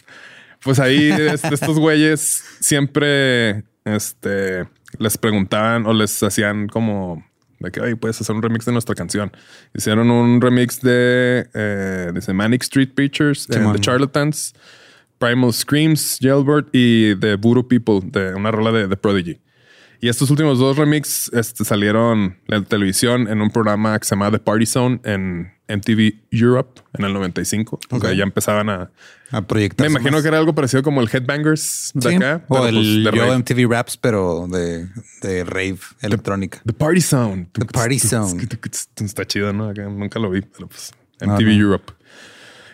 pues 0.62 0.78
ahí 0.78 1.10
este, 1.10 1.54
estos 1.54 1.78
güeyes 1.78 2.44
siempre 2.60 3.64
este, 3.84 4.68
les 4.98 5.18
preguntaban 5.18 5.86
o 5.86 5.92
les 5.92 6.22
hacían 6.22 6.68
como 6.68 7.24
de 7.58 7.70
que, 7.70 7.80
oye, 7.80 7.96
puedes 7.96 8.20
hacer 8.20 8.34
un 8.34 8.42
remix 8.42 8.64
de 8.64 8.72
nuestra 8.72 8.94
canción. 8.94 9.30
Hicieron 9.74 10.10
un 10.10 10.40
remix 10.40 10.80
de, 10.80 11.48
eh, 11.54 12.10
de 12.12 12.32
Manic 12.32 12.62
Street 12.62 12.90
de 12.94 13.10
Simón. 13.36 13.74
The 13.74 13.80
Charlatans, 13.80 14.52
Primal 15.18 15.52
Screams, 15.52 16.18
Jailbird 16.20 16.66
y 16.72 17.14
The 17.16 17.36
Voodoo 17.36 17.68
People, 17.68 18.00
de 18.02 18.34
una 18.34 18.50
rola 18.50 18.72
de 18.72 18.88
The 18.88 18.96
Prodigy. 18.96 19.40
Y 20.02 20.08
estos 20.08 20.28
últimos 20.30 20.58
dos 20.58 20.76
remix 20.76 21.30
este, 21.32 21.64
salieron 21.64 22.36
en 22.48 22.64
televisión 22.64 23.28
en 23.28 23.40
un 23.40 23.50
programa 23.50 23.96
que 24.00 24.04
se 24.04 24.16
llamaba 24.16 24.36
The 24.36 24.40
Party 24.40 24.66
Zone 24.66 25.00
en 25.04 25.52
MTV 25.68 26.24
Europe 26.32 26.82
en 26.98 27.04
el 27.04 27.12
95. 27.12 27.78
O 27.88 28.00
sea, 28.00 28.12
ya 28.12 28.24
empezaban 28.24 28.68
a, 28.68 28.90
a 29.30 29.42
proyectar. 29.42 29.88
me 29.88 29.92
imagino 29.92 30.20
que 30.20 30.26
era 30.26 30.38
algo 30.38 30.56
parecido 30.56 30.82
como 30.82 31.00
el 31.02 31.08
Headbangers 31.08 31.92
de 31.94 32.16
acá. 32.16 32.44
O 32.48 32.66
el 32.66 33.08
pues, 33.08 33.14
Yo. 33.14 33.38
MTV 33.38 33.70
Raps, 33.70 33.96
pero 33.96 34.48
de, 34.48 34.88
de 35.20 35.44
rave 35.44 35.78
electrónica. 36.00 36.60
The 36.66 36.72
Party 36.72 37.00
Sound. 37.00 37.52
The 37.52 37.66
Party 37.66 38.00
Sound. 38.00 38.58
Está 39.00 39.24
chido, 39.24 39.52
¿no? 39.52 39.68
Acá 39.68 39.84
nunca 39.84 40.18
lo 40.18 40.30
vi, 40.30 40.40
pero 40.40 40.66
pues 40.66 40.90
MTV 41.20 41.44
no. 41.44 41.52
Europe. 41.52 41.92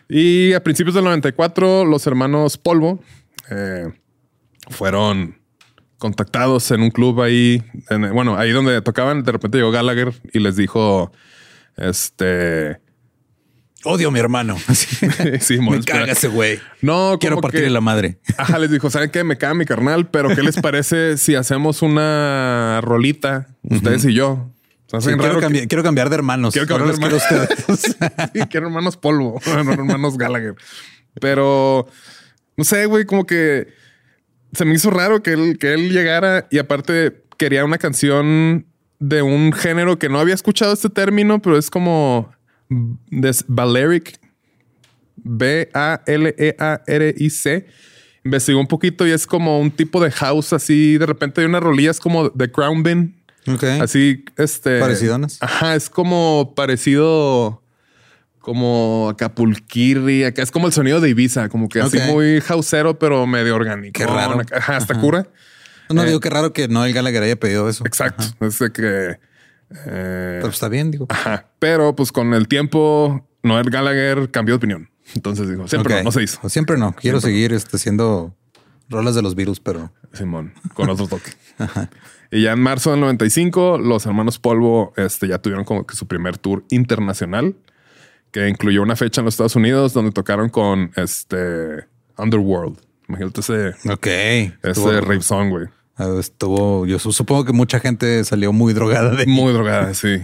Y 0.09 0.55
a 0.55 0.65
principios 0.65 0.95
del 0.95 1.05
94, 1.05 1.85
los 1.85 2.07
hermanos 2.07 2.57
Polvo 2.57 3.03
eh, 3.51 3.93
fueron 4.71 5.38
contactados 5.99 6.71
en 6.71 6.81
un 6.83 6.91
club 6.91 7.21
ahí, 7.23 7.63
en- 7.91 8.13
bueno, 8.13 8.37
ahí 8.39 8.51
donde 8.53 8.81
tocaban. 8.83 9.23
De 9.25 9.33
repente 9.33 9.59
llegó 9.59 9.71
Gallagher 9.71 10.13
y 10.33 10.39
les 10.41 10.57
dijo, 10.57 11.13
este, 11.77 12.81
Odio 13.85 14.09
a 14.09 14.11
mi 14.11 14.19
hermano. 14.19 14.57
sí, 15.41 15.59
Me 15.61 15.81
caga 15.85 16.13
ese 16.13 16.27
güey. 16.29 16.59
No, 16.83 17.17
Quiero 17.21 17.41
partirle 17.41 17.67
que- 17.69 17.73
la 17.73 17.81
madre. 17.81 18.19
Ajá, 18.37 18.59
les 18.59 18.71
dijo, 18.73 18.91
¿saben 18.91 19.11
qué? 19.11 19.23
Me 19.23 19.39
caga 19.39 19.55
mi 19.55 19.65
carnal, 19.67 20.09
pero 20.11 20.35
¿qué 20.35 20.43
les 20.43 20.57
parece 20.61 21.17
si 21.17 21.37
hacemos 21.37 21.83
una 21.83 22.81
rolita, 22.83 23.47
ustedes 23.63 24.05
y 24.05 24.15
yo? 24.15 24.51
Sí, 24.89 25.11
quiero, 25.19 25.35
que- 25.37 25.41
cambiar, 25.41 25.69
quiero 25.69 25.83
cambiar 25.85 26.09
de 26.09 26.17
hermanos. 26.17 26.53
Quiero 26.55 26.67
cambiar 26.67 26.97
de 26.97 27.01
los 27.09 27.21
quiero 27.27 27.45
ustedes. 27.47 27.97
Sí, 28.33 28.41
quiero 28.51 28.67
hermanos 28.67 28.97
polvo, 28.97 29.41
no 29.47 29.73
hermanos 29.73 30.17
Gallagher. 30.19 30.55
Pero 31.21 31.87
no 32.57 32.65
sé, 32.65 32.87
güey, 32.87 33.05
como 33.05 33.27
que 33.27 33.69
se 34.53 34.65
me 34.65 34.75
hizo 34.75 34.91
raro 34.91 35.23
que 35.23 35.33
él, 35.33 35.59
que 35.59 35.75
él 35.75 35.93
llegara 35.93 36.47
y 36.51 36.59
aparte 36.59 37.25
quería 37.37 37.65
una 37.65 37.79
canción 37.79 38.67
de 38.99 39.23
un 39.23 39.53
género 39.53 39.99
que 39.99 40.09
no 40.09 40.19
había 40.19 40.35
escuchado 40.35 40.73
este 40.73 40.91
término, 40.91 41.41
pero 41.41 41.57
es 41.59 41.71
como 41.71 42.33
des 43.11 43.45
Balearic, 43.47 44.19
B-A-L-E-A-R-I-C. 45.17 45.97
Investigó 48.25 48.59
un 48.61 48.67
poquito 48.67 49.07
y 49.07 49.13
es 49.13 49.27
como 49.27 49.61
un 49.61 49.71
tipo 49.71 50.03
de 50.03 50.11
house 50.11 50.53
así. 50.53 50.99
De 50.99 51.07
repente 51.07 51.41
hay 51.41 51.47
unas 51.47 51.63
rolillas 51.63 52.01
como 52.01 52.29
de 52.31 52.51
Crown 52.51 52.83
Bin. 52.83 53.17
Así, 53.81 54.25
este. 54.37 54.81
Parecidonas. 54.81 55.39
Ajá, 55.41 55.75
es 55.75 55.89
como 55.89 56.53
parecido. 56.55 57.63
Como 58.49 59.11
Acapulquirri. 59.11 60.25
Acá 60.25 60.41
es 60.43 60.51
como 60.51 60.69
el 60.69 60.73
sonido 60.73 61.03
de 61.03 61.11
Ibiza, 61.11 61.51
como 61.51 61.69
que 61.69 61.83
así 61.83 61.99
muy 62.11 62.41
houseero, 62.41 62.99
pero 62.99 63.27
medio 63.27 63.55
orgánico. 63.55 63.93
Qué 63.93 64.07
raro. 64.07 64.41
Ajá, 64.57 64.79
hasta 64.79 64.99
cura. 64.99 65.29
No 65.91 66.03
Eh, 66.03 66.07
digo 66.07 66.21
que 66.21 66.31
raro 66.31 66.55
que 66.55 66.67
Noel 66.67 66.95
Gallagher 66.95 67.23
haya 67.25 67.37
pedido 67.37 67.69
eso. 67.69 67.85
Exacto. 67.85 68.25
Es 68.41 68.59
de 68.59 68.73
que. 68.73 69.19
eh, 69.87 70.39
Pero 70.41 70.49
está 70.49 70.71
bien, 70.71 70.91
digo. 70.91 71.05
ajá. 71.11 71.49
Pero 71.59 71.95
pues 71.95 72.11
con 72.11 72.33
el 72.33 72.49
tiempo, 72.49 73.29
Noel 73.43 73.69
Gallagher 73.69 74.31
cambió 74.31 74.55
de 74.55 74.57
opinión. 74.57 74.91
Entonces 75.15 75.47
digo, 75.47 75.69
siempre 75.69 75.97
no, 75.99 76.05
no 76.05 76.13
se 76.13 76.23
hizo. 76.23 76.49
Siempre 76.49 76.79
no. 76.79 76.95
Quiero 76.95 77.21
seguir 77.21 77.53
este, 77.53 77.77
haciendo 77.77 78.35
rolas 78.89 79.15
de 79.15 79.21
los 79.21 79.35
virus, 79.35 79.61
pero 79.61 79.93
Simón, 80.15 80.55
con 80.73 80.89
otro 80.89 81.07
toque. 81.09 81.33
Y 82.31 82.45
ya 82.45 82.53
en 82.53 82.61
marzo 82.61 82.93
del 82.93 83.01
95, 83.01 83.77
los 83.77 84.07
hermanos 84.07 84.39
Polvo 84.39 84.95
este, 84.97 85.29
ya 85.29 85.37
tuvieron 85.39 85.67
como 85.67 85.87
que 85.87 85.97
su 85.97 86.07
primer 86.07 86.39
tour 86.39 86.65
internacional, 86.71 87.55
que 88.33 88.49
incluyó 88.49 88.83
una 88.83 88.97
fecha 88.97 89.21
en 89.21 89.27
los 89.27 89.35
Estados 89.35 89.57
Unidos 89.57 89.93
donde 89.93 90.13
tocaron 90.13 90.49
con 90.49 90.91
este 90.97 91.87
Underworld. 92.17 92.79
Imagínate 93.09 93.41
ese, 93.41 93.69
ok. 93.91 94.07
ese 94.07 95.01
rave 95.01 95.23
song, 95.23 95.49
güey. 95.51 95.67
Ah, 95.97 96.15
Estuvo, 96.21 96.87
yo 96.87 96.99
su- 96.99 97.13
supongo 97.13 97.45
que 97.45 97.53
mucha 97.53 97.81
gente 97.81 98.23
salió 98.25 98.53
muy 98.53 98.73
drogada 98.75 99.15
de 99.15 99.27
Muy 99.27 99.53
drogada, 99.53 99.95
sí. 99.95 100.19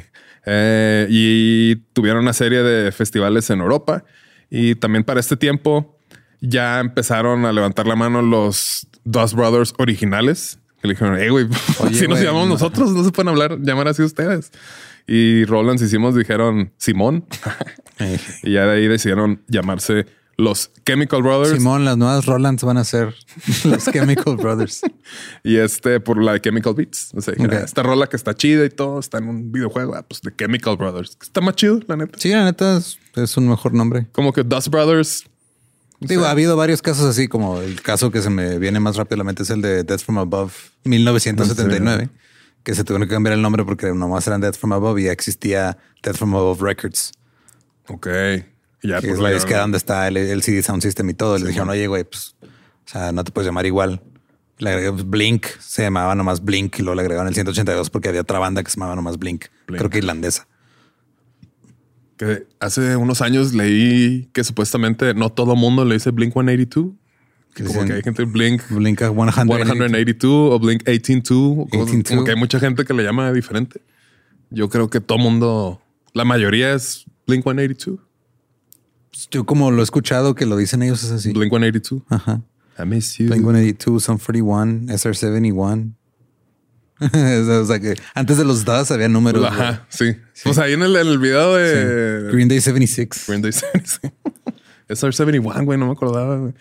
Eh, 0.47 1.07
y 1.09 1.77
tuvieron 1.95 2.23
una 2.23 2.33
serie 2.35 2.63
de 2.63 2.93
festivales 2.93 3.49
en 3.51 3.61
Europa. 3.61 4.05
Y 4.51 4.75
también 4.75 5.03
para 5.05 5.19
este 5.21 5.37
tiempo 5.37 5.99
ya 6.41 6.81
empezaron 6.81 7.47
a 7.47 7.53
levantar 7.53 7.87
la 7.87 7.97
mano 7.97 8.21
los 8.23 8.87
Dust 9.05 9.35
Brothers 9.35 9.75
originales. 9.79 10.59
Que 10.83 10.89
le 10.89 10.95
dijeron, 10.95 11.17
hey, 11.19 11.31
güey, 11.31 11.47
si 11.95 12.07
nos 12.07 12.21
llamamos 12.21 12.49
no. 12.49 12.55
nosotros, 12.55 12.91
no 12.93 13.03
se 13.03 13.11
pueden 13.11 13.31
hablar, 13.31 13.59
llamar 13.61 13.89
así 13.89 14.03
ustedes. 14.03 14.53
Y 15.07 15.45
Roland 15.45 15.81
hicimos, 15.83 16.15
dijeron 16.15 16.73
Simón. 16.79 17.25
Y 18.43 18.53
ya 18.55 18.67
de 18.67 18.73
ahí 18.73 18.89
decidieron 18.89 19.43
llamarse 19.47 20.07
los 20.37 20.73
Chemical 20.85 21.23
Brothers. 21.23 21.57
Simón, 21.59 21.85
las 21.85 21.97
nuevas 21.97 22.27
Rolands 22.27 22.65
van 22.65 22.77
a 22.77 22.83
ser 22.83 23.15
los 23.65 23.85
Chemical 23.85 24.37
Brothers. 24.37 24.81
Y 25.45 25.57
este 25.59 26.01
por 26.01 26.21
la 26.21 26.33
de 26.33 26.41
Chemical 26.41 26.75
Beats. 26.75 27.13
O 27.15 27.21
sea, 27.21 27.33
dijeron, 27.35 27.55
Ok. 27.55 27.63
"Ah, 27.63 27.65
esta 27.65 27.83
rola 27.85 28.09
que 28.09 28.17
está 28.17 28.35
chida 28.35 28.65
y 28.65 28.71
todo, 28.71 28.99
está 28.99 29.19
en 29.19 29.29
un 29.29 29.53
videojuego. 29.53 29.95
Ah, 29.95 30.03
pues 30.03 30.23
de 30.23 30.35
Chemical 30.35 30.77
Brothers. 30.77 31.17
Está 31.23 31.41
más 31.41 31.55
chido, 31.55 31.79
la 31.87 31.97
neta. 31.97 32.19
Sí, 32.19 32.31
la 32.31 32.45
neta 32.45 32.79
es, 32.79 32.99
es 33.15 33.37
un 33.37 33.49
mejor 33.49 33.75
nombre. 33.75 34.09
Como 34.11 34.33
que 34.33 34.43
Dust 34.43 34.69
Brothers. 34.69 35.25
Digo, 36.01 36.25
ha 36.25 36.31
habido 36.33 36.57
varios 36.57 36.83
casos 36.83 37.07
así, 37.07 37.29
como 37.29 37.61
el 37.61 37.81
caso 37.81 38.11
que 38.11 38.21
se 38.21 38.29
me 38.29 38.59
viene 38.59 38.81
más 38.81 38.97
rápido 38.97 39.15
a 39.15 39.19
la 39.19 39.25
mente 39.25 39.45
es 39.45 39.51
el 39.51 39.63
de 39.63 39.85
Death 39.85 40.01
from 40.01 40.19
Above 40.19 40.53
1979, 40.85 42.09
que 42.65 42.75
se 42.75 42.83
tuvieron 42.83 43.07
que 43.07 43.15
cambiar 43.15 43.35
el 43.35 43.43
nombre 43.43 43.65
porque 43.65 43.93
nomás 43.93 44.27
eran 44.27 44.41
Death 44.41 44.57
from 44.57 44.73
Above 44.73 44.99
y 44.99 45.05
ya 45.05 45.13
existía 45.13 45.79
Death 46.03 46.17
from 46.17 46.35
Above 46.35 46.61
Records, 46.61 47.13
Ok. 47.89 48.09
Y 48.83 48.89
ya, 48.89 49.01
que 49.01 49.09
pues, 49.09 49.19
es 49.19 49.21
la 49.21 49.31
disquera 49.31 49.61
donde 49.61 49.77
está 49.77 50.09
el, 50.09 50.17
el 50.17 50.43
CD 50.43 50.63
Sound 50.63 50.83
System 50.83 51.09
y 51.11 51.15
todo. 51.15 51.39
Les 51.39 51.49
dijeron, 51.49 51.69
oye, 51.69 51.87
güey, 51.87 52.05
pues, 52.05 52.35
o 52.43 52.49
sea, 52.89 53.13
no 53.13 53.23
te 53.23 53.31
puedes 53.31 53.47
llamar 53.47 53.67
igual. 53.67 54.03
Le 54.59 54.71
agregué 54.71 54.91
Blink, 54.91 55.47
se 55.59 55.83
llamaba 55.83 56.15
nomás 56.15 56.43
Blink 56.43 56.79
y 56.79 56.83
luego 56.83 56.95
le 56.95 57.03
agregaron 57.03 57.29
el 57.29 57.35
182 57.35 57.91
porque 57.91 58.09
había 58.09 58.23
otra 58.23 58.39
banda 58.39 58.63
que 58.63 58.71
se 58.71 58.77
llamaba 58.77 58.95
nomás 58.95 59.19
Blink, 59.19 59.47
Blink. 59.67 59.79
creo 59.79 59.91
que 59.91 59.99
irlandesa. 59.99 60.47
que 62.17 62.47
hace 62.61 62.97
unos 62.97 63.21
años 63.21 63.53
leí 63.53 64.31
que 64.33 64.45
supuestamente 64.45 65.13
no 65.15 65.31
todo 65.31 65.57
mundo 65.57 65.85
le 65.85 65.95
dice 65.95 66.11
Blink 66.11 66.33
182. 66.33 66.93
Que 67.55 67.63
como 67.65 67.81
Dicen- 67.83 67.87
que 67.89 67.93
hay 67.95 68.03
gente 68.03 68.25
Blink 68.25 68.63
Blink 68.71 68.99
182. 68.99 69.47
182 69.47 70.53
o 70.53 70.59
Blink 70.59 70.83
182. 70.85 71.39
o 71.59 71.67
cosas- 71.67 71.71
182. 71.91 72.09
Como 72.11 72.25
que 72.25 72.31
hay 72.33 72.37
mucha 72.37 72.59
gente 72.59 72.85
que 72.85 72.93
le 72.95 73.03
llama 73.05 73.33
diferente. 73.33 73.81
Yo 74.51 74.69
creo 74.69 74.91
que 74.91 75.01
todo 75.01 75.19
mundo, 75.19 75.81
la 76.13 76.25
mayoría 76.25 76.75
es 76.75 77.05
Blink 77.27 77.45
182. 77.45 78.01
Yo 79.31 79.45
como 79.47 79.71
lo 79.71 79.81
he 79.81 79.85
escuchado 79.85 80.35
que 80.35 80.45
lo 80.47 80.57
dicen 80.57 80.83
ellos 80.83 81.05
es 81.05 81.11
así. 81.13 81.33
Blink 81.33 81.51
182. 81.53 82.03
Ajá. 82.09 82.43
I 82.79 82.85
miss 82.87 83.17
you. 83.19 83.27
Blink 83.29 83.43
182, 83.45 84.03
Sum 84.03 84.19
41, 84.19 84.93
SR71. 84.93 85.93
o 87.01 87.67
sea 87.67 87.81
que 87.81 87.95
antes 88.15 88.37
de 88.39 88.45
los 88.45 88.65
DAS 88.65 88.91
había 88.91 89.09
números. 89.09 89.45
Ajá, 89.45 89.87
sí. 89.89 90.17
Pues 90.43 90.59
ahí 90.59 90.73
en 90.75 90.83
el, 90.83 90.95
en 90.97 91.07
el 91.07 91.19
video 91.19 91.55
de 91.55 92.31
Green 92.33 92.49
Day 92.49 92.61
76. 92.61 93.25
Green 93.29 93.43
Day 93.43 93.53
76. 93.53 94.01
SR71, 94.89 95.65
güey, 95.65 95.79
no 95.79 95.87
me 95.87 95.93
acordaba. 95.93 96.37
güey. 96.37 96.55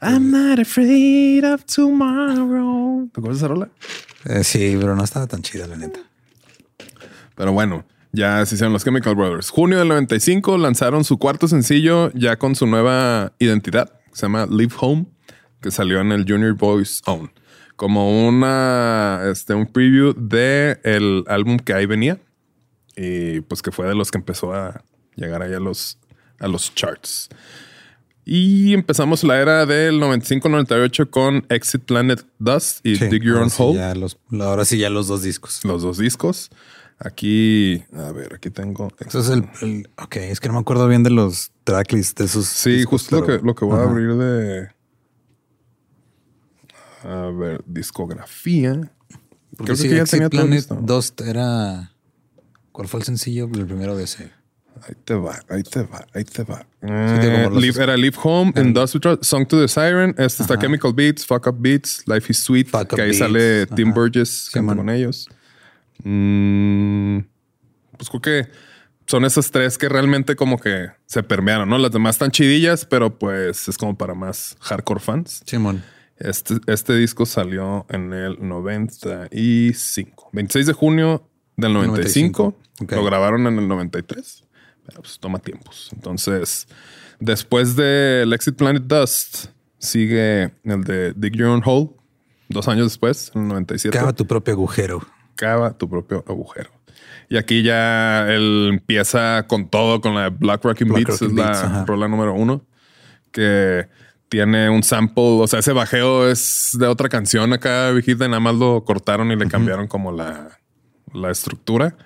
I'm 0.00 0.30
not 0.30 0.58
afraid 0.58 1.44
of 1.44 1.64
tomorrow. 1.64 3.08
¿Te 3.12 3.20
acuerdas 3.20 3.40
de 3.40 3.46
esa 3.46 3.48
rola? 3.48 3.68
Eh, 4.26 4.44
sí, 4.44 4.76
pero 4.78 4.94
no 4.96 5.04
estaba 5.04 5.26
tan 5.26 5.42
chida, 5.42 5.66
la 5.66 5.76
neta. 5.76 6.00
Pero 7.34 7.52
bueno, 7.52 7.84
Ya 8.12 8.46
se 8.46 8.54
hicieron 8.54 8.72
los 8.72 8.84
Chemical 8.84 9.16
Brothers. 9.16 9.50
Junio 9.50 9.78
del 9.80 9.88
95 9.88 10.56
lanzaron 10.56 11.02
su 11.02 11.18
cuarto 11.18 11.48
sencillo 11.48 12.12
ya 12.12 12.36
con 12.38 12.54
su 12.54 12.64
nueva 12.66 13.32
identidad. 13.40 13.88
que 14.10 14.16
Se 14.16 14.22
llama 14.26 14.46
Live 14.48 14.74
Home, 14.78 15.06
que 15.60 15.72
salió 15.72 16.00
en 16.00 16.12
el 16.12 16.24
Junior 16.24 16.52
Boys 16.54 17.02
Own. 17.06 17.32
Como 17.74 18.28
una, 18.28 19.22
este, 19.32 19.54
un 19.54 19.66
preview 19.66 20.14
de 20.16 20.78
el 20.84 21.24
álbum 21.26 21.58
que 21.58 21.74
ahí 21.74 21.86
venía. 21.86 22.20
Y 22.96 23.40
pues 23.40 23.62
que 23.62 23.72
fue 23.72 23.88
de 23.88 23.96
los 23.96 24.12
que 24.12 24.18
empezó 24.18 24.54
a 24.54 24.84
llegar 25.16 25.42
ahí 25.42 25.52
a 25.52 25.58
los, 25.58 25.98
a 26.38 26.46
los 26.46 26.72
charts. 26.72 27.28
Y 28.26 28.72
empezamos 28.72 29.22
la 29.22 29.38
era 29.40 29.66
del 29.66 30.00
95-98 30.00 31.10
con 31.10 31.44
Exit 31.50 31.82
Planet 31.84 32.24
Dust 32.38 32.84
y 32.86 32.96
Sí, 32.96 33.06
Dig 33.08 33.22
Your 33.22 33.36
Own 33.38 33.50
sí 33.50 33.56
Hole. 33.62 33.78
ya 33.78 33.94
los- 33.94 34.18
ahora 34.40 34.64
sí 34.64 34.78
ya 34.78 34.88
los 34.90 35.08
dos 35.08 35.22
discos. 35.22 35.60
Los 35.64 35.82
dos 35.82 35.98
discos. 35.98 36.50
Aquí, 36.98 37.82
a 37.92 38.12
ver, 38.12 38.34
aquí 38.34 38.50
tengo. 38.50 38.88
Eso 39.04 39.20
es 39.20 39.28
el, 39.28 39.46
el- 39.62 39.90
Ok, 40.02 40.16
es 40.16 40.40
que 40.40 40.48
no 40.48 40.54
me 40.54 40.60
acuerdo 40.60 40.88
bien 40.88 41.02
de 41.02 41.10
los 41.10 41.50
tracklists 41.64 42.14
de 42.14 42.24
esos. 42.24 42.46
Sí, 42.46 42.70
discos, 42.76 43.02
justo 43.02 43.20
lo 43.20 43.26
que, 43.26 43.44
lo 43.44 43.54
que 43.54 43.64
voy 43.64 43.78
a 43.78 43.82
abrir 43.82 44.14
de. 44.14 44.68
A 47.02 47.30
ver, 47.30 47.62
discografía. 47.66 48.90
Porque 49.56 49.64
Creo 49.72 49.76
sí, 49.76 49.88
que 49.88 49.96
ya 49.96 50.02
Exit 50.02 50.10
tenía 50.12 50.30
todo 50.30 50.40
Planet. 50.46 50.66
2 50.68 51.14
era. 51.26 51.92
¿Cuál 52.72 52.88
fue 52.88 53.00
el 53.00 53.06
sencillo? 53.06 53.44
El 53.52 53.66
primero 53.66 53.96
de 53.96 54.04
ese. 54.04 54.32
Ahí 54.82 54.94
te 55.04 55.14
va, 55.14 55.40
ahí 55.48 55.62
te 55.62 55.82
va, 55.82 56.06
ahí 56.12 56.24
te 56.24 56.42
va. 56.44 56.66
Eh, 56.82 57.18
como 57.44 57.50
los- 57.50 57.62
Live- 57.62 57.82
era 57.82 57.96
Live 57.96 58.16
Home, 58.22 58.52
Industrial, 58.56 59.18
Song 59.22 59.46
to 59.46 59.60
the 59.60 59.68
Siren. 59.68 60.14
Este 60.18 60.42
está. 60.42 60.58
Chemical 60.58 60.92
Beats, 60.92 61.24
Fuck 61.24 61.46
Up 61.46 61.56
Beats, 61.58 62.02
Life 62.06 62.26
is 62.30 62.38
Sweet. 62.38 62.68
Fuck 62.68 62.94
que 62.94 63.00
ahí 63.02 63.08
Beats, 63.08 63.18
sale 63.18 63.66
Tim 63.68 63.88
ajá. 63.88 63.94
Burgess, 64.00 64.50
man. 64.60 64.76
con 64.76 64.90
ellos. 64.90 65.28
Mm, 66.02 67.18
pues 67.96 68.08
creo 68.10 68.20
que 68.20 68.48
son 69.06 69.24
esas 69.24 69.50
tres 69.50 69.78
que 69.78 69.88
realmente 69.88 70.34
como 70.36 70.58
que 70.58 70.88
se 71.06 71.22
permearon, 71.22 71.68
¿no? 71.68 71.78
Las 71.78 71.92
demás 71.92 72.16
están 72.16 72.30
chidillas, 72.30 72.84
pero 72.84 73.18
pues 73.18 73.68
es 73.68 73.78
como 73.78 73.96
para 73.96 74.14
más 74.14 74.56
hardcore 74.60 75.00
fans. 75.00 75.42
Simón. 75.46 75.82
Este, 76.16 76.54
este 76.68 76.94
disco 76.94 77.26
salió 77.26 77.86
en 77.88 78.12
el 78.12 78.36
95. 78.40 80.30
26 80.32 80.66
de 80.66 80.72
junio 80.72 81.28
del 81.56 81.72
95. 81.72 82.54
95, 82.54 82.58
ok. 82.82 82.92
Lo 82.92 83.04
grabaron 83.04 83.46
en 83.46 83.58
el 83.58 83.68
93. 83.68 84.43
Pero 84.86 85.00
pues 85.02 85.18
toma 85.18 85.38
tiempos. 85.38 85.90
Entonces, 85.92 86.66
después 87.20 87.76
del 87.76 88.32
Exit 88.32 88.56
Planet 88.56 88.82
Dust, 88.82 89.46
sigue 89.78 90.52
el 90.64 90.84
de 90.84 91.12
Dig 91.14 91.34
Your 91.36 91.48
Own 91.48 91.62
Hole. 91.64 91.90
Dos 92.48 92.68
años 92.68 92.86
después, 92.86 93.32
en 93.34 93.42
el 93.42 93.48
97. 93.48 93.96
Cava 93.96 94.12
tu 94.12 94.26
propio 94.26 94.54
agujero. 94.54 95.06
Cava 95.34 95.76
tu 95.76 95.88
propio 95.88 96.24
agujero. 96.28 96.70
Y 97.28 97.36
aquí 97.36 97.62
ya 97.62 98.30
él 98.30 98.68
empieza 98.74 99.46
con 99.46 99.68
todo, 99.68 100.00
con 100.00 100.14
la 100.14 100.28
Black 100.28 100.62
Rocking 100.64 100.88
Black 100.88 101.08
Beats, 101.08 101.22
es 101.22 101.34
Beats, 101.34 101.62
la 101.62 101.66
ajá. 101.66 101.84
rola 101.86 102.06
número 102.06 102.34
uno, 102.34 102.62
que 103.32 103.88
tiene 104.28 104.68
un 104.68 104.82
sample, 104.82 105.40
o 105.40 105.46
sea, 105.46 105.60
ese 105.60 105.72
bajeo 105.72 106.28
es 106.28 106.76
de 106.78 106.86
otra 106.86 107.08
canción 107.08 107.52
acá, 107.52 107.90
viejita, 107.90 108.26
y 108.26 108.28
nada 108.28 108.40
más 108.40 108.54
lo 108.54 108.84
cortaron 108.84 109.30
y 109.32 109.36
le 109.36 109.48
cambiaron 109.48 109.86
como 109.86 110.12
la, 110.12 110.58
la 111.12 111.30
estructura. 111.30 111.96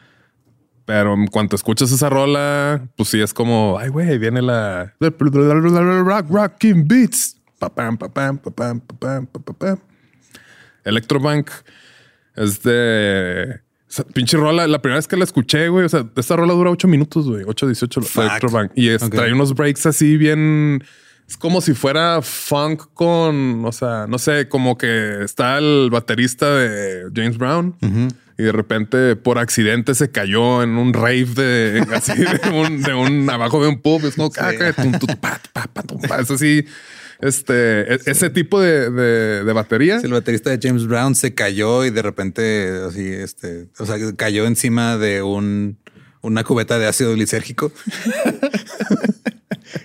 Pero 0.89 1.13
en 1.13 1.27
cuanto 1.27 1.55
escuchas 1.55 1.93
esa 1.93 2.09
rola, 2.09 2.89
pues 2.97 3.11
sí 3.11 3.21
es 3.21 3.35
como, 3.35 3.77
ay, 3.79 3.91
güey, 3.91 4.17
viene 4.17 4.41
la 4.41 4.95
Rock 4.99 6.31
Rocking 6.31 6.89
Beats. 6.89 7.37
Pa, 7.59 7.69
pam, 7.69 7.99
pa, 7.99 8.09
pam, 8.09 8.39
pa, 8.39 8.51
pam, 8.51 8.81
pa, 8.81 8.97
pam, 8.99 9.27
pa, 9.27 9.39
pa, 9.39 9.53
pam. 9.53 9.79
Electrobank 10.85 11.51
es 12.37 12.63
de. 12.63 13.61
esa 13.87 14.05
pinche 14.05 14.39
rola, 14.39 14.67
la 14.67 14.81
primera 14.81 14.97
vez 14.97 15.07
que 15.07 15.19
la 15.19 15.25
escuché, 15.25 15.69
güey. 15.69 15.85
O 15.85 15.91
sea, 15.91 16.07
esta 16.17 16.37
rola 16.37 16.55
dura 16.55 16.71
8 16.71 16.89
minutos, 16.89 17.29
güey. 17.29 17.45
8, 17.47 17.67
18 17.67 18.01
Fuck. 18.01 18.25
Electrobank. 18.25 18.73
Y 18.75 18.89
es, 18.89 19.11
trae 19.11 19.35
unos 19.35 19.53
breaks 19.53 19.85
así 19.85 20.17
bien. 20.17 20.83
Es 21.29 21.37
como 21.37 21.61
si 21.61 21.75
fuera 21.75 22.23
funk 22.23 22.95
con, 22.95 23.63
o 23.67 23.73
sea, 23.73 24.07
no 24.09 24.17
sé, 24.17 24.49
como 24.49 24.79
que 24.79 25.23
está 25.23 25.59
el 25.59 25.91
baterista 25.93 26.51
de 26.55 27.11
James 27.15 27.37
Brown 27.37 27.77
y 28.39 28.45
de 28.45 28.53
repente 28.53 29.17
por 29.17 29.39
accidente 29.39 29.97
se 29.97 30.11
cayó 30.13 30.63
en 30.63 30.79
un 30.79 30.95
rave 30.95 31.25
de 31.25 31.85
así 31.93 32.13
de 32.15 32.51
un, 32.51 32.81
de 32.83 32.95
un 32.95 33.29
abajo 33.29 33.61
de 33.61 33.69
un 33.69 33.83
pub. 33.83 34.07
Es 34.07 34.15
como 34.15 34.31
es 36.21 36.31
así. 36.31 36.65
Este, 37.21 37.95
e- 37.95 38.01
ese 38.07 38.31
tipo 38.31 38.61
de, 38.61 38.91
de, 38.91 39.45
de 39.45 39.53
batería. 39.53 39.99
El 40.03 40.13
baterista 40.13 40.51
de 40.51 40.61
James 40.63 40.87
Brown 40.87 41.17
se 41.17 41.35
cayó 41.35 41.85
y 41.85 41.91
de 41.91 42.01
repente 42.01 42.71
así, 42.89 43.05
este, 43.09 43.71
o 43.77 43.87
sea, 43.87 43.97
cayó 44.17 44.47
encima 44.47 44.97
de 44.99 45.23
un, 45.23 45.77
una 46.21 46.45
cubeta 46.45 46.79
de 46.79 46.87
ácido 46.87 47.13
glicérgico. 47.15 47.73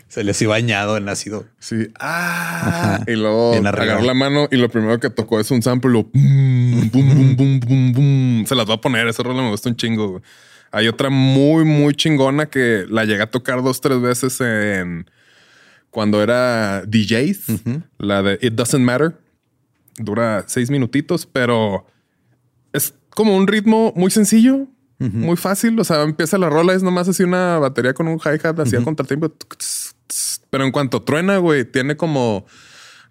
se 0.07 0.23
le 0.23 0.31
así 0.31 0.45
bañado 0.45 0.97
en 0.97 1.07
ácido. 1.09 1.45
Sí. 1.59 1.87
Ah, 1.99 2.97
Ajá. 2.99 3.03
y 3.11 3.15
luego 3.15 3.53
agarró 3.55 4.01
la 4.01 4.13
mano 4.13 4.47
y 4.51 4.57
lo 4.57 4.69
primero 4.69 4.99
que 4.99 5.09
tocó 5.09 5.39
es 5.39 5.49
un 5.51 5.61
sample. 5.61 5.91
Lo 5.91 6.03
bum, 6.03 6.89
bum, 6.91 7.35
bum, 7.35 7.59
bum, 7.59 7.93
bum. 7.93 8.45
Se 8.45 8.55
las 8.55 8.69
va 8.69 8.75
a 8.75 8.81
poner. 8.81 9.07
Esa 9.07 9.23
rola 9.23 9.41
me 9.41 9.49
gusta 9.49 9.69
un 9.69 9.75
chingo. 9.75 10.09
güey. 10.09 10.23
Hay 10.71 10.87
otra 10.87 11.09
muy, 11.09 11.65
muy 11.65 11.93
chingona 11.93 12.47
que 12.47 12.85
la 12.89 13.05
llegué 13.05 13.21
a 13.21 13.29
tocar 13.29 13.61
dos, 13.61 13.79
tres 13.81 14.01
veces 14.01 14.39
en 14.41 15.05
cuando 15.89 16.23
era 16.23 16.83
DJs. 16.87 17.45
La 17.99 18.23
de 18.23 18.39
It 18.41 18.53
Doesn't 18.53 18.83
Matter. 18.83 19.15
Dura 19.97 20.43
seis 20.47 20.71
minutitos, 20.71 21.27
pero 21.27 21.85
es 22.71 22.95
como 23.11 23.35
un 23.37 23.45
ritmo 23.45 23.93
muy 23.95 24.09
sencillo, 24.09 24.65
muy 24.99 25.35
fácil. 25.37 25.79
O 25.79 25.83
sea, 25.83 26.01
empieza 26.03 26.37
la 26.37 26.49
rola, 26.49 26.73
es 26.73 26.83
nomás 26.83 27.07
así 27.09 27.23
una 27.23 27.59
batería 27.59 27.93
con 27.93 28.07
un 28.07 28.19
hi-hat 28.19 28.59
así 28.59 28.75
a 28.75 28.83
contratiempo. 28.83 29.31
Pero 30.49 30.65
en 30.65 30.71
cuanto 30.71 31.01
truena, 31.01 31.37
güey, 31.37 31.65
tiene 31.65 31.97
como. 31.97 32.45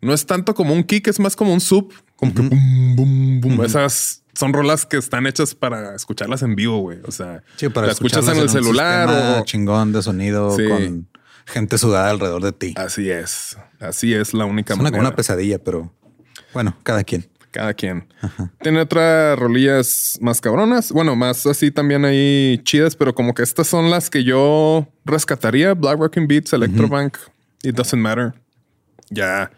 No 0.00 0.12
es 0.12 0.26
tanto 0.26 0.54
como 0.54 0.74
un 0.74 0.82
kick, 0.84 1.06
es 1.08 1.20
más 1.20 1.36
como 1.36 1.52
un 1.52 1.60
sub. 1.60 1.92
Como 2.16 2.34
que 2.34 2.42
boom, 2.42 2.96
boom, 2.96 3.40
boom. 3.40 3.64
Esas 3.64 4.22
son 4.34 4.52
rolas 4.52 4.86
que 4.86 4.96
están 4.96 5.26
hechas 5.26 5.54
para 5.54 5.94
escucharlas 5.94 6.42
en 6.42 6.54
vivo, 6.56 6.78
güey. 6.80 6.98
O 7.06 7.10
sea, 7.12 7.42
Sí, 7.56 7.68
para 7.68 7.88
la 7.88 7.92
escuchas 7.92 8.26
en 8.28 8.36
el 8.38 8.48
celular 8.48 9.40
o. 9.40 9.44
chingón 9.44 9.92
de 9.92 10.02
sonido 10.02 10.56
Sí. 10.56 10.68
con 10.68 11.08
gente 11.46 11.78
sudada 11.78 12.10
alrededor 12.10 12.42
de 12.42 12.52
ti. 12.52 12.74
Así 12.76 13.10
es. 13.10 13.56
Así 13.80 14.14
es 14.14 14.32
la 14.34 14.44
única 14.44 14.74
Es 14.74 14.80
una, 14.80 14.88
como 14.90 14.98
manera. 14.98 15.08
una 15.08 15.16
pesadilla, 15.16 15.58
pero 15.62 15.92
bueno, 16.54 16.76
cada 16.84 17.02
quien. 17.04 17.28
Cada 17.52 17.74
quien. 17.74 18.08
Tiene 18.62 18.80
otras 18.80 19.38
rolillas 19.38 20.18
más 20.22 20.40
cabronas. 20.40 20.90
Bueno, 20.90 21.14
más 21.14 21.46
así 21.46 21.70
también 21.70 22.04
ahí 22.06 22.58
chidas, 22.64 22.96
pero 22.96 23.14
como 23.14 23.34
que 23.34 23.42
estas 23.42 23.66
son 23.66 23.90
las 23.90 24.08
que 24.08 24.24
yo 24.24 24.88
rescataría. 25.04 25.74
Black 25.74 25.98
Rocking 25.98 26.26
Beats, 26.26 26.54
Electrobank, 26.54 27.18
It 27.62 27.76
Doesn't 27.76 28.02
Matter. 28.02 28.32
Ya. 29.10 29.50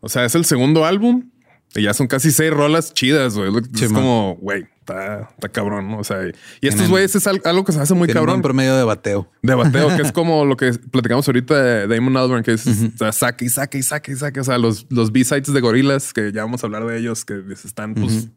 O 0.00 0.08
sea, 0.08 0.24
es 0.24 0.34
el 0.34 0.44
segundo 0.44 0.84
álbum 0.84 1.30
y 1.76 1.82
ya 1.82 1.94
son 1.94 2.08
casi 2.08 2.32
seis 2.32 2.50
rolas 2.50 2.92
chidas, 2.92 3.36
güey. 3.36 3.50
Sí, 3.72 3.84
es 3.84 3.92
man. 3.92 4.02
como, 4.02 4.36
güey, 4.40 4.66
está, 4.88 5.28
está 5.30 5.48
cabrón. 5.48 5.90
¿no? 5.90 5.98
O 5.98 6.04
sea, 6.04 6.18
y 6.60 6.68
estos 6.68 6.88
güeyes 6.88 7.14
es 7.14 7.26
al- 7.26 7.42
algo 7.44 7.64
que 7.64 7.72
se 7.72 7.80
hace 7.80 7.94
muy 7.94 8.08
un 8.08 8.14
cabrón. 8.14 8.34
buen 8.36 8.42
promedio 8.42 8.76
de 8.76 8.84
bateo. 8.84 9.30
De 9.42 9.54
bateo, 9.54 9.94
que 9.96 10.02
es 10.02 10.12
como 10.12 10.44
lo 10.44 10.56
que 10.56 10.72
platicamos 10.90 11.26
ahorita 11.28 11.62
de 11.62 11.86
Damon 11.86 12.16
Albarn, 12.16 12.42
que 12.42 12.52
es 12.52 12.66
o 12.66 12.96
sea, 12.98 13.12
saque 13.12 13.44
y 13.44 13.48
saque 13.48 13.78
y 13.78 13.82
saque 13.82 14.12
y 14.12 14.16
saque. 14.16 14.40
O 14.40 14.44
sea, 14.44 14.58
los, 14.58 14.86
los 14.90 15.12
B-sides 15.12 15.52
de 15.52 15.60
gorilas, 15.60 16.12
que 16.12 16.32
ya 16.32 16.42
vamos 16.42 16.62
a 16.62 16.66
hablar 16.66 16.84
de 16.86 16.98
ellos, 16.98 17.24
que 17.24 17.42
están, 17.64 17.94
pues, 17.94 18.28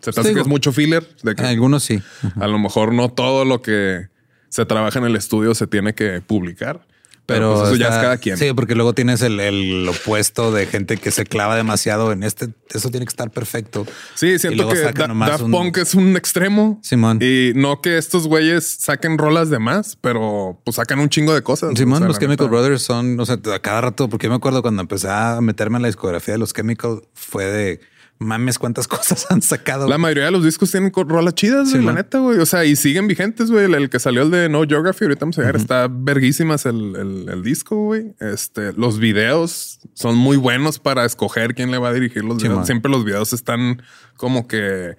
se 0.00 0.12
te 0.12 0.20
hace 0.20 0.34
que 0.34 0.40
es 0.40 0.46
mucho 0.46 0.72
filler. 0.72 1.06
De 1.22 1.34
que 1.34 1.42
Algunos 1.42 1.82
sí. 1.84 2.00
a 2.36 2.46
lo 2.46 2.58
mejor 2.58 2.92
no 2.94 3.08
todo 3.10 3.44
lo 3.44 3.62
que 3.62 4.08
se 4.48 4.64
trabaja 4.64 4.98
en 4.98 5.04
el 5.04 5.16
estudio 5.16 5.54
se 5.54 5.66
tiene 5.66 5.94
que 5.94 6.22
publicar. 6.26 6.86
Pero, 7.28 7.40
Pero 7.50 7.54
pues, 7.56 7.68
eso 7.68 7.76
ya 7.76 7.88
es 7.88 7.94
cada 7.96 8.16
quien. 8.16 8.38
Sí, 8.38 8.54
porque 8.54 8.74
luego 8.74 8.94
tienes 8.94 9.20
el, 9.20 9.38
el 9.38 9.86
opuesto 9.86 10.50
de 10.50 10.64
gente 10.64 10.96
que 10.96 11.10
se 11.10 11.26
clava 11.26 11.56
demasiado 11.56 12.10
en 12.10 12.22
este. 12.22 12.48
Eso 12.70 12.88
tiene 12.88 13.04
que 13.04 13.10
estar 13.10 13.30
perfecto. 13.30 13.86
Sí, 14.14 14.38
siento 14.38 14.66
que 14.70 14.78
Da- 14.80 15.06
nomás 15.08 15.28
Daft 15.32 15.42
un- 15.42 15.50
Punk 15.50 15.76
es 15.76 15.94
un 15.94 16.16
extremo. 16.16 16.80
Simón. 16.82 17.18
Y 17.20 17.52
no 17.54 17.82
que 17.82 17.98
estos 17.98 18.26
güeyes 18.26 18.64
saquen 18.80 19.18
rolas 19.18 19.50
de 19.50 19.58
más, 19.58 19.96
pero 20.00 20.58
pues 20.64 20.76
sacan 20.76 21.00
un 21.00 21.10
chingo 21.10 21.34
de 21.34 21.42
cosas. 21.42 21.72
Simón, 21.76 21.96
O 21.96 21.98
sea, 21.98 22.08
los 22.08 22.18
Chemical 22.18 22.46
neta. 22.46 22.50
Brothers 22.50 22.80
son, 22.82 23.20
o 23.20 23.26
sea, 23.26 23.36
a 23.54 23.58
cada 23.58 23.82
rato, 23.82 24.08
porque 24.08 24.24
yo 24.26 24.30
me 24.30 24.36
acuerdo 24.36 24.62
cuando 24.62 24.80
empecé 24.80 25.08
a 25.10 25.38
meterme 25.42 25.76
en 25.76 25.82
la 25.82 25.88
discografía 25.88 26.32
de 26.32 26.38
los 26.38 26.54
Chemical, 26.54 27.02
fue 27.12 27.44
de 27.44 27.80
mames, 28.18 28.58
cuántas 28.58 28.88
cosas 28.88 29.26
han 29.30 29.42
sacado. 29.42 29.88
La 29.88 29.98
mayoría 29.98 30.24
de 30.26 30.30
los 30.30 30.44
discos 30.44 30.70
tienen 30.70 30.92
rolas 30.94 31.34
chidas, 31.34 31.70
güey, 31.70 31.80
Sí, 31.80 31.86
la 31.86 31.92
neta, 31.92 32.18
güey. 32.18 32.38
O 32.38 32.46
sea, 32.46 32.64
y 32.64 32.76
siguen 32.76 33.06
vigentes, 33.08 33.50
güey. 33.50 33.64
El, 33.66 33.74
el 33.74 33.90
que 33.90 33.98
salió 33.98 34.22
el 34.22 34.30
de 34.30 34.48
No 34.48 34.62
Geography, 34.66 35.04
ahorita 35.04 35.20
vamos 35.20 35.38
a 35.38 35.42
ver, 35.42 35.56
está 35.56 35.88
verguísimas 35.90 36.66
el, 36.66 36.96
el- 36.96 37.28
el 37.28 37.42
disco, 37.42 37.76
güey. 37.84 38.14
Este, 38.20 38.72
los 38.74 38.98
videos 38.98 39.80
son 39.94 40.16
muy 40.16 40.36
buenos 40.36 40.78
para 40.78 41.04
escoger 41.04 41.54
quién 41.54 41.70
le 41.70 41.78
va 41.78 41.88
a 41.90 41.92
dirigir 41.92 42.24
los 42.24 42.38
Sí, 42.38 42.44
videos. 42.44 42.56
man. 42.58 42.66
Siempre 42.66 42.90
los 42.90 43.04
videos 43.04 43.32
están 43.32 43.82
como 44.16 44.46
que 44.48 44.96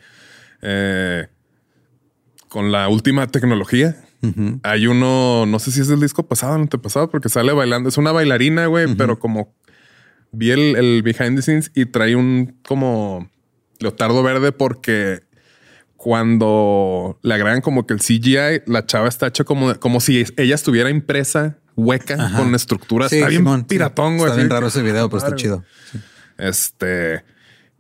eh, 0.61 1.27
con 2.47 2.71
la 2.71 2.87
última 2.89 3.27
tecnología. 3.27 3.95
Hay 4.63 4.85
uno, 4.87 5.45
no 5.45 5.59
sé 5.59 5.71
si 5.71 5.79
es 5.79 5.89
el 5.89 6.01
disco 6.01 6.27
pasado 6.27 6.51
o 6.51 6.55
el 6.57 6.63
antepasado, 6.63 7.09
porque 7.09 7.29
sale 7.29 7.53
bailando. 7.53 7.87
Es 7.87 7.97
una 7.97 8.11
bailarina, 8.11 8.65
güey, 8.65 8.93
pero 8.95 9.17
como 9.17 9.53
vi 10.31 10.51
el, 10.51 10.75
el 10.75 11.01
behind 11.03 11.35
the 11.35 11.41
scenes 11.41 11.71
y 11.75 11.85
trae 11.85 12.15
un 12.15 12.57
como 12.67 13.29
leotardo 13.79 14.23
verde 14.23 14.51
porque 14.51 15.21
cuando 15.99 17.19
le 17.23 17.33
agregan 17.33 17.59
como 17.59 17.85
que 17.85 17.93
el 17.93 17.99
CGI, 17.99 18.63
la 18.67 18.85
chava 18.85 19.09
está 19.09 19.27
hecha 19.27 19.43
como, 19.43 19.77
como 19.79 19.99
si 19.99 20.25
ella 20.37 20.55
estuviera 20.55 20.89
impresa 20.89 21.57
hueca 21.75 22.31
con 22.35 22.55
estructuras. 22.55 23.09
Sí, 23.09 23.17
está 23.17 23.27
bien 23.27 23.41
Simón, 23.41 23.65
piratón, 23.65 24.17
güey. 24.17 24.29
Está 24.29 24.37
bien 24.37 24.49
raro 24.49 24.67
ese 24.67 24.81
video, 24.81 25.09
pero 25.09 25.17
está 25.17 25.35
chido. 25.35 25.63
Este, 26.37 27.23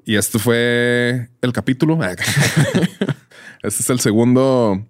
y 0.05 0.17
este 0.17 0.37
fue 0.37 1.29
el 1.41 1.53
capítulo. 1.53 1.97
este 3.63 3.81
es 3.83 3.89
el 3.89 4.01
segundo, 4.01 4.85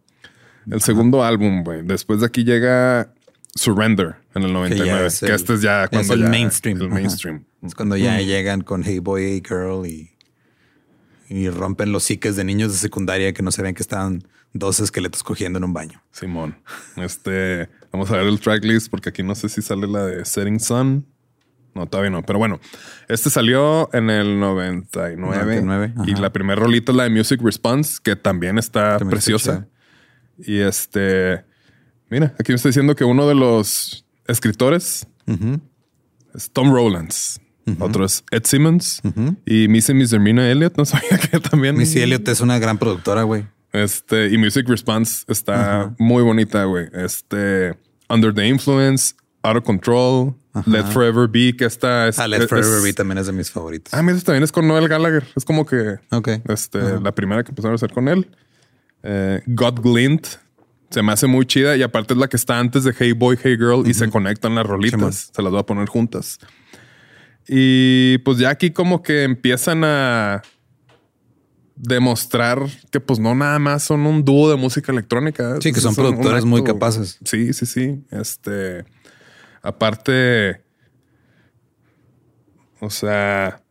el 0.70 0.82
segundo 0.82 1.24
álbum, 1.24 1.64
güey. 1.64 1.84
Después 1.84 2.22
de 2.22 2.26
aquí 2.26 2.44
llega 2.44 3.14
Surrender 3.54 4.16
en 4.40 4.46
el 4.46 4.54
99, 4.54 5.00
que, 5.02 5.06
es 5.08 5.24
el- 5.24 5.32
este 5.32 5.54
es 5.54 5.62
ya 5.62 5.84
es 5.84 5.90
cuando 5.90 6.14
el 6.16 6.22
ya- 6.24 6.30
mainstream. 6.30 6.78
El 6.82 6.86
Ajá. 6.88 6.96
mainstream. 6.96 7.44
Es 7.62 7.76
cuando 7.76 7.96
ya 7.98 8.20
llegan 8.22 8.62
con 8.62 8.84
Hey 8.84 9.00
Boy, 9.00 9.24
Hey 9.24 9.44
Girl 9.48 9.86
y, 9.86 10.12
y 11.30 11.50
rompen 11.50 11.92
los 11.92 12.04
psiques 12.04 12.36
de 12.36 12.44
niños 12.44 12.72
de 12.72 12.78
secundaria 12.78 13.34
que 13.34 13.44
no 13.44 13.52
sabían 13.52 13.76
que 13.76 13.84
estaban 13.84 14.24
dos 14.54 14.80
esqueletos 14.80 15.22
cogiendo 15.24 15.58
en 15.60 15.64
un 15.66 15.74
baño. 15.74 16.02
Simón. 16.12 16.56
Este, 16.98 17.70
vamos 17.92 18.10
a 18.10 18.18
ver 18.18 18.26
el 18.28 18.40
tracklist 18.40 18.90
porque 18.90 19.10
aquí 19.10 19.22
no 19.22 19.36
sé 19.36 19.48
si 19.50 19.62
sale 19.62 19.88
la 19.88 20.06
de 20.06 20.26
Setting 20.26 20.60
Sun. 20.60 21.06
No, 21.76 21.86
todavía 21.86 22.10
no. 22.10 22.24
Pero 22.24 22.40
bueno, 22.40 22.60
este 23.08 23.30
salió 23.30 23.90
en 23.94 24.10
el 24.10 24.40
99. 24.40 25.62
99, 25.62 25.94
y 26.08 26.16
la 26.16 26.32
primera 26.34 26.60
rolita 26.60 26.92
es 26.92 26.96
la 26.96 27.04
de 27.04 27.12
Music 27.12 27.40
Response, 27.44 28.00
que 28.04 28.16
también 28.16 28.58
está 28.58 28.98
También 28.98 29.18
está 29.20 29.32
preciosa. 29.32 29.68
y 30.40 30.60
este, 30.62 31.44
mira, 32.10 32.34
aquí 32.40 32.52
me 32.52 32.56
está 32.56 32.70
diciendo 32.70 32.96
que 32.96 33.04
uno 33.04 33.28
de 33.28 33.36
los 33.36 34.04
escritores 34.30 35.08
es 36.36 36.52
Tom 36.52 36.72
Rowlands. 36.74 37.40
Otro 37.80 38.04
es 38.04 38.24
Ed 38.32 38.44
Simmons 38.46 39.00
y 39.46 39.68
Missy 39.68 39.94
Miss 39.94 40.12
Hermina 40.12 40.50
Elliott. 40.50 40.76
No 40.78 40.86
sabía 40.86 41.18
que 41.20 41.40
también. 41.40 41.78
Missy 41.78 42.00
Elliott 42.02 42.28
es 42.28 42.42
una 42.42 42.58
gran 42.58 42.78
productora, 42.80 43.24
güey. 43.24 43.46
Este, 43.72 44.30
y 44.30 44.38
Music 44.40 44.68
Response 44.68 45.24
está 45.28 45.94
muy 46.00 46.24
bonita, 46.24 46.64
güey. 46.64 46.88
Este, 46.94 47.78
Under 48.10 48.34
the 48.34 48.48
Influence, 48.48 49.14
Out 49.44 49.58
of 49.58 49.64
Control, 49.66 50.34
Let 50.66 50.86
Forever 50.86 51.28
Be, 51.28 51.56
que 51.56 51.66
está. 51.66 52.08
Es, 52.08 52.18
Ah, 52.18 52.28
Let 52.28 52.44
es- 52.44 52.50
Forever 52.50 52.78
es- 52.78 52.84
Be 52.84 52.94
también 52.94 53.20
es 53.20 53.28
de 53.28 53.34
mis 53.34 53.52
favoritos. 53.52 53.94
Ah, 53.94 54.02
mira, 54.02 54.18
esta 54.18 54.28
también 54.28 54.44
es 54.44 54.52
con 54.52 54.68
Noel 54.68 54.88
Gallagher. 54.88 55.24
Es 55.36 55.46
como 55.46 55.66
que 55.68 56.00
este, 56.48 57.00
la 57.00 57.12
primera 57.14 57.44
que 57.44 57.50
empezaron 57.52 57.74
a 57.74 57.76
hacer 57.76 57.92
con 57.94 58.08
él. 58.08 58.28
Eh, 59.04 59.42
God 59.46 59.82
Glint 59.82 60.26
se 60.90 61.02
me 61.04 61.12
hace 61.12 61.28
muy 61.28 61.46
chida 61.46 61.78
y 61.78 61.84
aparte 61.84 62.14
es 62.14 62.20
la 62.20 62.28
que 62.28 62.38
está 62.38 62.60
antes 62.60 62.84
de 62.84 62.94
Hey 62.98 63.14
Boy, 63.14 63.38
Hey 63.42 63.58
Girl 63.58 63.88
y 63.88 63.94
se 63.94 64.10
conectan 64.10 64.56
las 64.56 64.66
rolitas. 64.66 65.32
se 65.34 65.42
las 65.42 65.52
voy 65.52 65.60
a 65.60 65.66
poner 65.66 65.88
juntas. 65.88 66.40
Y 67.48 68.20
pues 68.20 68.38
ya 68.38 68.50
aquí 68.50 68.72
como 68.72 69.02
que 69.02 69.24
empiezan 69.24 69.84
a 69.84 70.42
demostrar 71.76 72.60
que 72.92 73.00
pues 73.00 73.20
no 73.20 73.34
nada 73.34 73.58
más 73.58 73.84
son 73.84 74.06
un 74.06 74.24
dúo 74.26 74.50
de 74.50 74.58
música 74.58 74.92
electrónica. 74.92 75.58
Sí, 75.62 75.72
que 75.72 75.80
son 75.80 75.92
un 75.92 75.96
productores 75.96 76.46
muy 76.46 76.64
capaces. 76.64 77.18
Sí, 77.24 77.54
sí, 77.54 77.66
sí. 77.66 78.04
Este, 78.12 78.86
aparte, 79.62 80.62
o 82.82 82.90
sea, 82.90 83.64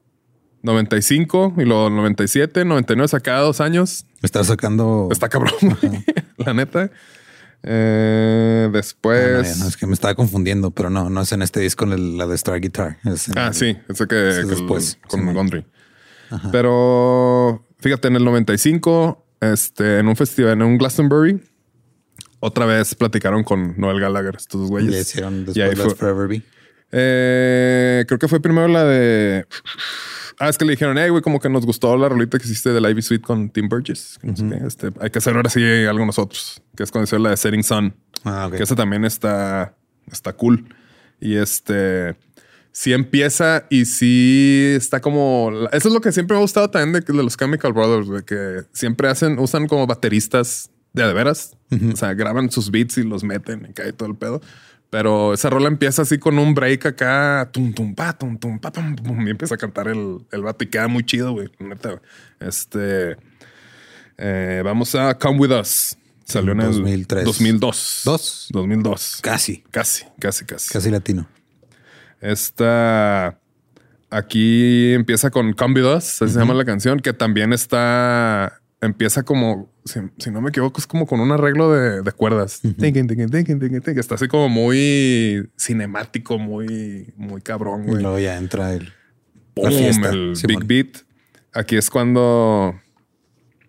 95 0.63 1.55
y 1.59 1.65
luego 1.65 1.91
97, 1.91 2.65
99 2.65 3.17
a 3.17 3.21
cada 3.21 3.41
dos 3.41 3.61
años. 3.61 4.07
Me 4.23 4.27
está 4.27 4.43
sacando. 4.45 5.09
Está 5.13 5.29
cabrón, 5.29 5.53
la 6.39 6.55
neta. 6.55 6.91
Eh, 7.63 8.69
después. 8.73 9.59
No, 9.59 9.67
es 9.69 9.77
que 9.77 9.87
me 9.87 9.95
estaba 9.95 10.15
confundiendo, 10.15 10.71
pero 10.71 10.91
no, 10.91 11.11
no 11.11 11.21
es 11.23 11.33
en 11.33 11.43
este 11.43 11.61
disco 11.61 11.87
la 11.87 12.27
de 12.27 12.35
Star 12.37 12.61
Guitar. 12.61 12.99
Es 13.05 13.29
Ah, 13.37 13.49
el- 13.49 13.55
sí, 13.55 13.77
ese 13.89 14.07
que, 14.07 14.15
que 14.15 14.45
después, 14.47 14.99
con 15.09 15.21
Simón. 15.21 15.35
Gondry. 15.35 15.65
Pero 16.53 17.65
fíjate, 17.81 18.09
en 18.09 18.17
el 18.17 18.25
95, 18.25 19.25
este, 19.41 19.99
en 19.99 20.09
un 20.09 20.17
festival, 20.17 20.53
en 20.53 20.63
un 20.63 20.79
Glastonbury, 20.79 21.41
otra 22.41 22.67
vez 22.67 22.95
platicaron 22.95 23.43
con 23.45 23.75
Noel 23.81 23.99
Gallagher, 24.01 24.37
estos 24.37 24.61
dos 24.63 24.71
güeyes. 24.71 24.91
Le 24.93 25.01
hicieron 25.01 25.47
Y 25.55 25.61
ahí 25.61 25.71
después 25.71 25.77
fue- 25.77 25.87
Let 25.89 25.97
Forever 25.97 26.29
Be. 26.29 26.43
Eh, 26.91 28.05
creo 28.07 28.19
que 28.19 28.29
fue 28.29 28.41
primero 28.41 28.69
la 28.69 28.85
de. 28.85 29.47
Ah, 30.41 30.49
es 30.49 30.57
que 30.57 30.65
le 30.65 30.73
dijeron, 30.73 30.97
hey, 30.99 31.09
güey, 31.09 31.23
como 31.23 31.41
que 31.41 31.49
nos 31.49 31.67
gustó 31.67 31.97
la 31.97 32.09
rolita 32.09 32.39
que 32.39 32.45
hiciste 32.45 32.71
del 32.71 32.89
Ivy 32.89 33.03
Suite 33.03 33.25
con 33.25 33.51
Tim 33.51 33.69
Burgess. 33.69 34.19
que 34.21 34.29
no 34.29 34.37
sé 34.37 34.49
qué. 34.49 34.67
Este, 34.67 34.91
hay 35.01 35.11
que 35.11 35.19
hacer 35.19 35.35
ahora 35.37 35.51
sí 35.51 35.63
algo 35.85 36.07
nosotros, 36.07 36.63
que 36.77 36.85
es 36.85 36.93
hizo 36.95 37.19
la 37.19 37.31
de 37.31 37.37
Setting 37.37 37.65
Sun. 37.65 37.95
Ah, 38.25 38.47
ok. 38.47 38.57
Que 38.57 38.63
esa 38.63 38.77
también 38.77 39.05
está, 39.05 39.77
está 40.11 40.33
cool. 40.35 40.75
Y 41.21 41.37
este 41.37 42.17
sí 42.71 42.93
empieza 42.93 43.67
y 43.71 43.87
sí 43.87 44.75
está 44.77 45.01
como. 45.01 45.51
Eso 45.73 45.89
es 45.89 45.95
lo 45.95 46.01
que 46.01 46.13
siempre 46.13 46.35
me 46.35 46.39
ha 46.39 46.43
gustado 46.43 46.71
también 46.71 46.93
de, 46.93 47.13
de 47.13 47.23
los 47.25 47.37
Chemical 47.37 47.73
Brothers, 47.73 48.07
güey, 48.07 48.23
que 48.23 48.63
siempre 48.73 49.09
hacen, 49.09 49.39
usan 49.41 49.67
como 49.67 49.87
bateristas 49.87 50.71
de 50.93 51.03
de 51.05 51.13
veras. 51.13 51.57
O 51.93 51.97
sea, 51.97 52.15
graban 52.15 52.51
sus 52.51 52.71
beats 52.71 52.99
y 52.99 53.03
los 53.03 53.25
meten 53.25 53.67
y 53.71 53.73
cae 53.73 53.93
todo 53.93 54.09
el 54.09 54.17
pedo. 54.17 54.41
Pero 54.91 55.35
esa 55.35 55.51
rola 55.51 55.69
empieza 55.69 56.03
así 56.03 56.19
con 56.19 56.39
un 56.39 56.55
break 56.55 56.87
acá, 56.87 57.49
tum, 57.53 57.73
tum, 57.75 57.95
pa, 57.95 58.17
tum, 58.17 58.39
tum, 58.39 58.59
pa, 58.59 58.73
pum, 58.73 58.97
pum, 58.97 59.27
y 59.27 59.31
empieza 59.31 59.55
a 59.57 59.59
cantar 59.59 59.87
el, 59.89 60.19
el 60.33 60.43
vato 60.43 60.65
y 60.65 60.69
queda 60.69 60.89
muy 60.89 61.05
chido, 61.05 61.33
güey. 61.33 61.49
neta. 61.59 62.01
Este. 62.41 63.17
eh, 64.17 64.63
vamos 64.65 64.95
a 64.95 65.13
Come 65.19 65.39
With 65.41 65.53
Us. 65.53 65.97
Salió 66.25 66.53
en 66.53 66.61
el 66.61 66.73
2003. 66.73 67.25
2002. 67.25 68.01
¿Dos? 68.05 68.49
2002. 68.51 69.19
Casi, 69.23 69.63
Casi, 69.71 70.05
casi, 70.19 70.45
casi. 70.45 70.73
casi 70.73 70.91
latino. 70.91 71.27
Esta 72.21 73.39
aquí 74.11 74.93
empieza 74.95 75.31
con 75.31 75.53
Come 75.53 75.81
With 75.83 75.97
Us, 75.97 76.23
así 76.23 76.33
se 76.33 76.39
llama 76.39 76.55
la 76.55 76.65
canción, 76.65 76.99
que 77.01 77.13
también 77.13 77.53
está, 77.53 78.61
empieza 78.81 79.23
como, 79.23 79.71
si, 79.85 80.01
si 80.19 80.31
no 80.31 80.41
me 80.41 80.51
equivoco, 80.51 80.81
es 80.81 80.87
como 80.87 81.07
con 81.07 81.21
un 81.21 81.33
arreglo 81.33 81.73
de, 81.73 82.03
de 82.03 82.13
cuerdas. 82.13 82.61
Tinkin, 82.61 83.07
tinkin. 83.07 83.99
Está 83.99 84.15
así 84.15 84.29
como 84.29 84.49
muy 84.49 85.51
cinemático, 85.59 86.39
muy, 86.39 87.13
muy 87.17 87.41
cabrón, 87.41 87.85
Y 87.85 87.87
güey. 87.89 88.03
luego 88.03 88.19
ya 88.19 88.37
entra 88.37 88.75
el. 88.75 88.93
la 89.57 89.71
Boom, 89.71 89.73
fiesta, 89.73 90.11
el. 90.11 90.35
Big 90.47 90.65
Beat. 90.65 90.99
Aquí 91.55 91.77
es 91.77 91.91
cuando 91.91 92.75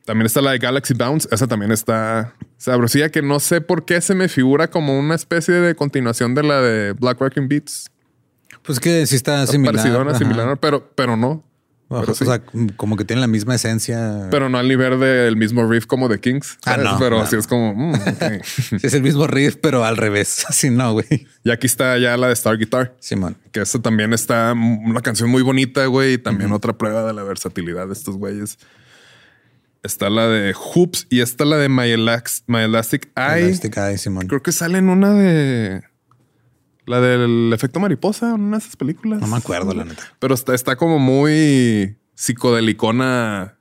también 0.05 0.25
está 0.25 0.41
la 0.41 0.51
de 0.51 0.59
Galaxy 0.59 0.93
Bounce. 0.93 1.27
Esa 1.31 1.47
también 1.47 1.71
está 1.71 2.35
sabrosilla 2.57 3.09
que 3.09 3.21
no 3.21 3.39
sé 3.39 3.61
por 3.61 3.85
qué 3.85 4.01
se 4.01 4.15
me 4.15 4.27
figura 4.27 4.69
como 4.69 4.99
una 4.99 5.15
especie 5.15 5.53
de 5.55 5.75
continuación 5.75 6.35
de 6.35 6.43
la 6.43 6.61
de 6.61 6.93
Black 6.93 7.19
Rocking 7.19 7.47
Beats. 7.47 7.89
Pues 8.63 8.79
que 8.79 9.05
sí 9.05 9.15
está 9.15 9.47
similar. 9.47 9.75
Parecidona, 9.75 10.17
similar, 10.17 10.59
pero, 10.59 10.91
pero 10.95 11.15
no. 11.15 11.43
Sí. 11.89 11.95
O 12.11 12.13
sea, 12.13 12.41
como 12.77 12.95
que 12.97 13.03
tiene 13.03 13.19
la 13.19 13.27
misma 13.27 13.55
esencia. 13.55 14.27
Pero 14.29 14.47
no 14.47 14.59
al 14.59 14.67
nivel 14.67 14.99
del 14.99 15.35
mismo 15.37 15.67
riff 15.67 15.87
como 15.87 16.07
de 16.07 16.19
Kings. 16.19 16.59
Ah, 16.65 16.77
no, 16.77 16.99
Pero 16.99 17.17
no, 17.17 17.23
así 17.23 17.35
es 17.35 17.47
como. 17.47 17.73
mm, 17.73 17.95
es 18.83 18.93
el 18.93 19.01
mismo 19.01 19.25
riff, 19.25 19.55
pero 19.59 19.83
al 19.83 19.97
revés. 19.97 20.45
Así 20.49 20.69
no, 20.69 20.93
güey. 20.93 21.27
y 21.43 21.49
aquí 21.49 21.65
está 21.65 21.97
ya 21.97 22.15
la 22.15 22.27
de 22.27 22.33
Star 22.33 22.57
Guitar. 22.59 22.95
Simón. 22.99 23.37
Que 23.51 23.61
esta 23.61 23.79
también 23.81 24.13
está 24.13 24.53
una 24.53 25.01
canción 25.01 25.29
muy 25.31 25.41
bonita, 25.41 25.85
güey. 25.87 26.13
Y 26.13 26.17
también 26.19 26.51
otra 26.51 26.77
prueba 26.77 27.03
de 27.07 27.13
la 27.13 27.23
versatilidad 27.23 27.87
de 27.87 27.93
estos 27.93 28.17
güeyes. 28.17 28.59
Está 29.81 30.09
la 30.09 30.27
de 30.27 30.53
Hoops 30.53 31.07
y 31.09 31.21
está 31.21 31.45
la 31.45 31.55
de 31.57 31.69
My, 31.69 31.83
Elax- 31.83 32.43
My 32.47 32.59
Elastic 32.59 33.09
Eye. 33.15 33.45
Elastic 33.47 33.77
Eye, 33.77 33.97
Simón. 33.97 34.27
Creo 34.27 34.43
que 34.43 34.51
sale 34.51 34.77
en 34.77 34.89
una 34.89 35.13
de. 35.13 35.81
La 36.89 36.99
del 36.99 37.51
efecto 37.53 37.79
mariposa, 37.79 38.29
en 38.33 38.41
una 38.41 38.57
de 38.57 38.63
esas 38.63 38.75
películas. 38.75 39.21
No 39.21 39.27
me 39.27 39.37
acuerdo, 39.37 39.73
la 39.75 39.85
neta. 39.85 40.03
Pero 40.17 40.33
está, 40.33 40.55
está 40.55 40.75
como 40.75 40.97
muy 40.97 41.97
psicodelicona. 42.15 43.55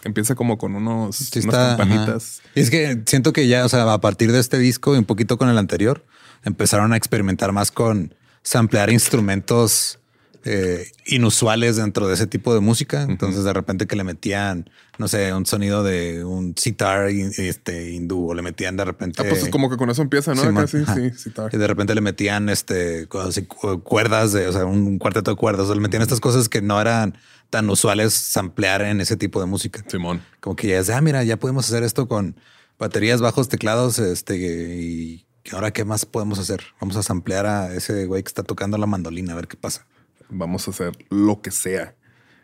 que 0.00 0.08
Empieza 0.08 0.34
como 0.34 0.56
con 0.58 0.74
unos, 0.74 1.16
Sí, 1.16 1.40
unas 1.40 1.44
está, 1.44 1.76
campanitas. 1.76 2.40
ajá. 2.40 2.50
Y 2.54 2.60
es 2.60 2.70
que 2.70 3.02
siento 3.06 3.32
que 3.32 3.46
ya, 3.48 3.64
o 3.64 3.68
sea, 3.68 3.92
a 3.92 4.00
partir 4.00 4.32
de 4.32 4.40
este 4.40 4.58
disco 4.58 4.94
y 4.94 4.98
un 4.98 5.04
poquito 5.04 5.36
con 5.36 5.48
el 5.48 5.58
anterior, 5.58 6.04
empezaron 6.42 6.92
a 6.92 6.96
experimentar 6.96 7.52
más 7.52 7.70
con 7.70 8.14
samplear 8.42 8.90
instrumentos 8.90 9.99
eh, 10.44 10.86
inusuales 11.06 11.76
dentro 11.76 12.08
de 12.08 12.14
ese 12.14 12.26
tipo 12.26 12.54
de 12.54 12.60
música. 12.60 13.02
Entonces, 13.02 13.44
de 13.44 13.52
repente 13.52 13.86
que 13.86 13.96
le 13.96 14.04
metían, 14.04 14.70
no 14.98 15.08
sé, 15.08 15.32
un 15.34 15.46
sonido 15.46 15.82
de 15.82 16.24
un 16.24 16.54
sitar 16.56 17.08
este, 17.08 17.90
hindú 17.92 18.30
o 18.30 18.34
le 18.34 18.42
metían 18.42 18.76
de 18.76 18.84
repente. 18.84 19.22
Ah, 19.22 19.26
pues 19.28 19.42
es 19.44 19.48
como 19.50 19.68
que 19.70 19.76
con 19.76 19.90
eso 19.90 20.02
empieza, 20.02 20.34
¿no? 20.34 20.42
Acá 20.42 20.66
sí, 20.66 20.84
sí, 20.94 21.10
sí. 21.16 21.30
Y 21.52 21.56
de 21.56 21.66
repente 21.66 21.94
le 21.94 22.00
metían 22.00 22.48
este 22.48 23.06
cosas 23.08 23.30
así, 23.30 23.42
cu- 23.46 23.82
cuerdas 23.82 24.32
de, 24.32 24.46
o 24.48 24.52
sea, 24.52 24.64
un 24.64 24.98
cuarteto 24.98 25.30
de 25.30 25.36
cuerdas. 25.36 25.68
O 25.68 25.74
le 25.74 25.80
metían 25.80 26.02
estas 26.02 26.20
cosas 26.20 26.48
que 26.48 26.62
no 26.62 26.80
eran 26.80 27.16
tan 27.50 27.68
usuales 27.68 28.14
samplear 28.14 28.82
en 28.82 29.00
ese 29.00 29.16
tipo 29.16 29.40
de 29.40 29.46
música. 29.46 29.84
Simón. 29.88 30.22
Como 30.40 30.56
que 30.56 30.68
ya 30.68 30.78
es, 30.78 30.88
ah, 30.90 31.00
mira, 31.00 31.24
ya 31.24 31.36
podemos 31.36 31.66
hacer 31.66 31.82
esto 31.82 32.06
con 32.08 32.36
baterías, 32.78 33.20
bajos, 33.20 33.48
teclados, 33.48 33.98
este, 33.98 34.36
y 34.38 35.26
ahora 35.52 35.72
qué 35.72 35.84
más 35.84 36.06
podemos 36.06 36.38
hacer. 36.38 36.62
Vamos 36.80 36.96
a 36.96 37.02
samplear 37.02 37.46
a 37.46 37.74
ese 37.74 38.06
güey 38.06 38.22
que 38.22 38.28
está 38.28 38.42
tocando 38.42 38.78
la 38.78 38.86
mandolina, 38.86 39.32
a 39.32 39.36
ver 39.36 39.48
qué 39.48 39.56
pasa. 39.56 39.86
Vamos 40.30 40.66
a 40.68 40.70
hacer 40.70 40.92
lo 41.10 41.40
que 41.42 41.50
sea. 41.50 41.94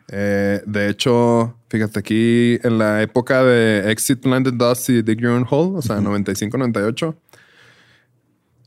Eh, 0.08 0.60
de 0.66 0.88
hecho, 0.88 1.56
fíjate 1.68 1.98
aquí 1.98 2.58
en 2.62 2.78
la 2.78 3.02
época 3.02 3.42
de 3.42 3.90
Exit 3.90 4.24
Landed 4.24 4.54
Dust 4.54 4.88
y 4.90 5.02
Dig 5.02 5.18
Your 5.20 5.32
Own 5.32 5.46
Hole, 5.48 5.78
o 5.78 5.82
sea, 5.82 5.98
95-98. 5.98 7.14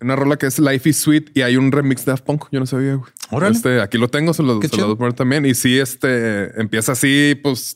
Una 0.02 0.16
rola 0.16 0.38
que 0.38 0.46
es 0.46 0.60
Life 0.60 0.90
is 0.90 0.98
Sweet 0.98 1.32
y 1.36 1.42
hay 1.42 1.58
un 1.58 1.72
remix 1.72 2.06
de 2.06 2.12
Daft 2.14 2.24
Punk. 2.24 2.46
Yo 2.52 2.60
no 2.60 2.66
sabía, 2.66 2.96
güey. 2.96 3.12
Órale. 3.32 3.56
Este, 3.56 3.82
aquí 3.82 3.98
lo 3.98 4.08
tengo, 4.10 4.34
se 4.34 4.44
lo, 4.44 4.62
se 4.62 4.78
lo 4.78 4.86
voy 4.86 4.96
a 4.96 4.98
poner 4.98 5.14
también. 5.14 5.46
Y 5.46 5.54
sí, 5.56 5.78
este 5.78 6.60
empieza 6.60 6.94
así, 6.94 7.38
pues 7.44 7.74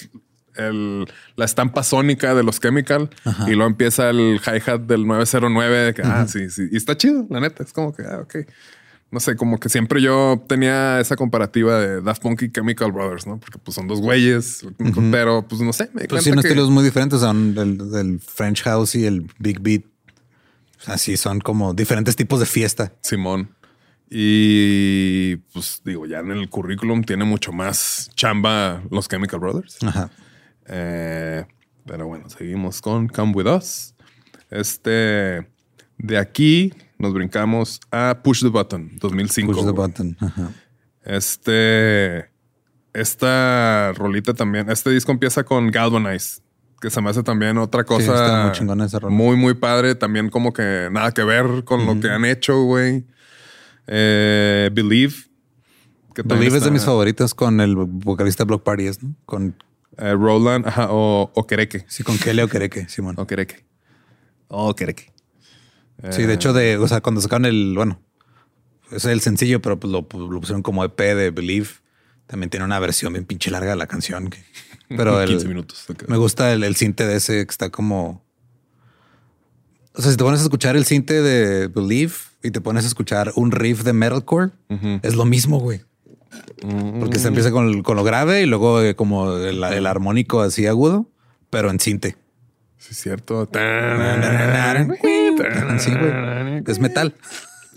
el, 0.56 1.06
la 1.36 1.44
estampa 1.46 1.84
sónica 1.84 2.34
de 2.34 2.44
los 2.44 2.60
Chemical 2.62 3.10
y 3.48 3.52
luego 3.52 3.66
empieza 3.68 4.10
el 4.10 4.40
hi-hat 4.46 4.82
del 4.82 5.06
909. 5.06 5.78
De 5.78 5.94
que, 5.94 6.02
Ah, 6.04 6.26
sí, 6.28 6.50
sí. 6.50 6.68
Y 6.72 6.78
está 6.78 6.96
chido, 6.96 7.28
la 7.30 7.42
neta. 7.42 7.64
Es 7.64 7.74
como 7.74 7.94
que, 7.94 8.04
ah, 8.04 8.20
ok. 8.22 8.36
No 9.14 9.20
sé, 9.20 9.36
como 9.36 9.60
que 9.60 9.70
siempre 9.70 10.02
yo 10.02 10.44
tenía 10.50 11.00
esa 11.00 11.16
comparativa 11.16 11.80
de 11.80 12.02
Daft 12.02 12.22
Punk 12.24 12.42
y 12.42 12.52
Chemical 12.52 12.92
Brothers, 12.92 13.28
¿no? 13.28 13.40
Porque 13.40 13.60
pues 13.60 13.76
son 13.76 13.88
dos 13.88 14.02
güeyes, 14.02 14.66
pero 15.12 15.48
pues 15.48 15.62
no 15.62 15.72
sé. 15.72 15.90
Me 15.94 16.06
Pues 16.08 16.24
sí, 16.24 16.30
cuenta 16.30 16.32
unos 16.32 16.42
que- 16.44 16.48
estilos 16.50 16.70
muy 16.72 16.84
diferentes 16.84 17.20
son 17.20 17.56
el, 17.58 17.92
del 17.92 18.20
French 18.20 18.64
House 18.64 18.96
y 18.96 19.06
el 19.06 19.28
Big 19.38 19.60
Beat. 19.62 19.84
Así 20.88 21.16
son 21.16 21.40
como 21.42 21.74
diferentes 21.76 22.16
tipos 22.16 22.40
de 22.40 22.46
fiesta. 22.48 22.92
Simón. 23.02 23.52
Y 24.10 25.36
pues 25.54 25.82
digo, 25.86 26.06
ya 26.06 26.20
en 26.20 26.32
el 26.32 26.50
currículum 26.50 27.04
tiene 27.04 27.24
mucho 27.26 27.52
más 27.52 28.10
chamba 28.16 28.84
los 28.92 29.08
Chemical 29.08 29.40
Brothers. 29.40 29.78
Ajá. 29.84 30.10
Eh, 30.68 31.46
pero 31.86 32.08
bueno, 32.08 32.30
seguimos 32.30 32.82
con 32.82 33.08
Come 33.08 33.34
With 33.34 33.48
Us. 33.48 33.94
Este, 34.50 35.48
de 35.98 36.18
aquí 36.18 36.74
nos 37.04 37.14
brincamos 37.14 37.80
a 37.92 38.22
Push 38.24 38.42
the 38.42 38.48
Button 38.50 38.98
2005. 39.00 39.52
Push 39.54 39.66
the 39.66 39.72
button. 39.72 40.18
Ajá. 40.20 40.52
Este, 41.04 42.30
esta 42.94 43.92
rolita 43.96 44.34
también, 44.34 44.70
este 44.70 44.90
disco 44.90 45.12
empieza 45.12 45.44
con 45.44 45.70
Galvanize, 45.70 46.42
que 46.82 46.90
se 46.90 47.02
me 47.02 47.10
hace 47.10 47.24
también 47.24 47.58
otra 47.58 47.84
Sí, 47.88 47.94
está 48.00 48.12
cosa 48.14 48.44
muy 48.44 48.52
chingona 48.54 48.86
esa 48.86 49.00
rola. 49.00 49.14
muy, 49.16 49.36
muy 49.36 49.54
padre. 49.54 49.96
También 49.96 50.30
como 50.30 50.54
que 50.54 50.90
nada 50.92 51.12
que 51.12 51.24
ver 51.24 51.64
con 51.64 51.86
lo 51.86 52.00
que 52.00 52.10
han 52.10 52.26
hecho, 52.26 52.64
güey. 52.64 53.06
Eh, 53.88 54.70
Believe. 54.74 55.14
Que 56.16 56.22
Believe 56.24 56.58
es 56.58 56.64
de 56.64 56.72
mis 56.72 56.84
favoritos 56.86 57.34
con 57.34 57.60
el 57.62 57.76
vocalista 57.76 58.44
Block 58.44 58.64
Party, 58.64 58.88
¿es, 58.88 59.02
¿no? 59.04 59.16
Con, 59.26 59.56
eh, 59.98 60.14
Roland 60.14 60.68
ajá, 60.68 60.88
o 60.90 61.32
Okereke. 61.36 61.86
sí, 61.88 62.04
con 62.04 62.18
Kelly 62.18 62.42
o 62.42 62.48
Quereque, 62.48 62.88
Simón. 62.90 63.16
Okereke. 63.18 63.66
Okereke. 64.48 65.13
Sí, 66.12 66.24
de 66.24 66.34
hecho, 66.34 66.54
de, 66.54 66.78
o 66.78 66.88
sea, 66.88 67.02
cuando 67.02 67.22
sacaron 67.22 67.46
el, 67.46 67.74
bueno, 67.76 68.00
es 68.92 69.06
el 69.06 69.22
sencillo, 69.22 69.62
pero 69.62 69.80
pues 69.80 69.92
lo, 69.92 70.00
lo 70.12 70.40
pusieron 70.40 70.62
como 70.62 70.84
EP 70.84 70.98
de 71.00 71.32
Believe. 71.32 71.68
También 72.28 72.50
tiene 72.50 72.66
una 72.66 72.80
versión 72.80 73.14
bien 73.14 73.26
pinche 73.26 73.52
larga 73.52 73.72
de 73.72 73.76
la 73.78 73.88
canción. 73.88 74.30
que- 74.30 74.44
pero 74.90 75.22
el, 75.22 75.30
15 75.30 75.48
minutos. 75.48 75.90
ok. 75.90 76.04
me 76.08 76.18
gusta 76.18 76.52
el, 76.54 76.64
el 76.64 76.76
cinte 76.76 77.06
de 77.06 77.16
ese 77.18 77.46
que 77.46 77.52
está 77.52 77.70
como. 77.70 78.24
O 79.96 80.02
sea, 80.02 80.12
si 80.12 80.18
te 80.18 80.24
pones 80.24 80.40
a 80.40 80.44
escuchar 80.44 80.76
el 80.76 80.86
cinte 80.86 81.22
de 81.22 81.68
Believe 81.68 82.14
y 82.42 82.52
te 82.52 82.60
pones 82.62 82.84
a 82.84 82.88
escuchar 82.88 83.32
un 83.36 83.52
riff 83.52 83.84
de 83.84 83.94
metalcore, 83.94 84.52
es 85.04 85.16
lo 85.16 85.26
mismo, 85.26 85.60
güey. 85.60 85.82
Porque 87.00 87.20
se 87.20 87.28
empieza 87.28 87.52
con, 87.52 87.84
con 87.84 87.96
lo 87.96 88.04
grave 88.04 88.42
y 88.42 88.46
luego 88.48 88.82
eh, 88.82 88.96
como 88.96 89.36
el, 89.38 89.64
el 89.64 89.86
armónico 89.86 90.42
así 90.42 90.66
agudo, 90.66 91.08
pero 91.52 91.70
en 91.70 91.80
cinte. 91.80 92.16
Sí, 92.84 92.90
es 92.92 92.98
cierto. 92.98 93.50
Sí, 95.80 95.92
güey. 95.92 96.64
Es 96.68 96.80
metal. 96.80 97.16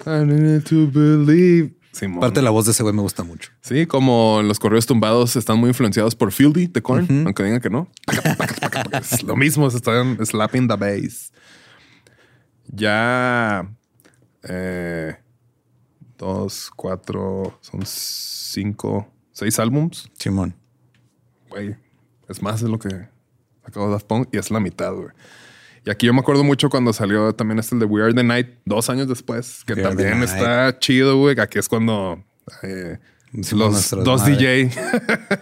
I 0.04 0.24
need 0.24 0.64
to 0.64 0.90
believe. 0.90 1.76
Simón. 1.92 2.18
Aparte, 2.18 2.42
la 2.42 2.50
voz 2.50 2.66
de 2.66 2.72
ese 2.72 2.82
güey 2.82 2.92
me 2.94 3.02
gusta 3.02 3.22
mucho. 3.22 3.52
Sí, 3.60 3.86
como 3.86 4.42
los 4.42 4.58
correos 4.58 4.84
tumbados 4.84 5.36
están 5.36 5.58
muy 5.58 5.68
influenciados 5.68 6.16
por 6.16 6.32
Fieldy 6.32 6.66
de 6.66 6.82
Korn, 6.82 7.06
aunque 7.24 7.44
digan 7.44 7.60
que 7.60 7.70
no. 7.70 7.88
es 9.00 9.22
lo 9.22 9.36
mismo, 9.36 9.70
se 9.70 9.76
están 9.76 10.18
slapping 10.26 10.66
the 10.66 10.74
bass. 10.74 11.32
Ya 12.66 13.70
eh, 14.42 15.16
dos, 16.18 16.70
cuatro, 16.74 17.58
son 17.62 17.80
cinco, 17.86 19.08
seis 19.30 19.58
álbums. 19.60 20.10
Simón. 20.18 20.54
Güey, 21.48 21.76
es 22.28 22.42
más 22.42 22.60
de 22.60 22.68
lo 22.68 22.78
que 22.78 23.08
acabo 23.66 23.86
de 23.86 23.92
Daft 23.92 24.06
Punk 24.06 24.28
y 24.32 24.38
es 24.38 24.50
la 24.50 24.60
mitad, 24.60 24.92
güey. 24.92 25.08
Y 25.84 25.90
aquí 25.90 26.06
yo 26.06 26.14
me 26.14 26.20
acuerdo 26.20 26.42
mucho 26.42 26.68
cuando 26.68 26.92
salió 26.92 27.32
también 27.34 27.58
este 27.58 27.74
el 27.74 27.80
de 27.80 27.86
We 27.86 28.02
Are 28.02 28.12
the 28.12 28.24
Night, 28.24 28.48
dos 28.64 28.90
años 28.90 29.06
después, 29.08 29.62
que 29.66 29.74
We 29.74 29.82
también 29.82 30.22
está 30.22 30.78
chido, 30.78 31.16
güey. 31.16 31.38
Aquí 31.38 31.58
es 31.58 31.68
cuando 31.68 32.24
eh, 32.62 32.98
los 33.32 33.90
dos. 33.90 34.24
DJ 34.24 34.64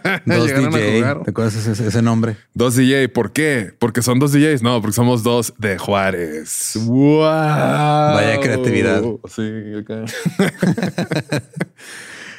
Dos 0.27 0.51
a 0.51 0.55
DJ. 0.59 1.03
¿Te 1.25 1.31
acuerdas 1.31 1.55
ese, 1.55 1.87
ese 1.87 2.03
nombre? 2.03 2.37
Dos 2.53 2.77
DJ, 2.77 3.09
¿por 3.09 3.33
qué? 3.33 3.73
Porque 3.79 4.03
son 4.03 4.19
dos 4.19 4.33
DJs. 4.33 4.63
No, 4.63 4.81
porque 4.81 4.95
somos 4.95 5.23
dos 5.23 5.55
de 5.59 5.79
Juárez. 5.79 6.73
¡Wow! 6.85 7.21
Vaya 7.21 8.41
creatividad. 8.41 9.03
Sí, 9.29 9.51
acá. 9.79 10.05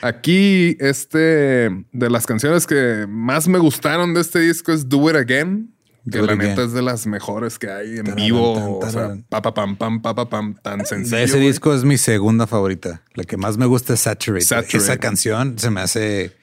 Aquí, 0.02 0.78
este 0.80 1.70
de 1.92 2.10
las 2.10 2.26
canciones 2.26 2.68
que 2.68 3.06
más 3.08 3.48
me 3.48 3.58
gustaron 3.58 4.14
de 4.14 4.22
este 4.22 4.40
disco 4.40 4.72
es 4.72 4.88
Do 4.88 5.10
It 5.10 5.16
Again. 5.16 5.75
Que 6.10 6.22
la 6.22 6.36
neta 6.36 6.64
es 6.64 6.72
de 6.72 6.82
las 6.82 7.08
mejores 7.08 7.58
que 7.58 7.70
hay 7.70 7.98
en 7.98 8.16
vivo. 8.16 8.80
O 8.80 8.90
sea, 8.90 9.18
pam, 9.30 9.76
pam, 9.76 10.02
pa, 10.02 10.14
pa, 10.14 10.30
pam, 10.30 10.56
tan 10.62 10.86
sencillo. 10.86 11.18
De 11.18 11.24
ese 11.24 11.40
disco 11.40 11.74
es 11.74 11.84
mi 11.84 11.98
segunda 11.98 12.46
favorita. 12.46 13.02
La 13.16 13.24
que 13.24 13.38
más 13.38 13.58
me 13.58 13.66
gusta 13.66 13.94
es 13.94 14.02
Saturate. 14.02 14.78
Esa 14.78 14.98
canción 14.98 15.58
se 15.58 15.72
me 15.72 15.82
hace 15.82 16.36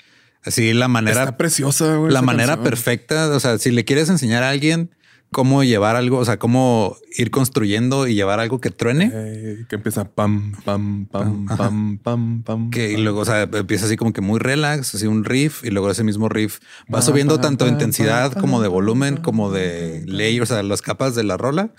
así 0.45 0.73
la 0.73 0.89
manera, 0.89 1.21
Está 1.21 1.37
preciosa, 1.37 1.95
güey. 1.97 2.13
la 2.13 2.23
manera 2.23 2.63
perfecta. 2.63 3.29
O 3.29 3.41
sea, 3.41 3.59
si 3.59 3.71
le 3.71 3.85
quieres 3.85 4.09
enseñar 4.09 4.43
a 4.43 4.51
alguien 4.51 4.91
cómo 5.33 5.65
llevar 5.65 5.97
algo, 5.97 6.19
o 6.19 6.25
sea, 6.25 6.39
cómo 6.39 6.97
ir 7.17 7.31
construyendo 7.33 8.07
y 8.07 8.15
llevar 8.15 8.39
algo 8.39 8.61
que 8.61 8.71
truene, 8.71 9.11
Eh, 9.13 9.65
que 9.69 9.75
empieza 9.77 10.05
pam, 10.05 10.53
pam, 10.65 11.07
pam, 11.07 11.47
pam, 11.49 11.99
pam, 11.99 12.43
pam. 12.45 12.71
que 12.71 12.93
y 12.93 12.97
luego, 12.99 13.21
o 13.21 13.25
sea, 13.25 13.43
empieza 13.43 13.87
así 13.87 13.97
como 13.97 14.13
que 14.13 14.21
muy 14.21 14.39
relax, 14.39 14.95
así 14.95 15.07
un 15.09 15.25
riff 15.25 15.65
y 15.65 15.71
luego 15.71 15.91
ese 15.91 16.05
mismo 16.05 16.29
riff 16.29 16.61
va 16.95 17.03
subiendo 17.03 17.41
tanto 17.41 17.65
de 17.65 17.73
intensidad 17.73 18.33
como 18.33 18.63
de 18.63 18.69
volumen, 18.69 19.17
como 19.17 19.51
de 19.51 20.05
ley, 20.07 20.39
o 20.39 20.47
sea, 20.47 20.63
las 20.63 20.83
capas 20.83 21.15
de 21.17 21.25
la 21.25 21.37
rola. 21.37 21.71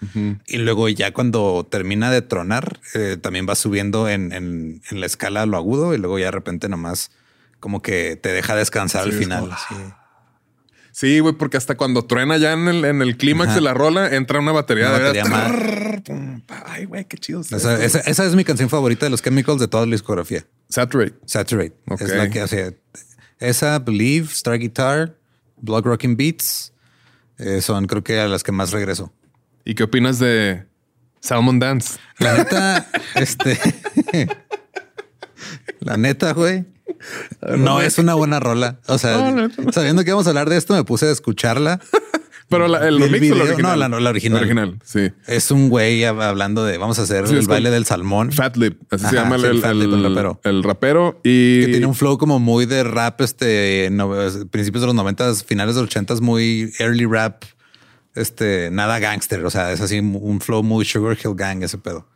Y 0.48 0.58
luego 0.58 0.90
ya 0.90 1.14
cuando 1.14 1.66
termina 1.70 2.12
de 2.12 2.22
tronar, 2.22 2.80
eh, 2.96 3.18
también 3.22 3.48
va 3.48 3.56
subiendo 3.56 4.10
en, 4.10 4.34
en- 4.34 4.82
en 4.92 5.00
la 5.00 5.06
escala 5.06 5.46
lo 5.46 5.58
agudo 5.58 5.94
y 5.94 5.98
luego 5.98 6.20
ya 6.20 6.26
de 6.26 6.32
repente 6.32 6.68
nomás 6.68 7.12
como 7.60 7.82
que 7.82 8.18
te 8.18 8.30
deja 8.34 8.56
descansar 8.56 9.04
al 9.04 9.10
Sí, 9.12 9.18
es 9.18 9.24
final. 9.24 9.40
como, 9.42 9.56
Sí. 9.56 9.76
Sí, 10.96 11.20
güey, 11.20 11.34
porque 11.34 11.58
hasta 11.58 11.76
cuando 11.76 12.06
truena 12.06 12.38
ya 12.38 12.54
en 12.54 12.68
el, 12.68 12.86
en 12.86 13.02
el 13.02 13.18
clímax 13.18 13.56
de 13.56 13.62
la 13.62 13.74
rola, 13.74 14.14
entra 14.16 14.40
una 14.40 14.52
batería 14.52 14.90
Una 14.90 15.00
de 15.00 15.04
batería 15.06 15.24
pa. 16.46 16.64
Ay, 16.68 16.86
güey, 16.86 17.04
qué 17.06 17.18
chido. 17.18 17.42
es 17.42 17.52
Esa, 17.52 17.84
esto. 17.84 17.98
esa- 18.00 18.10
esa 18.12 18.26
es 18.26 18.36
mi 18.36 18.44
canción 18.44 18.70
favorita 18.70 19.08
de 19.08 19.10
los 19.10 19.24
Chemicals 19.24 19.60
de 19.60 19.68
toda 19.68 19.88
la 19.88 19.92
discografía. 19.94 20.46
Saturate. 20.70 21.16
Saturate. 21.26 21.74
Ok. 21.88 22.02
Es 22.02 22.16
la 22.16 22.30
que, 22.30 22.44
o 22.44 22.48
sea, 22.48 22.72
esa, 23.40 23.80
Believe, 23.80 24.28
Star 24.28 24.60
Guitar, 24.60 25.16
Block 25.58 25.84
Rocking 25.86 26.16
Beats, 26.16 26.74
eh, 27.40 27.62
son 27.62 27.88
creo 27.88 28.04
que 28.04 28.20
a 28.20 28.28
las 28.28 28.44
que 28.44 28.52
más 28.52 28.72
regreso. 28.72 29.12
¿Y 29.66 29.74
qué 29.74 29.84
opinas 29.84 30.20
de 30.20 30.64
Salmon 31.22 31.58
Dance? 31.58 31.98
La 32.20 32.38
neta, 32.38 32.88
este. 33.16 33.58
la 35.80 35.98
neta, 35.98 36.34
güey. 36.34 36.66
No 37.58 37.82
es 37.82 37.98
una 37.98 38.14
buena 38.14 38.40
rola. 38.40 38.80
O 38.88 38.98
sea, 38.98 39.18
No, 39.32 39.48
no. 39.48 39.72
sabiendo 39.72 40.04
que 40.04 40.10
íbamos 40.10 40.26
a 40.28 40.30
hablar 40.30 40.50
de 40.50 40.58
esto, 40.58 40.74
me 40.74 40.84
puse 40.84 41.08
a 41.08 41.12
escucharla. 41.12 41.80
Pero 42.50 42.68
la- 42.68 42.88
el 42.88 43.00
¿Y 43.00 43.04
el 43.04 43.10
remix 43.12 43.32
o 43.32 43.36
la 43.36 43.44
original? 43.46 43.80
No, 43.80 43.88
la- 43.90 44.00
la 44.00 44.10
original. 44.10 44.40
original, 44.42 44.80
sí. 44.84 45.12
Es 45.28 45.50
un 45.50 45.70
güey 45.70 46.02
hab- 46.02 46.22
hablando 46.22 46.64
de 46.64 46.78
vamos 46.78 47.00
a 47.00 47.04
hacer 47.04 47.28
Sí, 47.28 47.36
el 47.36 47.48
baile 47.48 47.72
del 47.72 47.86
salmón. 47.86 48.32
Fat 48.32 48.58
Lip, 48.58 48.80
así 48.92 49.06
se 49.08 49.16
llama 49.16 49.36
el, 49.38 49.42
sí, 49.42 49.48
el 49.48 49.56
el- 49.56 49.62
Fat 49.62 49.74
Lip, 49.74 49.84
el 49.88 49.94
el- 49.94 50.04
rapero. 50.04 50.40
el 50.44 50.62
rapero. 50.64 51.20
Y 51.24 51.62
que 51.62 51.68
tiene 51.72 51.86
un 51.88 51.96
flow 51.96 52.18
como 52.20 52.40
muy 52.40 52.66
de 52.68 52.84
rap, 52.84 53.22
este, 53.22 53.88
no- 53.92 54.12
principios 54.52 54.82
de 54.82 54.88
los 54.88 54.96
noventas, 54.96 55.44
finales 55.44 55.76
de 55.76 55.82
los 55.82 55.90
ochentas, 55.90 56.22
muy 56.22 56.72
early 56.80 57.06
rap, 57.06 57.44
este, 58.14 58.70
nada 58.72 59.00
gangster. 59.00 59.44
O 59.46 59.50
sea, 59.50 59.72
es 59.72 59.82
así 59.82 59.98
un 60.00 60.40
flow 60.40 60.62
muy 60.62 60.86
Sugar 60.86 61.18
Hill 61.24 61.34
Gang, 61.36 61.64
ese 61.64 61.80
pedo. 61.80 62.08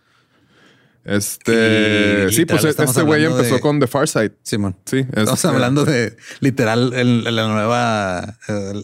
Este, 1.08 2.30
sí, 2.32 2.46
pues 2.46 2.64
este 2.66 3.02
güey 3.04 3.26
empezó 3.26 3.56
de- 3.56 3.62
con 3.62 3.80
The 3.80 3.88
Far 3.88 4.08
Side. 4.08 4.34
Simón. 4.44 4.76
Sí, 4.86 4.98
Estamos 5.00 5.34
este- 5.36 5.48
hablando 5.48 5.86
de 5.86 6.18
literal 6.42 6.94
el- 6.94 7.24
la 7.24 7.48
nueva, 7.48 8.38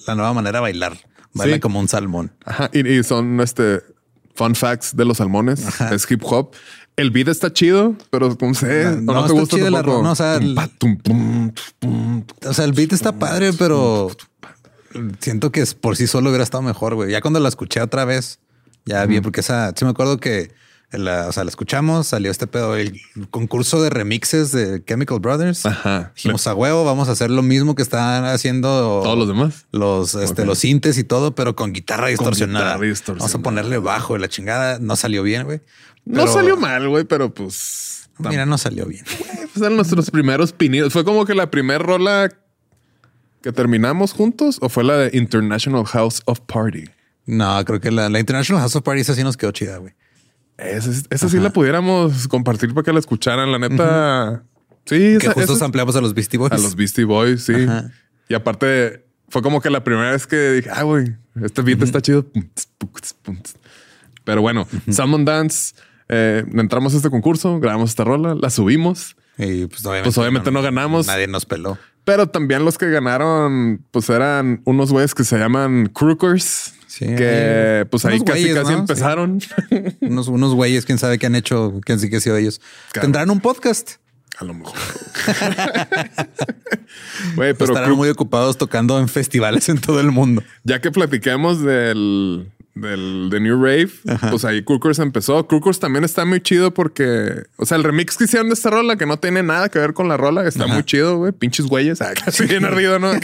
la 0.08 0.16
nueva 0.16 0.34
manera 0.34 0.60
de 0.60 0.62
bailar. 0.62 0.98
Baila 1.34 1.56
Sí. 1.56 1.60
como 1.60 1.80
un 1.80 1.88
salmón. 1.88 2.32
Ajá, 2.46 2.70
y, 2.74 2.88
y 2.88 3.04
son 3.04 3.40
este 3.42 3.82
fun 4.36 4.56
facts 4.56 4.96
de 4.96 5.06
los 5.06 5.18
salmones. 5.18 5.64
Es 5.92 6.10
hip 6.10 6.22
hop. 6.26 6.52
El 6.96 7.10
beat 7.10 7.28
está 7.28 7.52
chido, 7.52 7.96
pero 8.12 8.38
no 8.40 8.54
sé, 8.54 8.84
No, 8.86 9.14
no, 9.14 9.14
no 9.22 9.26
te 9.26 9.34
gusta 9.34 9.56
chida 9.58 9.72
la 9.72 9.78
tampoco. 9.80 9.98
ro- 9.98 10.04
no, 10.04 10.12
o 10.12 10.16
sea, 10.16 10.36
el-. 10.36 10.56
O 12.46 12.54
sea, 12.54 12.66
el 12.66 12.74
beat 12.74 12.94
está 12.94 13.14
padre, 13.14 13.52
pero 13.54 14.12
siento 15.20 15.52
que 15.52 15.62
es- 15.62 15.74
por 15.74 15.96
sí 15.98 16.06
solo 16.08 16.30
hubiera 16.30 16.44
estado 16.44 16.62
mejor, 16.62 16.96
güey. 16.96 17.12
Ya 17.12 17.22
cuando 17.22 17.40
la 17.40 17.50
escuché 17.50 17.82
otra 17.82 18.06
vez, 18.06 18.40
ya 18.86 19.06
vi, 19.06 19.22
porque 19.22 19.40
esa, 19.42 19.74
sí 19.76 19.86
me 19.86 19.92
acuerdo 19.92 20.20
que 20.20 20.52
la, 20.98 21.28
o 21.28 21.32
sea, 21.32 21.44
la 21.44 21.50
escuchamos, 21.50 22.08
salió 22.08 22.32
este 22.32 22.48
pedo, 22.48 22.76
el 22.76 23.02
concurso 23.30 23.82
de 23.82 23.90
remixes 23.90 24.52
de 24.52 24.84
Chemical 24.86 25.20
Brothers. 25.20 25.66
Ajá. 25.66 26.12
Dijimos 26.16 26.48
a 26.48 26.56
huevo, 26.56 26.86
vamos 26.86 27.10
a 27.10 27.14
hacer 27.14 27.30
lo 27.30 27.42
mismo 27.42 27.76
que 27.76 27.82
están 27.82 28.26
haciendo 28.26 29.02
Todos 29.04 29.18
los 29.18 29.28
demás. 29.28 29.66
los, 29.72 30.16
este, 30.16 30.46
los 30.46 30.60
sintes 30.60 30.98
y 30.98 31.04
todo, 31.04 31.36
pero 31.36 31.56
con 31.56 31.74
guitarra 31.74 32.08
distorsionada. 32.08 32.66
guitarra 32.76 32.86
distorsionada. 32.86 33.20
Vamos 33.20 33.36
a 33.36 33.44
ponerle 33.44 33.78
bajo 33.78 34.16
y 34.16 34.20
la 34.20 34.28
chingada. 34.28 34.80
No 34.80 34.96
salió 34.96 35.24
bien, 35.24 35.44
güey. 35.44 35.62
No 36.06 36.28
salió 36.28 36.58
mal, 36.58 36.88
güey, 36.90 37.04
pero 37.06 37.34
pues. 37.34 38.10
Mira, 38.20 38.46
no 38.46 38.58
salió 38.58 38.86
bien. 38.86 39.06
Pues 39.06 39.58
eran 39.58 39.76
nuestros 39.76 40.12
primeros 40.12 40.52
pininos. 40.54 40.94
Fue 40.94 41.04
como 41.04 41.26
que 41.26 41.34
la 41.34 41.50
primera 41.50 41.80
rola 41.80 42.30
que 43.44 43.52
terminamos 43.52 44.14
juntos 44.14 44.58
o 44.62 44.70
fue 44.70 44.84
la 44.86 44.98
de 44.98 45.18
International 45.18 45.86
House 45.86 46.22
of 46.26 46.40
Party? 46.42 46.86
No, 47.26 47.64
creo 47.66 47.80
que 47.80 47.92
la, 47.92 48.10
la 48.10 48.20
International 48.20 48.62
House 48.62 48.76
of 48.76 48.84
Party 48.84 49.02
esa 49.02 49.16
sí 49.16 49.24
nos 49.24 49.38
quedó 49.38 49.52
chida, 49.52 49.78
güey. 49.78 49.94
Esa, 50.58 50.92
esa 51.10 51.30
sí 51.30 51.40
la 51.40 51.52
pudiéramos 51.52 52.28
compartir 52.28 52.74
para 52.74 52.84
que 52.86 52.94
la 52.94 53.00
escucharan. 53.00 53.52
La 53.52 53.60
neta, 53.60 54.44
sí, 54.86 55.18
Que 55.20 55.30
justo 55.30 55.54
esa- 55.54 55.66
ampliamos 55.66 55.96
a 55.96 56.02
los 56.02 56.14
Beastie 56.14 56.38
Boys. 56.38 56.52
a 56.52 56.58
los 56.58 56.76
Beastie 56.76 57.06
Boys, 57.06 57.44
sí. 57.44 57.54
Ajá. 57.68 57.90
Y 58.30 58.36
aparte, 58.36 59.06
fue 59.30 59.42
como 59.42 59.62
que 59.62 59.70
la 59.70 59.84
primera 59.84 60.12
vez 60.12 60.28
que 60.28 60.52
dije, 60.52 60.70
ah, 60.72 60.84
güey, 60.84 61.16
este 61.44 61.62
beat 61.62 61.82
está 61.82 62.02
chido. 62.02 62.26
Pero 64.24 64.42
bueno, 64.42 64.68
Salmon 64.90 65.26
Dance, 65.26 65.74
eh, 66.10 66.46
entramos 66.54 66.94
a 66.94 66.98
este 66.98 67.10
concurso, 67.10 67.60
grabamos 67.60 67.90
esta 67.90 68.04
rola, 68.04 68.36
la 68.36 68.50
subimos. 68.50 69.16
Y 69.38 69.66
pues 69.66 69.84
obviamente, 69.86 70.04
Pues, 70.10 70.18
obviamente 70.20 70.52
no 70.52 70.62
ganamos. 70.62 71.08
Nadie 71.08 71.28
nos 71.28 71.46
peló. 71.46 71.78
Pero 72.06 72.28
también 72.28 72.64
los 72.66 72.78
que 72.78 72.90
ganaron, 72.90 73.84
pues 73.92 74.10
eran 74.10 74.62
unos 74.66 74.92
güeyes 74.92 75.16
que 75.16 75.24
se 75.24 75.38
llaman 75.38 75.88
Crookers. 75.88 76.74
Sí, 76.94 77.08
que 77.08 77.88
pues 77.90 78.06
ahí 78.06 78.20
casi 78.20 78.44
güeyes, 78.44 78.56
casi 78.56 78.74
¿no? 78.74 78.78
empezaron. 78.78 79.40
Unos, 80.02 80.28
unos 80.28 80.54
güeyes, 80.54 80.86
quién 80.86 81.00
sabe 81.00 81.18
qué 81.18 81.26
han 81.26 81.34
hecho, 81.34 81.82
quién 81.84 82.00
sí 82.00 82.08
que 82.08 82.18
ha 82.18 82.22
sido 82.22 82.38
ellos. 82.38 82.62
Claro. 82.92 83.06
Tendrán 83.06 83.32
un 83.32 83.40
podcast. 83.40 83.94
A 84.38 84.46
lo 84.46 84.54
mejor. 84.54 84.76
Pero 87.36 87.66
estarán 87.66 87.94
muy 87.94 88.10
ocupados 88.10 88.60
tocando 88.60 89.00
en 89.00 89.08
festivales 89.08 89.70
en 89.70 89.82
todo 89.82 90.00
el 90.02 90.12
mundo. 90.12 90.44
ya 90.64 90.82
que 90.82 90.92
platiquemos 90.92 91.64
del, 91.64 92.52
del 92.76 93.30
de 93.30 93.40
New 93.40 93.56
Rave, 93.64 93.90
pues 94.32 94.46
ahí 94.46 94.64
Crookers 94.64 95.00
empezó. 95.00 95.48
Crookers 95.48 95.80
también 95.80 96.04
está 96.04 96.26
muy 96.26 96.42
chido 96.42 96.74
porque, 96.74 97.44
o 97.58 97.66
sea, 97.66 97.78
el 97.78 97.84
remix 97.84 98.18
que 98.18 98.24
hicieron 98.24 98.48
de 98.50 98.56
esta 98.56 98.70
rola, 98.72 98.96
que 98.96 99.06
no 99.06 99.18
tiene 99.18 99.44
nada 99.44 99.70
que 99.70 99.78
ver 99.80 99.94
con 99.94 100.08
la 100.08 100.18
rola, 100.18 100.48
está 100.48 100.66
muy 100.68 100.84
chido, 100.84 101.18
güey. 101.18 101.32
Pinches 101.32 101.68
güeyes. 101.68 102.02
Ah, 102.02 102.14
casi 102.26 102.46
bien 102.46 102.66
ardido, 102.66 103.00
¿no? 103.00 103.12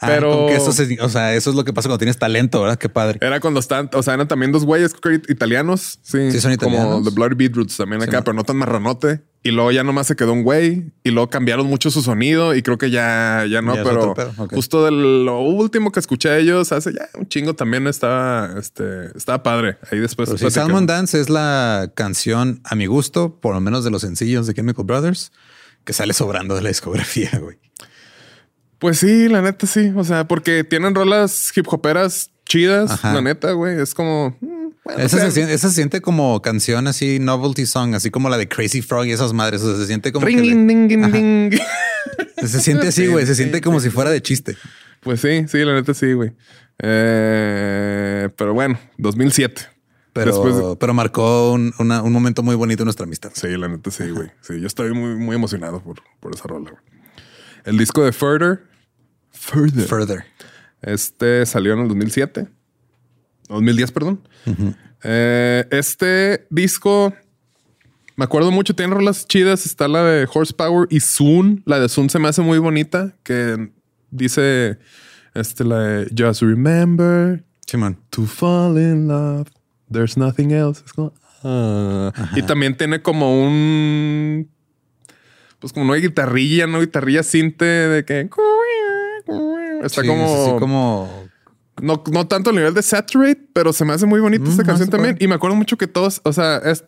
Ah, 0.00 0.06
pero 0.06 0.30
como 0.32 0.48
eso, 0.50 0.72
se- 0.72 0.98
o 1.00 1.08
sea, 1.08 1.34
eso 1.34 1.50
es 1.50 1.56
lo 1.56 1.64
que 1.64 1.72
pasa 1.72 1.88
cuando 1.88 1.98
tienes 1.98 2.18
talento, 2.18 2.60
¿verdad? 2.62 2.78
Qué 2.78 2.88
padre. 2.88 3.18
Era 3.20 3.40
cuando 3.40 3.60
están, 3.60 3.90
o 3.92 4.02
sea, 4.02 4.14
eran 4.14 4.26
también 4.28 4.52
dos 4.52 4.64
güeyes 4.64 4.92
italianos. 5.28 5.98
Sí, 6.02 6.30
Sí, 6.32 6.40
son 6.40 6.56
Como 6.56 6.70
italianos. 6.74 7.04
The 7.04 7.10
Bloody 7.10 7.34
Beetroots 7.34 7.76
también 7.76 8.02
acá, 8.02 8.22
pero 8.22 8.34
no 8.34 8.44
tan 8.44 8.56
marranote. 8.56 9.20
Y 9.46 9.50
luego 9.50 9.70
ya 9.72 9.84
nomás 9.84 10.06
se 10.06 10.16
quedó 10.16 10.32
un 10.32 10.42
güey 10.42 10.90
y 11.02 11.10
luego 11.10 11.28
cambiaron 11.28 11.66
mucho 11.66 11.90
su 11.90 12.00
sonido 12.00 12.54
y 12.54 12.62
creo 12.62 12.78
que 12.78 12.90
ya, 12.90 13.44
ya 13.46 13.60
no, 13.60 13.74
Ya 13.76 13.84
pero 13.84 14.14
justo 14.50 14.86
de 14.86 14.90
lo 14.90 15.40
último 15.40 15.92
que 15.92 16.00
escuché 16.00 16.30
de 16.30 16.40
ellos 16.40 16.72
hace 16.72 16.94
ya 16.94 17.10
un 17.12 17.28
chingo 17.28 17.54
también 17.54 17.86
estaba, 17.86 18.58
este, 18.58 19.14
estaba 19.14 19.42
padre. 19.42 19.76
Ahí 19.90 19.98
después. 19.98 20.30
Sí. 20.38 20.50
Salmon 20.50 20.86
Dance 20.86 21.20
es 21.20 21.28
la 21.28 21.92
canción 21.94 22.62
a 22.64 22.74
mi 22.74 22.86
gusto, 22.86 23.38
por 23.38 23.54
lo 23.54 23.60
menos 23.60 23.84
de 23.84 23.90
los 23.90 24.00
sencillos 24.00 24.46
de 24.46 24.54
Chemical 24.54 24.86
Brothers, 24.86 25.30
que 25.84 25.92
sale 25.92 26.14
sobrando 26.14 26.54
de 26.54 26.62
la 26.62 26.70
discografía, 26.70 27.30
güey. 27.38 27.58
Pues 28.78 28.98
sí, 28.98 29.28
la 29.28 29.42
neta 29.42 29.66
sí. 29.66 29.92
O 29.94 30.04
sea, 30.04 30.26
porque 30.26 30.64
tienen 30.64 30.94
rolas 30.94 31.52
hip 31.54 31.70
hoperas 31.70 32.30
chidas, 32.46 32.92
Ajá. 32.92 33.12
la 33.12 33.20
neta, 33.20 33.52
güey. 33.52 33.78
Es 33.78 33.92
como. 33.92 34.38
Bueno, 34.84 35.00
Esa, 35.00 35.18
se, 35.18 35.30
siente, 35.30 35.54
esa 35.54 35.68
se 35.68 35.74
siente 35.76 36.00
como 36.00 36.40
canción 36.42 36.86
así, 36.86 37.18
novelty 37.18 37.66
song, 37.66 37.94
así 37.94 38.10
como 38.10 38.28
la 38.28 38.36
de 38.38 38.48
Crazy 38.48 38.82
Frog 38.82 39.06
y 39.06 39.12
esas 39.12 39.32
madres. 39.32 39.62
O 39.62 39.70
sea, 39.70 39.80
se 39.80 39.86
siente 39.86 40.12
como 40.12 40.26
ring, 40.26 40.36
que 40.36 40.42
ding, 40.42 40.66
le- 40.66 40.74
ding, 40.74 40.88
ding, 40.88 41.04
Ajá. 41.04 41.16
ding. 41.16 41.50
se 42.48 42.60
siente 42.60 42.88
así, 42.88 43.06
güey. 43.06 43.24
Se 43.26 43.34
siente 43.34 43.60
como 43.60 43.80
si 43.80 43.90
fuera 43.90 44.10
de 44.10 44.20
chiste. 44.22 44.56
Pues 45.00 45.20
sí, 45.20 45.46
sí, 45.48 45.58
la 45.64 45.74
neta 45.74 45.94
sí, 45.94 46.12
güey. 46.12 46.32
Eh, 46.82 48.28
pero 48.36 48.54
bueno, 48.54 48.78
2007. 48.98 49.62
Pero, 50.12 50.26
Después 50.32 50.56
de- 50.56 50.76
pero 50.76 50.94
marcó 50.94 51.52
un, 51.52 51.72
una- 51.78 52.02
un 52.02 52.12
momento 52.12 52.42
muy 52.42 52.54
bonito 52.54 52.82
en 52.82 52.86
nuestra 52.86 53.04
amistad. 53.04 53.30
Sí, 53.34 53.48
la 53.56 53.68
neta 53.68 53.90
sí, 53.90 54.08
güey. 54.10 54.30
Sí, 54.42 54.60
yo 54.60 54.66
estoy 54.66 54.92
muy, 54.92 55.16
muy 55.16 55.34
emocionado 55.34 55.82
por, 55.82 55.96
por 56.20 56.34
esa 56.34 56.44
rola, 56.46 56.70
güey. 56.70 56.82
El 57.64 57.78
disco 57.78 58.04
de 58.04 58.12
Further. 58.12 58.60
Further. 59.32 59.86
Further. 59.86 60.24
Este 60.82 61.44
salió 61.46 61.72
en 61.72 61.80
el 61.80 61.88
2007. 61.88 62.46
2010, 63.48 63.92
perdón. 63.92 64.20
Eh, 65.02 65.66
este 65.70 66.46
disco, 66.50 67.12
me 68.16 68.24
acuerdo 68.24 68.50
mucho, 68.50 68.74
tiene 68.74 68.94
rolas 68.94 69.26
chidas. 69.26 69.66
Está 69.66 69.88
la 69.88 70.02
de 70.04 70.28
Horsepower 70.32 70.88
y 70.90 71.00
Soon. 71.00 71.62
La 71.66 71.78
de 71.78 71.88
Soon 71.88 72.08
se 72.10 72.18
me 72.18 72.28
hace 72.28 72.42
muy 72.42 72.58
bonita, 72.58 73.14
que 73.22 73.70
dice, 74.10 74.78
este, 75.34 75.64
la 75.64 75.78
de 75.80 76.10
Just 76.16 76.42
Remember 76.42 77.44
Simón. 77.66 77.98
to 78.10 78.24
fall 78.24 78.78
in 78.78 79.08
love. 79.08 79.48
There's 79.90 80.16
nothing 80.16 80.50
else. 80.50 80.82
Es 80.84 80.92
como, 80.92 81.12
ah. 81.42 82.12
Y 82.34 82.42
también 82.42 82.76
tiene 82.76 83.02
como 83.02 83.44
un, 83.44 84.48
pues 85.58 85.72
como 85.72 85.86
una 85.90 85.96
guitarrilla, 85.96 86.66
no 86.66 86.80
guitarrilla 86.80 87.22
cinte 87.22 87.64
de 87.64 88.04
que 88.04 88.28
está 89.82 90.02
Sí, 90.02 90.08
como, 90.08 90.24
es 90.24 90.32
así 90.32 90.58
como 90.58 91.23
no, 91.80 92.02
no 92.12 92.26
tanto 92.26 92.50
a 92.50 92.52
nivel 92.52 92.74
de 92.74 92.82
Saturate, 92.82 93.46
pero 93.52 93.72
se 93.72 93.84
me 93.84 93.92
hace 93.92 94.06
muy 94.06 94.20
bonita 94.20 94.44
esta 94.48 94.62
Mm, 94.62 94.66
canción 94.66 94.84
está 94.86 94.96
también. 94.96 95.14
padre. 95.16 95.24
Y 95.24 95.28
me 95.28 95.34
acuerdo 95.34 95.56
mucho 95.56 95.76
que 95.76 95.86
todos, 95.86 96.20
o 96.24 96.32
sea, 96.32 96.58
es- 96.58 96.84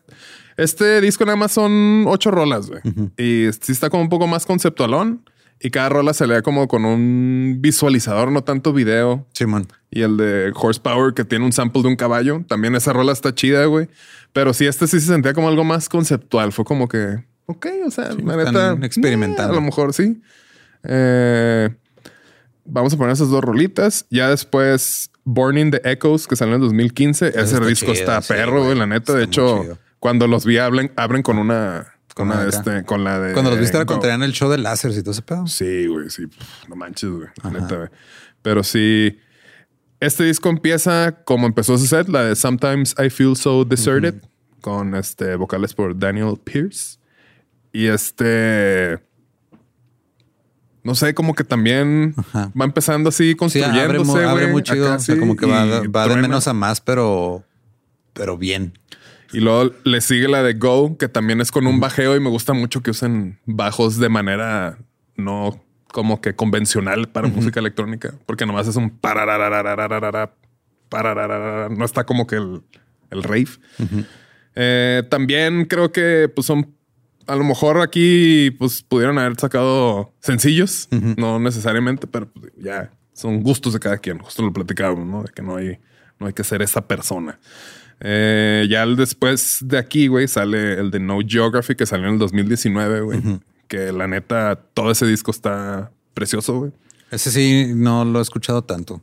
este 0.57 1.01
disco 1.01 1.25
nada 1.25 1.37
más 1.37 1.53
son 1.53 2.05
ocho 2.07 2.31
rolas, 2.31 2.69
güey. 2.71 2.81
Y 3.19 3.51
sí 3.61 3.73
está 3.73 3.91
como 3.91 4.03
un 4.03 4.09
poco 4.09 4.27
más 4.27 4.47
conceptualón. 4.47 5.23
Y 5.59 5.71
cada 5.71 5.89
rola 5.89 6.13
se 6.13 6.27
lea 6.27 6.43
como 6.43 6.69
con 6.69 6.85
un 6.85 7.57
visualizador, 7.61 8.31
no 8.31 8.45
tanto 8.45 8.75
video. 8.75 9.27
Simón. 9.33 9.67
Y 9.91 10.03
el 10.03 10.19
de 10.19 10.53
Horsepower, 10.55 11.15
que 11.15 11.25
tiene 11.25 11.47
un 11.47 11.53
sample 11.53 11.81
de 11.81 11.89
un 11.89 11.97
caballo. 11.97 12.45
También 12.47 12.75
esa 12.75 12.93
rola 12.93 13.13
está 13.13 13.35
chida, 13.35 13.65
güey. 13.65 13.89
Pero 14.35 14.53
sí, 14.53 14.67
este 14.67 14.87
sí 14.87 15.01
se 15.01 15.07
sentía 15.07 15.33
como 15.33 15.49
algo 15.49 15.65
más 15.65 15.89
conceptual. 15.89 16.53
Fue 16.53 16.67
como 16.67 16.89
que, 16.89 17.25
ok, 17.47 17.67
o 17.87 17.91
sea, 17.91 18.11
la 18.13 18.37
están 18.43 18.75
neta. 18.75 18.87
experimentando. 18.87 19.51
eh, 19.55 19.57
a 19.57 19.61
lo 19.61 19.63
mejor 19.63 19.95
sí. 19.95 20.21
Eh, 20.85 21.71
vamos 22.67 22.95
a 22.95 22.97
poner 22.97 23.13
esas 23.13 23.31
dos 23.31 23.43
rolitas. 23.43 24.07
Ya 24.11 24.29
después, 24.29 25.11
Born 25.25 25.59
in 25.59 25.71
the 25.71 25.81
Echoes, 25.85 26.27
que 26.27 26.37
salió 26.37 26.55
en 26.55 26.63
el 26.63 26.69
2015. 26.69 27.29
Ese 27.29 27.41
está 27.41 27.67
disco 27.67 27.93
chido, 27.93 27.95
está 27.95 28.23
sí, 28.23 28.33
perro, 28.33 28.65
güey, 28.65 28.77
la 28.79 28.87
neta. 28.87 29.13
De 29.15 29.25
Está 29.25 29.31
hecho, 29.31 29.63
chido. 29.63 29.79
cuando 29.99 30.27
los 30.27 30.45
vi, 30.45 30.59
abren, 30.59 30.93
abren 30.97 31.23
con 31.23 31.39
una. 31.39 31.93
Con, 32.15 32.29
una, 32.29 32.37
la 32.37 32.43
de 32.45 32.49
este, 32.49 32.85
con 32.85 33.05
la 33.05 33.21
de. 33.21 33.33
Cuando 33.35 33.51
los 33.51 33.61
viste 33.61 33.77
cuando 33.85 34.01
tenían 34.01 34.23
el 34.23 34.33
show 34.33 34.51
de 34.51 34.59
láser 34.59 34.91
y 34.93 35.01
todo 35.03 35.11
ese 35.11 35.23
pedo. 35.23 35.47
Sí, 35.47 35.87
güey, 35.87 36.09
sí. 36.09 36.27
Pff, 36.27 36.69
No 36.69 36.77
manches, 36.77 37.11
güey. 37.11 37.29
Neta, 37.53 37.77
güey. 37.77 37.89
Pero 38.43 38.63
sí. 38.63 39.19
Este 40.01 40.25
disco 40.25 40.49
empieza 40.49 41.23
como 41.25 41.47
empezó 41.47 41.77
su 41.79 41.87
set, 41.87 42.09
la 42.09 42.25
de 42.25 42.37
Sometimes 42.37 42.95
I 42.99 43.09
Feel 43.11 43.35
So 43.37 43.65
Deserted, 43.65 44.15
con 44.61 44.95
este 44.95 45.37
vocales 45.37 45.75
por 45.75 45.99
Daniel 45.99 46.35
Pierce. 46.43 46.99
Y 47.73 47.87
este. 47.89 48.99
No 50.87 50.95
sé, 50.95 51.15
como 51.15 51.35
que 51.35 51.43
también 51.45 52.15
Ajá. 52.17 52.53
va 52.59 52.65
empezando 52.65 53.09
así 53.09 53.31
Sí, 53.31 53.35
construyéndose. 53.35 53.81
abre, 53.85 53.99
mu- 53.99 54.17
abre 54.17 54.47
muy 54.47 54.63
chido. 54.63 54.87
acá 54.87 54.97
o 54.97 54.99
sea, 55.01 55.15
sí, 55.15 55.21
como 55.21 55.35
que 55.37 55.45
va, 55.45 55.65
va 55.89 56.07
de 56.09 56.17
menos 56.17 56.47
a 56.49 56.53
más, 56.53 56.81
pero, 56.81 57.45
pero 58.13 58.39
bien. 58.39 58.79
Y 59.33 59.41
luego 59.41 59.73
le 59.85 60.01
sigue 60.01 60.29
la 60.29 60.43
de 60.45 60.55
Go, 60.55 60.97
que 60.97 61.09
también 61.09 61.41
es 61.41 61.51
con 61.51 61.67
un 61.67 61.81
bajeo 61.81 62.15
y 62.17 62.21
me 62.21 62.31
gusta 62.31 62.53
mucho 62.53 62.83
que 62.83 62.93
usen 62.93 63.39
bajos 63.45 63.99
de 63.99 64.09
manera 64.09 64.79
no 65.17 65.61
como 65.89 66.21
que 66.21 66.35
convencional 66.37 67.09
para 67.09 67.27
música 67.29 67.59
electrónica, 67.59 68.15
porque 68.27 68.47
nomás 68.47 68.69
es 68.69 68.77
un 68.77 68.91
no 71.71 71.85
está 71.85 72.05
como 72.05 72.27
que 72.27 72.37
el, 72.37 72.63
el 73.11 73.23
rave. 73.23 73.49
Eh, 74.55 75.03
también 75.11 75.65
creo 75.67 75.91
que 75.93 76.31
pues 76.35 76.47
son 76.47 76.76
a 77.27 77.35
lo 77.37 77.45
mejor 77.45 77.81
aquí 77.81 78.51
pues 78.53 78.83
pudieron 78.83 79.19
haber 79.19 79.39
sacado 79.39 80.13
sencillos, 80.21 80.89
no 80.91 81.39
necesariamente, 81.39 82.07
pero 82.07 82.29
pues, 82.29 82.53
ya 82.57 82.93
son 83.13 83.43
gustos 83.43 83.73
de 83.73 83.81
cada 83.81 83.99
quien. 83.99 84.19
Justo 84.19 84.43
lo 84.43 84.53
platicábamos, 84.53 85.07
¿no? 85.07 85.23
De 85.23 85.33
que 85.33 85.43
no 85.43 85.57
hay, 85.57 85.79
no 86.19 86.27
hay 86.27 86.33
que 86.33 86.45
ser 86.45 86.63
esa 86.63 86.87
persona. 86.87 87.39
Eh, 88.01 88.67
ya 88.69 88.83
el 88.83 88.97
después 88.97 89.59
de 89.63 89.79
aquí, 89.79 90.07
güey, 90.07 90.29
sale 90.29 90.75
el 90.75 90.91
de 90.91 91.01
No 91.01 91.19
Geography 91.27 91.75
que 91.75 91.87
salió 91.87 92.09
en 92.09 92.15
el 92.15 92.19
2019, 92.19 93.01
güey. 93.01 93.23
Que 93.69 93.91
la 93.91 94.07
neta, 94.07 94.55
todo 94.75 94.91
ese 94.91 95.07
disco 95.07 95.31
está 95.31 95.91
precioso, 96.15 96.59
güey. 96.59 96.73
Ese 97.11 97.31
sí 97.31 97.73
no 97.75 98.05
lo 98.05 98.19
he 98.19 98.23
escuchado 98.23 98.63
tanto. 98.63 99.03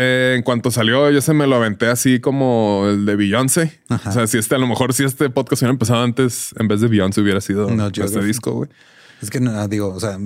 Eh, 0.00 0.34
en 0.36 0.42
cuanto 0.44 0.70
salió, 0.70 1.10
yo 1.10 1.20
se 1.20 1.34
me 1.34 1.46
lo 1.48 1.56
aventé 1.56 1.86
así 1.88 2.20
como 2.20 2.84
el 2.88 3.04
de 3.04 3.16
Beyoncé. 3.16 3.80
Ajá. 3.88 4.10
O 4.10 4.12
sea, 4.12 4.26
si 4.28 4.38
este, 4.38 4.54
a 4.54 4.58
lo 4.58 4.68
mejor 4.68 4.94
si 4.94 5.02
este 5.02 5.28
podcast 5.28 5.62
hubiera 5.62 5.72
empezado 5.72 6.02
antes, 6.04 6.54
en 6.56 6.68
vez 6.68 6.80
de 6.80 6.86
Beyoncé 6.86 7.20
hubiera 7.20 7.40
sido 7.40 7.68
No 7.70 7.88
este 7.88 8.22
disco, 8.22 8.52
güey. 8.52 8.70
Es 9.20 9.30
que 9.30 9.40
no, 9.40 9.66
digo, 9.66 9.88
o 9.92 9.98
sea, 9.98 10.16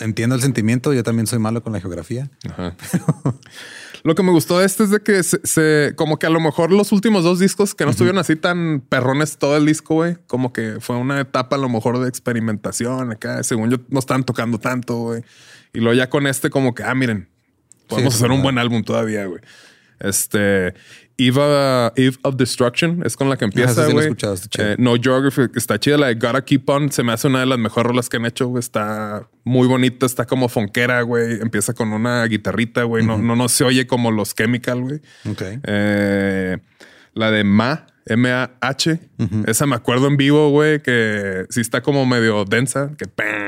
entiendo 0.00 0.34
el 0.34 0.42
sentimiento. 0.42 0.92
Yo 0.92 1.04
también 1.04 1.28
soy 1.28 1.38
malo 1.38 1.62
con 1.62 1.72
la 1.72 1.80
geografía. 1.80 2.30
Ajá. 2.50 2.74
Lo 4.02 4.14
que 4.14 4.22
me 4.22 4.30
gustó 4.30 4.58
de 4.60 4.66
este 4.66 4.84
es 4.84 4.90
de 4.90 5.00
que 5.00 5.22
se, 5.22 5.40
se- 5.44 5.92
como 5.96 6.18
que 6.18 6.26
a 6.26 6.30
lo 6.30 6.38
mejor 6.40 6.70
los 6.70 6.92
últimos 6.92 7.24
dos 7.24 7.40
discos 7.40 7.74
que 7.74 7.84
no 7.84 7.90
estuvieron 7.90 8.18
así 8.18 8.36
tan 8.36 8.80
perrones 8.88 9.36
todo 9.36 9.56
el 9.56 9.66
disco, 9.66 9.94
güey, 9.94 10.16
como 10.28 10.52
que 10.52 10.76
fue 10.80 10.96
una 10.96 11.20
etapa 11.20 11.56
a 11.56 11.58
lo 11.58 11.68
mejor 11.68 11.98
de 11.98 12.08
experimentación 12.08 13.10
acá. 13.10 13.42
Según 13.42 13.70
yo, 13.70 13.78
no 13.88 13.98
estaban 13.98 14.22
tocando 14.24 14.58
tanto, 14.58 14.96
güey. 14.96 15.22
Y 15.72 15.80
luego 15.80 15.94
ya 15.94 16.08
con 16.08 16.26
este, 16.28 16.50
como 16.50 16.72
que, 16.74 16.84
ah, 16.84 16.94
miren, 16.94 17.28
podemos 17.86 18.14
Sí, 18.14 18.18
hacer 18.18 18.30
un 18.32 18.42
buen 18.42 18.58
álbum 18.58 18.82
todavía, 18.82 19.26
güey. 19.26 19.40
Este, 19.98 20.74
Eva, 21.18 21.90
Eve 21.96 22.16
of 22.22 22.36
Destruction 22.36 23.02
es 23.06 23.16
con 23.16 23.30
la 23.30 23.36
que 23.38 23.46
esa 23.46 23.60
empieza, 23.62 23.86
sí 23.86 23.92
güey. 23.92 24.14
chida. 24.14 24.72
Eh, 24.72 24.76
no 24.78 24.94
Geography 25.00 25.42
está 25.54 25.80
chida. 25.80 25.96
La 25.96 26.08
de 26.08 26.14
Gotta 26.16 26.44
Keep 26.44 26.68
On 26.68 26.92
se 26.92 27.02
me 27.02 27.12
hace 27.12 27.28
una 27.28 27.40
de 27.40 27.46
las 27.46 27.58
mejores 27.58 27.88
rolas 27.88 28.08
que 28.10 28.18
han 28.18 28.26
hecho, 28.26 28.48
güey. 28.48 28.60
Está 28.60 29.26
muy 29.44 29.66
bonita, 29.66 30.04
está 30.04 30.26
como 30.26 30.50
fonquera, 30.50 31.00
güey. 31.00 31.40
Empieza 31.40 31.72
con 31.72 31.92
una 31.94 32.22
guitarrita, 32.26 32.82
güey. 32.82 33.06
No, 33.06 33.16
no, 33.16 33.34
no 33.36 33.48
se 33.48 33.64
oye 33.64 33.86
como 33.86 34.10
los 34.10 34.34
Chemical, 34.34 34.82
güey. 34.82 35.00
Ok. 35.30 35.42
Eh, 35.62 36.58
la 37.14 37.30
de 37.30 37.44
Ma, 37.44 37.86
M-A-H. 38.04 39.00
Esa 39.46 39.64
me 39.64 39.74
acuerdo 39.76 40.06
en 40.08 40.18
vivo, 40.18 40.50
güey, 40.50 40.82
que 40.82 41.46
sí 41.48 41.62
está 41.62 41.80
como 41.80 42.04
medio 42.04 42.44
densa. 42.44 42.90
Que 42.98 43.06
pe- 43.06 43.45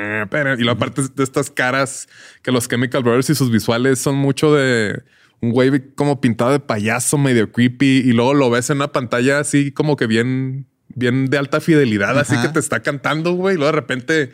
y 0.58 0.64
la 0.64 0.74
parte 0.76 1.02
de 1.14 1.24
estas 1.24 1.50
caras 1.50 2.08
que 2.42 2.50
los 2.52 2.68
Chemical 2.68 3.02
Brothers 3.02 3.30
y 3.30 3.34
sus 3.34 3.50
visuales 3.50 3.98
son 3.98 4.16
mucho 4.16 4.54
de 4.54 5.02
un 5.40 5.52
güey 5.52 5.92
como 5.94 6.20
pintado 6.20 6.52
de 6.52 6.60
payaso, 6.60 7.18
medio 7.18 7.52
creepy. 7.52 8.02
Y 8.04 8.12
luego 8.12 8.34
lo 8.34 8.50
ves 8.50 8.70
en 8.70 8.76
una 8.78 8.92
pantalla 8.92 9.38
así 9.38 9.70
como 9.72 9.96
que 9.96 10.06
bien, 10.06 10.66
bien 10.94 11.26
de 11.26 11.38
alta 11.38 11.60
fidelidad, 11.60 12.18
así 12.18 12.36
que 12.42 12.48
te 12.48 12.58
está 12.58 12.80
cantando, 12.80 13.32
güey. 13.32 13.54
Y 13.54 13.58
luego 13.58 13.72
de 13.72 13.80
repente 13.80 14.32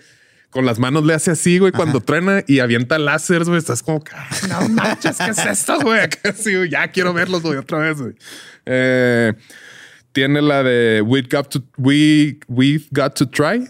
con 0.50 0.64
las 0.64 0.78
manos 0.78 1.04
le 1.04 1.14
hace 1.14 1.32
así, 1.32 1.58
güey, 1.58 1.72
cuando 1.72 2.00
truena 2.00 2.44
y 2.46 2.60
avienta 2.60 2.96
láseres, 2.98 3.48
güey. 3.48 3.58
Estás 3.58 3.82
como, 3.82 4.02
"Ah, 4.12 4.28
no 4.48 4.68
manches, 4.68 5.18
¿qué 5.18 5.30
es 5.32 5.44
esto, 5.44 5.80
güey? 5.80 6.00
Acá 6.04 6.32
sí, 6.32 6.54
güey, 6.54 6.70
ya 6.70 6.88
quiero 6.92 7.12
verlos, 7.12 7.42
güey, 7.42 7.56
otra 7.58 7.78
vez, 7.78 8.00
güey. 8.00 8.14
Eh, 8.64 9.32
tiene 10.12 10.40
la 10.40 10.62
de 10.62 11.02
We've 11.02 11.28
Got 11.28 11.48
to, 11.48 11.64
we, 11.76 12.38
We've 12.46 12.86
Got 12.92 13.14
to 13.16 13.28
Try, 13.28 13.68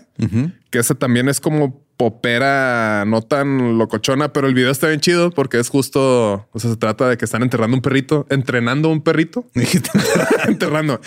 que 0.71 0.79
esa 0.79 0.95
también 0.95 1.31
es 1.31 1.41
como 1.41 1.84
popera, 1.97 3.05
no 3.07 3.23
tan 3.23 3.79
locochona, 3.79 4.33
pero 4.33 4.47
el 4.49 4.55
video 4.55 4.71
está 4.71 4.89
bien 4.89 5.01
chido 5.01 5.31
porque 5.31 5.59
es 5.59 5.69
justo, 5.69 6.49
o 6.53 6.59
sea, 6.59 6.71
se 6.71 6.77
trata 6.77 7.09
de 7.09 7.17
que 7.17 7.25
están 7.25 7.43
enterrando 7.43 7.77
un 7.77 7.83
perrito, 7.83 8.27
entrenando 8.31 8.89
un 8.89 9.01
perrito, 9.03 9.45
enterrando. 10.49 11.01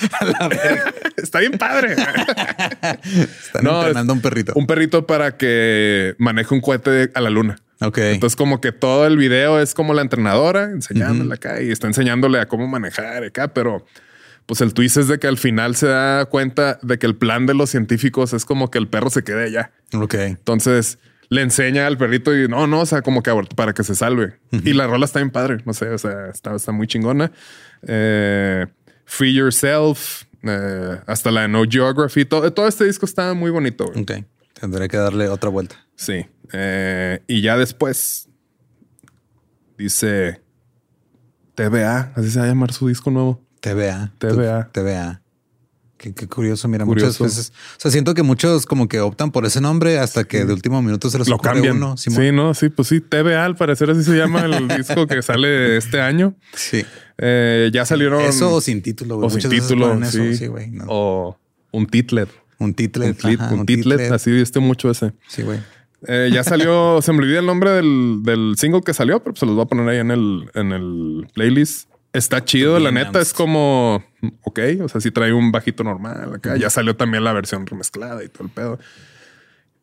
está 1.17 1.39
bien 1.39 1.53
padre. 1.53 1.93
Están 1.93 3.63
No, 3.63 3.79
entrenando 3.79 4.13
un 4.13 4.21
perrito. 4.21 4.53
Un 4.55 4.67
perrito 4.67 5.05
para 5.05 5.37
que 5.37 6.15
maneje 6.17 6.53
un 6.53 6.61
cohete 6.61 7.11
a 7.13 7.21
la 7.21 7.29
luna. 7.29 7.57
ok. 7.81 7.97
Entonces, 7.99 8.35
como 8.35 8.61
que 8.61 8.71
todo 8.71 9.05
el 9.07 9.17
video 9.17 9.59
es 9.59 9.73
como 9.73 9.93
la 9.93 10.01
entrenadora 10.01 10.65
enseñándole 10.65 11.33
acá 11.33 11.61
y 11.61 11.71
está 11.71 11.87
enseñándole 11.87 12.39
a 12.39 12.47
cómo 12.47 12.67
manejar 12.67 13.23
acá, 13.23 13.49
pero 13.49 13.85
pues 14.47 14.61
el 14.61 14.73
twist 14.73 14.97
es 14.97 15.07
de 15.07 15.19
que 15.19 15.27
al 15.27 15.37
final 15.37 15.75
se 15.75 15.87
da 15.87 16.25
cuenta 16.25 16.79
de 16.81 16.97
que 16.97 17.05
el 17.05 17.15
plan 17.15 17.45
de 17.45 17.53
los 17.53 17.69
científicos 17.69 18.33
es 18.33 18.45
como 18.45 18.71
que 18.71 18.79
el 18.79 18.87
perro 18.87 19.09
se 19.09 19.23
quede 19.23 19.43
allá. 19.43 19.71
ok. 19.93 20.15
Entonces 20.15 20.97
le 21.29 21.41
enseña 21.41 21.85
al 21.85 21.97
perrito 21.97 22.35
y 22.35 22.47
no, 22.47 22.65
no, 22.67 22.79
o 22.79 22.85
sea, 22.85 23.01
como 23.01 23.21
que 23.21 23.31
para 23.55 23.73
que 23.73 23.83
se 23.83 23.93
salve. 23.93 24.39
Y 24.51 24.71
la 24.73 24.87
rola 24.87 25.05
está 25.05 25.19
bien 25.19 25.31
padre, 25.31 25.57
no 25.65 25.73
sé, 25.73 25.89
o 25.89 25.97
sea, 25.97 26.29
está, 26.29 26.55
está 26.55 26.71
muy 26.71 26.87
chingona. 26.87 27.31
Eh, 27.85 28.65
Free 29.05 29.33
Yourself, 29.33 30.23
eh, 30.43 30.99
hasta 31.05 31.29
la 31.31 31.49
No 31.49 31.63
Geography, 31.69 32.23
todo, 32.23 32.51
todo 32.53 32.67
este 32.67 32.85
disco 32.85 33.05
está 33.05 33.33
muy 33.33 33.51
bonito. 33.51 33.85
güey. 33.85 34.01
Ok. 34.01 34.11
Tendré 34.59 34.87
que 34.87 34.97
darle 34.97 35.27
otra 35.27 35.49
vuelta. 35.49 35.75
Sí. 35.95 36.25
Eh, 36.53 37.21
y 37.27 37.41
ya 37.41 37.57
después 37.57 38.29
dice 39.77 40.41
TVA, 41.55 42.13
así 42.15 42.31
se 42.31 42.39
va 42.39 42.45
a 42.45 42.47
llamar 42.47 42.71
su 42.71 42.87
disco 42.87 43.11
nuevo. 43.11 43.45
TVA. 43.59 44.11
TVA. 44.19 44.69
TVA. 44.71 45.21
Qué, 45.97 46.13
qué 46.13 46.27
curioso. 46.27 46.67
Mira, 46.67 46.85
Curioso. 46.85 47.23
muchas 47.23 47.37
veces. 47.37 47.53
O 47.77 47.79
sea, 47.79 47.89
siento 47.91 48.13
que 48.13 48.21
muchos 48.21 48.67
como 48.67 48.87
que 48.87 48.99
optan 48.99 49.31
por 49.31 49.45
ese 49.47 49.61
nombre 49.61 49.97
hasta 49.97 50.25
que 50.25 50.45
de 50.45 50.53
último 50.53 50.79
minuto 50.83 51.09
se 51.09 51.17
les 51.17 51.27
Lo 51.27 51.37
ocurre 51.37 51.53
cambian. 51.53 51.77
uno. 51.77 51.97
Simón. 51.97 52.21
sí, 52.23 52.31
no, 52.31 52.53
sí, 52.53 52.69
pues 52.69 52.87
sí, 52.89 53.01
TVA 53.01 53.43
al 53.45 53.55
parecer 53.55 53.89
así 53.89 54.03
se 54.03 54.15
llama 54.15 54.41
el 54.45 54.67
disco 54.77 55.07
que 55.07 55.21
sale 55.23 55.75
este 55.77 55.99
año. 55.99 56.35
Sí. 56.53 56.85
Eh, 57.17 57.71
ya 57.73 57.83
salieron. 57.85 58.21
Eso 58.21 58.53
o 58.53 58.61
sin 58.61 58.83
título, 58.83 59.15
güey. 59.15 59.27
o 59.27 59.29
sin 59.31 59.49
título. 59.49 59.99
sí. 60.05 60.35
Sí, 60.37 60.45
güey. 60.47 60.69
no. 60.69 60.85
O 60.87 61.39
un 61.71 61.87
titlet. 61.87 62.29
Un 62.59 62.75
titlet. 62.75 63.23
Un, 63.23 63.31
ajá, 63.41 63.53
un 63.55 63.65
titlet, 63.65 64.11
así 64.11 64.29
viste 64.31 64.59
mucho 64.59 64.91
ese. 64.91 65.13
Sí, 65.27 65.41
güey. 65.41 65.59
Eh, 66.07 66.29
ya 66.31 66.43
salió, 66.43 67.01
se 67.01 67.11
me 67.11 67.19
olvida 67.19 67.39
el 67.39 67.45
nombre 67.47 67.71
del, 67.71 68.19
del 68.21 68.53
single 68.57 68.81
que 68.85 68.93
salió, 68.93 69.23
pero 69.23 69.35
se 69.35 69.47
los 69.47 69.55
voy 69.55 69.63
a 69.63 69.67
poner 69.67 69.89
ahí 69.89 69.97
en 69.97 70.11
el, 70.11 70.49
en 70.53 70.71
el 70.73 71.27
playlist. 71.33 71.89
Está 72.17 72.43
chido, 72.43 72.79
la 72.79 72.91
neta 72.91 73.19
es 73.21 73.31
como, 73.31 74.03
ok, 74.43 74.59
o 74.81 74.89
sea, 74.89 74.99
si 74.99 75.11
trae 75.11 75.33
un 75.33 75.51
bajito 75.51 75.83
normal 75.83 76.33
acá. 76.35 76.57
Ya 76.57 76.69
salió 76.69 76.95
también 76.95 77.23
la 77.23 77.31
versión 77.31 77.67
remezclada 77.67 78.23
y 78.23 78.29
todo 78.29 78.45
el 78.45 78.49
pedo. 78.49 78.79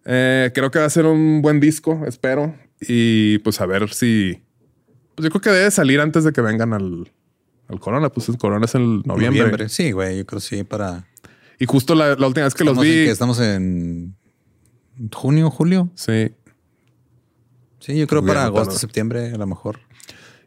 Eh, 0.05 0.51
creo 0.55 0.70
que 0.70 0.80
va 0.80 0.85
a 0.85 0.91
ser 0.91 1.07
un 1.07 1.43
buen 1.43 1.61
disco, 1.61 2.05
espero. 2.07 2.55
Y 2.80 3.39
pues 3.39 3.61
a 3.61 3.66
ver 3.66 3.93
si, 3.95 4.43
pues 5.14 5.24
yo 5.24 5.30
creo 5.30 5.41
que 5.41 5.51
debe 5.51 5.70
salir 5.70 6.01
antes 6.01 6.24
de 6.24 6.32
que 6.32 6.41
vengan 6.41 6.72
al, 6.72 7.12
al 7.68 7.80
Corona. 7.80 8.11
Pues 8.11 8.28
el 8.28 8.37
Corona 8.37 8.64
es 8.64 8.74
el 8.74 9.03
noviembre. 9.05 9.68
Sí, 9.68 9.93
güey. 9.93 10.18
Yo 10.18 10.26
creo 10.26 10.41
sí 10.41 10.64
para. 10.64 11.07
Y 11.59 11.66
justo 11.66 11.95
la, 11.95 12.16
la 12.16 12.26
última 12.26 12.45
vez 12.45 12.55
que 12.55 12.64
los 12.64 12.76
en 12.78 12.82
vi. 12.82 12.89
que 12.89 13.11
estamos 13.11 13.39
en 13.41 14.16
junio, 15.12 15.51
julio. 15.51 15.89
Sí, 15.95 16.32
Sí, 17.85 17.95
yo 17.99 18.07
creo 18.07 18.24
para 18.24 18.45
agosto, 18.45 18.76
septiembre, 18.76 19.32
a 19.32 19.37
lo 19.37 19.47
mejor. 19.47 19.78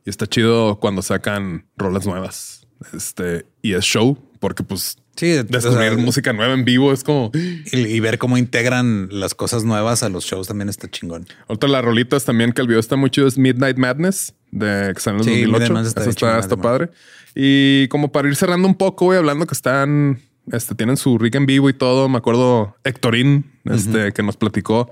Y 0.08 0.10
está 0.10 0.26
chido 0.26 0.80
cuando 0.80 1.02
sacan 1.02 1.66
rolas 1.76 2.06
nuevas. 2.06 2.66
Este, 2.94 3.46
y 3.62 3.74
es 3.74 3.84
show, 3.84 4.18
porque 4.40 4.64
pues 4.64 5.00
Sí, 5.18 5.32
descubrir 5.32 5.92
o 5.92 5.96
sea, 5.96 5.98
música 5.98 6.32
nueva 6.32 6.54
en 6.54 6.64
vivo 6.64 6.94
es 6.94 7.04
como 7.04 7.32
y, 7.34 7.78
y 7.78 8.00
ver 8.00 8.18
cómo 8.18 8.38
integran 8.38 9.10
las 9.12 9.36
cosas 9.36 9.66
nuevas 9.66 10.04
a 10.04 10.10
los 10.10 10.24
shows 10.24 10.48
también 10.48 10.70
está 10.70 10.90
chingón. 10.90 11.26
otra 11.48 11.68
de 11.68 11.74
las 11.74 11.84
rolitas 11.84 12.24
también 12.24 12.54
que 12.54 12.62
el 12.62 12.68
video 12.68 12.80
está 12.80 12.96
muy 12.96 13.10
chido 13.10 13.28
es 13.28 13.38
Midnight 13.38 13.78
Madness 13.78 14.34
de 14.52 14.92
el 14.92 14.96
Sí, 14.98 15.10
2008. 15.10 15.32
Midnight 15.48 15.72
Madness 15.72 15.88
está 15.90 16.02
Eso 16.02 16.10
está, 16.12 16.40
está 16.40 16.56
padre. 16.56 16.90
Y 17.36 17.90
como 17.90 18.14
para 18.14 18.30
ir 18.30 18.38
cerrando 18.38 18.66
un 18.66 18.76
poco, 18.76 19.06
voy 19.06 19.18
hablando 19.18 19.46
que 19.46 19.56
están, 19.56 20.22
este, 20.54 20.74
tienen 20.74 20.96
su 20.96 21.18
rig 21.18 21.36
en 21.36 21.48
vivo 21.48 21.68
y 21.68 21.74
todo. 21.74 22.08
Me 22.08 22.18
acuerdo 22.18 22.78
Héctorín, 22.86 23.52
este, 23.66 24.14
que 24.14 24.24
nos 24.24 24.38
platicó. 24.38 24.90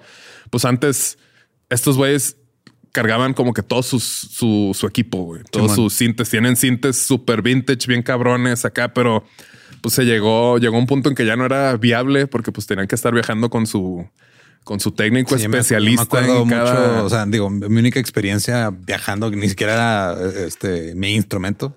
Pues 0.50 0.66
antes, 0.66 1.18
estos 1.70 1.96
güeyes 1.96 2.36
cargaban 2.96 3.34
como 3.34 3.54
que 3.54 3.62
todo 3.62 3.84
sus- 3.84 4.04
su, 4.32 4.72
su 4.74 4.88
equipo, 4.88 5.24
güey. 5.26 5.42
Todos 5.52 5.76
sus 5.76 5.94
cintes. 5.94 6.30
Tienen 6.30 6.56
cintes 6.56 6.96
super 6.98 7.42
vintage, 7.42 7.88
bien 7.88 8.02
cabrones 8.02 8.64
acá, 8.64 8.94
pero 8.94 9.26
pues 9.82 9.94
se 9.96 10.04
llegó, 10.06 10.58
llegó 10.58 10.78
un 10.78 10.88
punto 10.88 11.10
en 11.10 11.16
que 11.16 11.26
ya 11.26 11.36
no 11.36 11.46
era 11.46 11.76
viable 11.78 12.26
porque 12.28 12.52
pues 12.52 12.66
tenían 12.68 12.88
que 12.88 12.96
estar 12.96 13.14
viajando 13.14 13.50
con 13.50 13.68
su, 13.68 14.08
con 14.64 14.80
su 14.80 14.92
técnico 14.92 15.38
Sí, 15.38 15.48
me- 15.48 15.58
especialista 15.58 16.22
yo 16.22 16.28
me 16.28 16.34
acuerdo 16.34 16.42
en 16.44 16.50
cada... 16.50 16.92
mucho, 16.94 17.06
o 17.06 17.10
sea, 17.10 17.26
digo, 17.26 17.50
mi 17.50 17.80
única 17.80 18.00
experiencia 18.00 18.72
viajando, 18.72 19.30
ni 19.30 19.50
siquiera 19.50 19.74
era 19.74 20.46
este 20.48 20.96
mi 20.96 21.14
instrumento, 21.16 21.76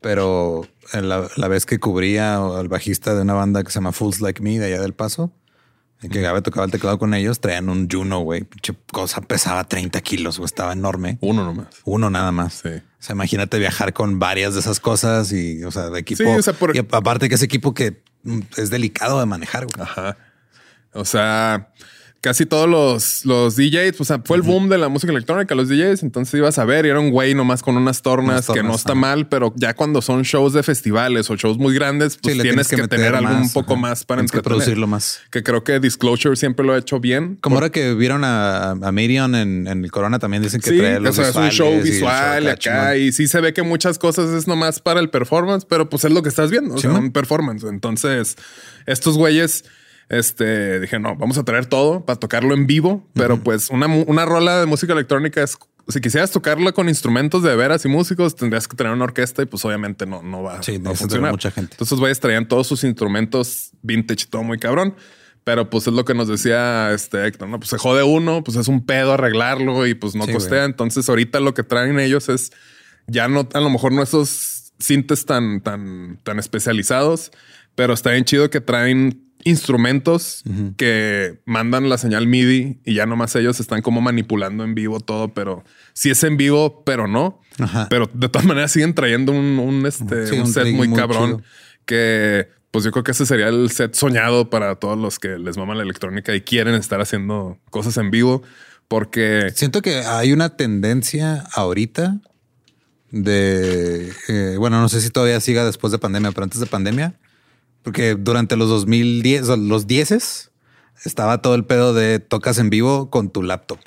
pero 0.00 0.66
la, 0.92 1.28
la 1.36 1.48
vez 1.48 1.64
que 1.66 1.78
cubría 1.78 2.36
al 2.36 2.68
bajista 2.68 3.14
de 3.14 3.22
una 3.22 3.34
banda 3.34 3.62
que 3.64 3.70
se 3.70 3.76
llama 3.76 3.92
Fools 3.92 4.20
Like 4.20 4.42
Me 4.42 4.58
de 4.58 4.66
allá 4.66 4.82
del 4.82 4.92
Paso, 4.92 5.32
y 6.02 6.08
que 6.08 6.20
Gabe 6.20 6.42
tocaba 6.42 6.64
el 6.64 6.70
teclado 6.70 6.98
con 6.98 7.12
ellos, 7.14 7.40
traían 7.40 7.68
un 7.68 7.88
Juno, 7.90 8.20
güey. 8.20 8.46
Cosa 8.92 9.20
pesaba 9.20 9.64
30 9.64 10.00
kilos, 10.00 10.38
güey. 10.38 10.46
Estaba 10.46 10.72
enorme. 10.72 11.18
Uno 11.20 11.44
nomás. 11.44 11.66
Uno 11.84 12.08
nada 12.10 12.30
más. 12.32 12.54
Sí. 12.62 12.68
O 12.68 13.02
sea, 13.02 13.14
imagínate 13.14 13.58
viajar 13.58 13.92
con 13.92 14.18
varias 14.18 14.54
de 14.54 14.60
esas 14.60 14.80
cosas 14.80 15.32
y, 15.32 15.62
o 15.64 15.70
sea, 15.70 15.90
de 15.90 15.98
equipo. 16.00 16.22
Sí, 16.22 16.28
o 16.28 16.42
sea, 16.42 16.52
por- 16.52 16.74
Y 16.74 16.78
aparte 16.78 17.28
que 17.28 17.34
es 17.34 17.42
equipo 17.42 17.74
que 17.74 18.02
mm, 18.22 18.40
es 18.56 18.70
delicado 18.70 19.18
de 19.20 19.26
manejar, 19.26 19.66
güey. 19.66 19.82
Ajá. 19.88 20.16
O 20.92 21.04
sea, 21.04 21.72
casi 22.20 22.46
todos 22.46 22.68
los, 22.68 23.24
los 23.24 23.56
DJs, 23.56 24.00
o 24.00 24.04
sea, 24.04 24.20
fue 24.24 24.36
el 24.36 24.42
boom 24.42 24.68
de 24.68 24.78
la 24.78 24.88
música 24.88 25.12
electrónica, 25.12 25.54
los 25.54 25.68
DJs. 25.68 26.02
Entonces 26.02 26.34
ibas 26.34 26.58
a 26.58 26.64
ver 26.64 26.86
y 26.86 26.88
era 26.88 27.00
un 27.00 27.10
güey 27.10 27.34
nomás 27.34 27.62
con 27.62 27.76
unas 27.76 28.02
tornas, 28.02 28.28
Unas 28.28 28.46
tornas, 28.46 28.62
que 28.62 28.68
no 28.68 28.74
está 28.74 28.94
mal, 28.94 29.28
pero 29.28 29.52
ya 29.56 29.74
cuando 29.74 30.02
son 30.02 30.22
shows 30.22 30.52
de 30.52 30.62
festivales 30.62 31.30
o 31.30 31.36
shows 31.36 31.58
muy 31.58 31.74
grandes, 31.74 32.18
pues 32.20 32.36
Sí, 32.36 32.42
tienes, 32.42 32.68
que, 32.68 32.88
tener 32.88 33.14
algo 33.14 33.34
un 33.34 33.52
poco 33.52 33.74
ajá. 33.74 33.82
más 33.82 34.04
para 34.04 34.24
que 34.24 34.42
producirlo 34.42 34.86
más. 34.86 35.20
Que 35.30 35.42
creo 35.42 35.64
que 35.64 35.80
Disclosure 35.80 36.36
siempre 36.36 36.66
lo 36.66 36.74
ha 36.74 36.78
hecho 36.78 37.00
bien. 37.00 37.38
Como 37.40 37.56
ahora 37.56 37.70
que 37.70 37.94
vieron 37.94 38.24
a, 38.24 38.70
a 38.70 38.92
Miriam 38.92 39.34
en, 39.34 39.66
en 39.66 39.84
el 39.84 39.90
Corona, 39.90 40.18
también 40.18 40.42
dicen 40.42 40.60
que 40.60 40.70
Sí, 40.70 40.78
trae 40.78 40.96
o 40.96 41.00
los 41.00 41.16
sea, 41.16 41.28
es 41.28 41.36
un 41.36 41.50
show 41.50 41.70
y 41.70 41.74
el 41.74 41.82
show 41.82 41.92
visual 41.92 42.48
acá 42.48 42.96
y 42.96 43.12
sí 43.12 43.28
se 43.28 43.40
ve 43.40 43.52
que 43.52 43.62
muchas 43.62 43.98
cosas 43.98 44.30
es 44.30 44.46
nomás 44.46 44.80
para 44.80 45.00
el 45.00 45.10
performance, 45.10 45.64
pero 45.64 45.88
pues 45.88 46.04
es 46.04 46.12
lo 46.12 46.22
que 46.22 46.28
estás 46.28 46.50
viendo, 46.50 46.74
o 46.74 46.78
sea, 46.78 46.90
un 46.90 47.12
performance. 47.12 47.64
Entonces, 47.64 48.36
estos 48.86 49.16
güeyes, 49.16 49.64
este, 50.08 50.80
dije, 50.80 50.98
no, 50.98 51.16
vamos 51.16 51.38
a 51.38 51.44
traer 51.44 51.66
todo 51.66 52.04
para 52.04 52.18
tocarlo 52.18 52.54
en 52.54 52.66
vivo, 52.66 53.06
pero 53.14 53.38
pues 53.42 53.70
una, 53.70 53.86
una 53.86 54.24
rola 54.24 54.60
de 54.60 54.66
música 54.66 54.92
electrónica 54.94 55.42
es, 55.42 55.58
si 55.88 56.00
quisieras 56.00 56.30
tocarla 56.30 56.72
con 56.72 56.88
instrumentos 56.88 57.42
de 57.42 57.54
veras 57.56 57.84
y 57.84 57.88
músicos, 57.88 58.34
tendrías 58.36 58.68
que 58.68 58.76
tener 58.76 58.92
una 58.92 59.04
orquesta 59.04 59.42
y 59.42 59.46
pues 59.46 59.64
obviamente 59.64 60.06
no, 60.06 60.22
no 60.22 60.42
va, 60.42 60.62
Sí, 60.62 60.78
no 60.78 60.90
va 60.90 60.92
a 60.92 60.94
funcionar. 60.96 61.30
mucha 61.32 61.50
gente. 61.50 61.74
Entonces, 61.74 61.98
güeyes 61.98 62.20
traían 62.20 62.46
todos 62.48 62.66
sus 62.66 62.84
instrumentos 62.84 63.70
vintage, 63.82 64.26
todo 64.30 64.42
muy 64.42 64.58
cabrón. 64.58 64.94
Pero 65.44 65.70
pues 65.70 65.86
es 65.86 65.94
lo 65.94 66.04
que 66.04 66.12
nos 66.12 66.28
decía 66.28 66.90
este 66.92 67.26
Héctor, 67.26 67.48
¿no? 67.48 67.58
Pues 67.58 67.70
se 67.70 67.78
jode 67.78 68.02
uno, 68.02 68.44
pues 68.44 68.58
es 68.58 68.68
un 68.68 68.84
pedo 68.84 69.14
arreglarlo 69.14 69.86
y 69.86 69.94
pues 69.94 70.14
no 70.14 70.26
Sí, 70.26 70.32
costea. 70.34 70.58
güey. 70.58 70.66
Entonces 70.66 71.08
ahorita 71.08 71.40
lo 71.40 71.54
que 71.54 71.62
traen 71.62 71.98
ellos 71.98 72.28
es 72.28 72.52
ya 73.06 73.28
no, 73.28 73.48
a 73.54 73.60
lo 73.60 73.70
mejor 73.70 73.92
no 73.92 74.02
esos 74.02 74.74
cintes 74.78 75.24
tan, 75.24 75.62
tan, 75.62 76.18
tan 76.22 76.38
especializados, 76.38 77.30
pero 77.74 77.94
está 77.94 78.10
bien 78.10 78.26
chido 78.26 78.50
que 78.50 78.60
traen 78.60 79.27
instrumentos 79.44 80.42
que 80.76 81.40
mandan 81.44 81.88
la 81.88 81.98
señal 81.98 82.26
MIDI 82.26 82.80
y 82.84 82.94
ya 82.94 83.06
nomás 83.06 83.34
ellos 83.36 83.60
están 83.60 83.82
como 83.82 84.00
manipulando 84.00 84.64
en 84.64 84.74
vivo 84.74 85.00
todo, 85.00 85.32
pero 85.34 85.64
si 85.92 86.10
es 86.10 86.22
en 86.24 86.36
vivo, 86.36 86.82
pero 86.84 87.06
no. 87.06 87.40
Ajá. 87.58 87.86
Pero 87.88 88.10
de 88.12 88.28
todas 88.28 88.46
maneras 88.46 88.72
siguen 88.72 88.94
trayendo 88.94 89.32
un, 89.32 89.58
un, 89.58 89.86
este, 89.86 90.26
Sí, 90.26 90.34
un 90.34 90.42
un 90.42 90.52
set 90.52 90.64
muy, 90.72 90.88
muy 90.88 90.98
cabrón 90.98 91.36
chido. 91.36 91.42
que 91.86 92.48
pues 92.70 92.84
yo 92.84 92.90
creo 92.92 93.02
que 93.02 93.12
ese 93.12 93.26
sería 93.26 93.48
el 93.48 93.70
set 93.70 93.94
soñado 93.94 94.50
para 94.50 94.76
todos 94.76 94.98
los 94.98 95.18
que 95.18 95.38
les 95.38 95.56
mama 95.56 95.74
la 95.74 95.82
electrónica 95.82 96.34
y 96.34 96.42
quieren 96.42 96.74
estar 96.74 97.00
haciendo 97.00 97.58
cosas 97.70 97.96
en 97.96 98.10
vivo 98.10 98.42
porque 98.88 99.52
Siento 99.54 99.82
que 99.82 99.98
hay 99.98 100.32
una 100.32 100.56
tendencia 100.56 101.44
ahorita 101.52 102.20
de, 103.10 104.12
eh, 104.28 104.56
bueno, 104.58 104.80
no 104.80 104.88
sé 104.88 105.00
si 105.00 105.10
todavía 105.10 105.40
siga 105.40 105.64
después 105.64 105.92
de 105.92 105.98
pandemia, 105.98 106.32
pero 106.32 106.44
antes 106.44 106.60
de 106.60 106.66
pandemia, 106.66 107.14
porque 107.82 108.14
durante 108.16 108.56
los 108.56 108.68
2010, 108.68 109.48
o 109.48 109.56
los 109.56 109.86
10 109.86 110.50
estaba 111.04 111.40
todo 111.42 111.54
el 111.54 111.64
pedo 111.64 111.94
de 111.94 112.18
tocas 112.18 112.58
en 112.58 112.70
vivo 112.70 113.10
con 113.10 113.30
tu 113.30 113.42
laptop. 113.42 113.78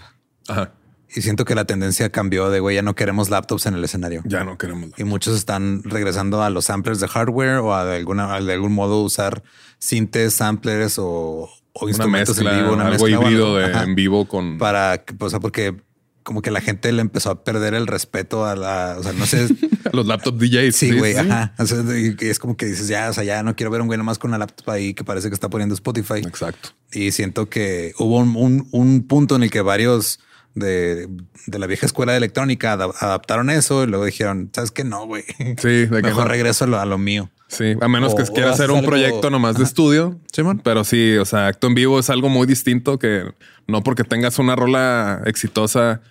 ajá, 0.48 0.72
Y 1.14 1.22
siento 1.22 1.44
que 1.46 1.56
la 1.56 1.66
tendencia 1.66 2.10
cambió 2.10 2.50
de, 2.50 2.60
güey, 2.62 2.76
ya 2.78 2.82
no 2.82 2.96
queremos 2.96 3.30
laptops 3.30 3.66
en 3.66 3.74
el 3.76 3.84
escenario. 3.84 4.22
ya 4.26 4.44
no 4.46 4.58
queremos. 4.58 4.92
Y 4.98 5.04
muchos 5.04 5.36
están 5.36 5.84
regresando 5.84 6.42
a 6.42 6.50
los 6.50 6.66
samplers 6.66 7.00
de 7.02 7.08
hardware 7.10 7.58
o 7.58 7.76
a 7.76 7.84
de, 7.86 7.98
alguna, 7.98 8.34
a 8.36 8.42
de 8.42 8.54
algún 8.54 8.72
modo 8.74 9.02
usar 9.02 9.44
sintes, 9.78 10.34
samplers 10.36 10.96
o, 10.98 11.50
instrumentos 11.88 12.38
mezcla, 12.38 12.52
en 12.58 12.64
vivo, 12.64 12.74
una 12.74 12.88
algo 12.88 13.04
mezcla 13.06 13.10
híbrido 13.30 13.56
de 13.58 13.66
Ajá 13.66 13.84
en 13.84 13.96
vivo 13.96 14.26
con 14.28 14.58
para, 14.58 15.00
que- 15.04 15.14
o 15.20 15.30
sea, 15.30 15.40
porque 15.42 15.76
como 16.24 16.42
que 16.42 16.52
la 16.52 16.62
gente 16.62 16.92
le 16.92 17.02
empezó 17.02 17.30
a 17.32 17.44
perder 17.44 17.74
el 17.74 17.88
respeto 17.88 18.46
a 18.46 18.56
la, 18.56 18.96
o 19.00 19.04
sea, 19.04 19.14
no 19.14 19.26
sé. 19.26 19.48
los 19.94 20.06
laptop 20.06 20.38
DJs. 20.38 20.76
Sí, 20.76 20.98
güey, 20.98 21.16
ajá. 21.18 21.54
O 21.58 21.66
sea, 21.66 21.84
es 22.20 22.40
como 22.40 22.56
que 22.58 22.66
dices, 22.66 22.88
ya, 22.88 23.10
o 23.10 23.14
sea, 23.14 23.24
ya 23.24 23.44
no 23.44 23.56
quiero 23.56 23.72
ver 23.72 23.82
un 23.82 23.88
güey 23.88 23.98
nomás 23.98 24.20
con 24.20 24.30
una 24.32 24.38
laptop 24.38 24.70
ahí 24.70 24.94
que 24.94 25.04
parece 25.04 25.30
que 25.30 25.34
está 25.34 25.50
poniendo 25.50 25.74
Spotify. 25.76 26.20
Exacto. 26.20 26.70
Y 26.92 27.12
siento 27.12 27.50
que 27.50 27.94
hubo 28.00 28.18
un, 28.18 28.36
un- 28.36 28.68
un 28.72 29.08
punto 29.08 29.36
en 29.36 29.44
el 29.44 29.50
que 29.52 29.62
varios 29.62 30.20
de, 30.54 31.08
de 31.48 31.60
la 31.60 31.66
vieja 31.66 31.86
escuela 31.86 32.12
de 32.12 32.18
electrónica 32.18 32.74
ada- 32.74 32.92
adaptaron 33.00 33.50
eso 33.50 33.84
y 33.84 33.88
luego 33.88 34.04
dijeron, 34.06 34.50
¿sabes 34.54 34.72
qué? 34.72 34.84
No, 34.84 35.06
güey. 35.08 35.24
Sí, 35.58 35.86
de 35.86 35.88
que 35.90 36.02
Mejor 36.02 36.24
no. 36.26 36.30
regreso 36.30 36.66
a 36.66 36.68
lo, 36.68 36.80
a 36.80 36.86
lo 36.86 36.98
mío. 36.98 37.30
Sí, 37.48 37.74
a 37.82 37.88
menos 37.90 38.16
que 38.16 38.24
quiera 38.24 38.52
hacer 38.52 38.70
un 38.72 38.78
algo- 38.78 38.88
proyecto 38.90 39.30
nomás 39.30 39.56
de 39.56 39.64
Ajá. 39.64 39.68
estudio. 39.70 40.20
Simón. 40.32 40.62
Pero 40.64 40.84
sí, 40.86 41.16
o 41.18 41.26
sea, 41.26 41.48
acto 41.48 41.68
en 41.68 41.74
vivo 41.76 42.00
es 42.00 42.10
algo 42.10 42.30
muy 42.30 42.48
distinto 42.48 42.98
que 43.00 43.26
no 43.68 43.82
porque 43.84 44.04
tengas 44.06 44.40
una 44.40 44.56
rola 44.56 45.22
exitosa 45.26 46.02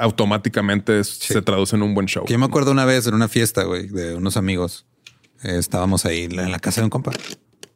automáticamente 0.00 1.00
es- 1.00 1.08
se 1.18 1.42
traduce 1.42 1.76
en 1.76 1.82
un 1.82 1.94
buen 1.94 2.06
show. 2.06 2.24
Yo 2.26 2.38
me 2.38 2.46
acuerdo 2.46 2.70
una 2.72 2.84
vez 2.84 3.06
en 3.06 3.14
una 3.14 3.28
fiesta, 3.28 3.64
güey, 3.64 3.86
de 3.88 4.14
unos 4.14 4.36
amigos. 4.36 4.86
eh, 5.42 5.56
estábamos 5.58 6.04
ahí 6.04 6.24
en 6.24 6.50
la 6.52 6.58
casa 6.58 6.82
de 6.82 6.84
un 6.84 6.90
compa. 6.90 7.12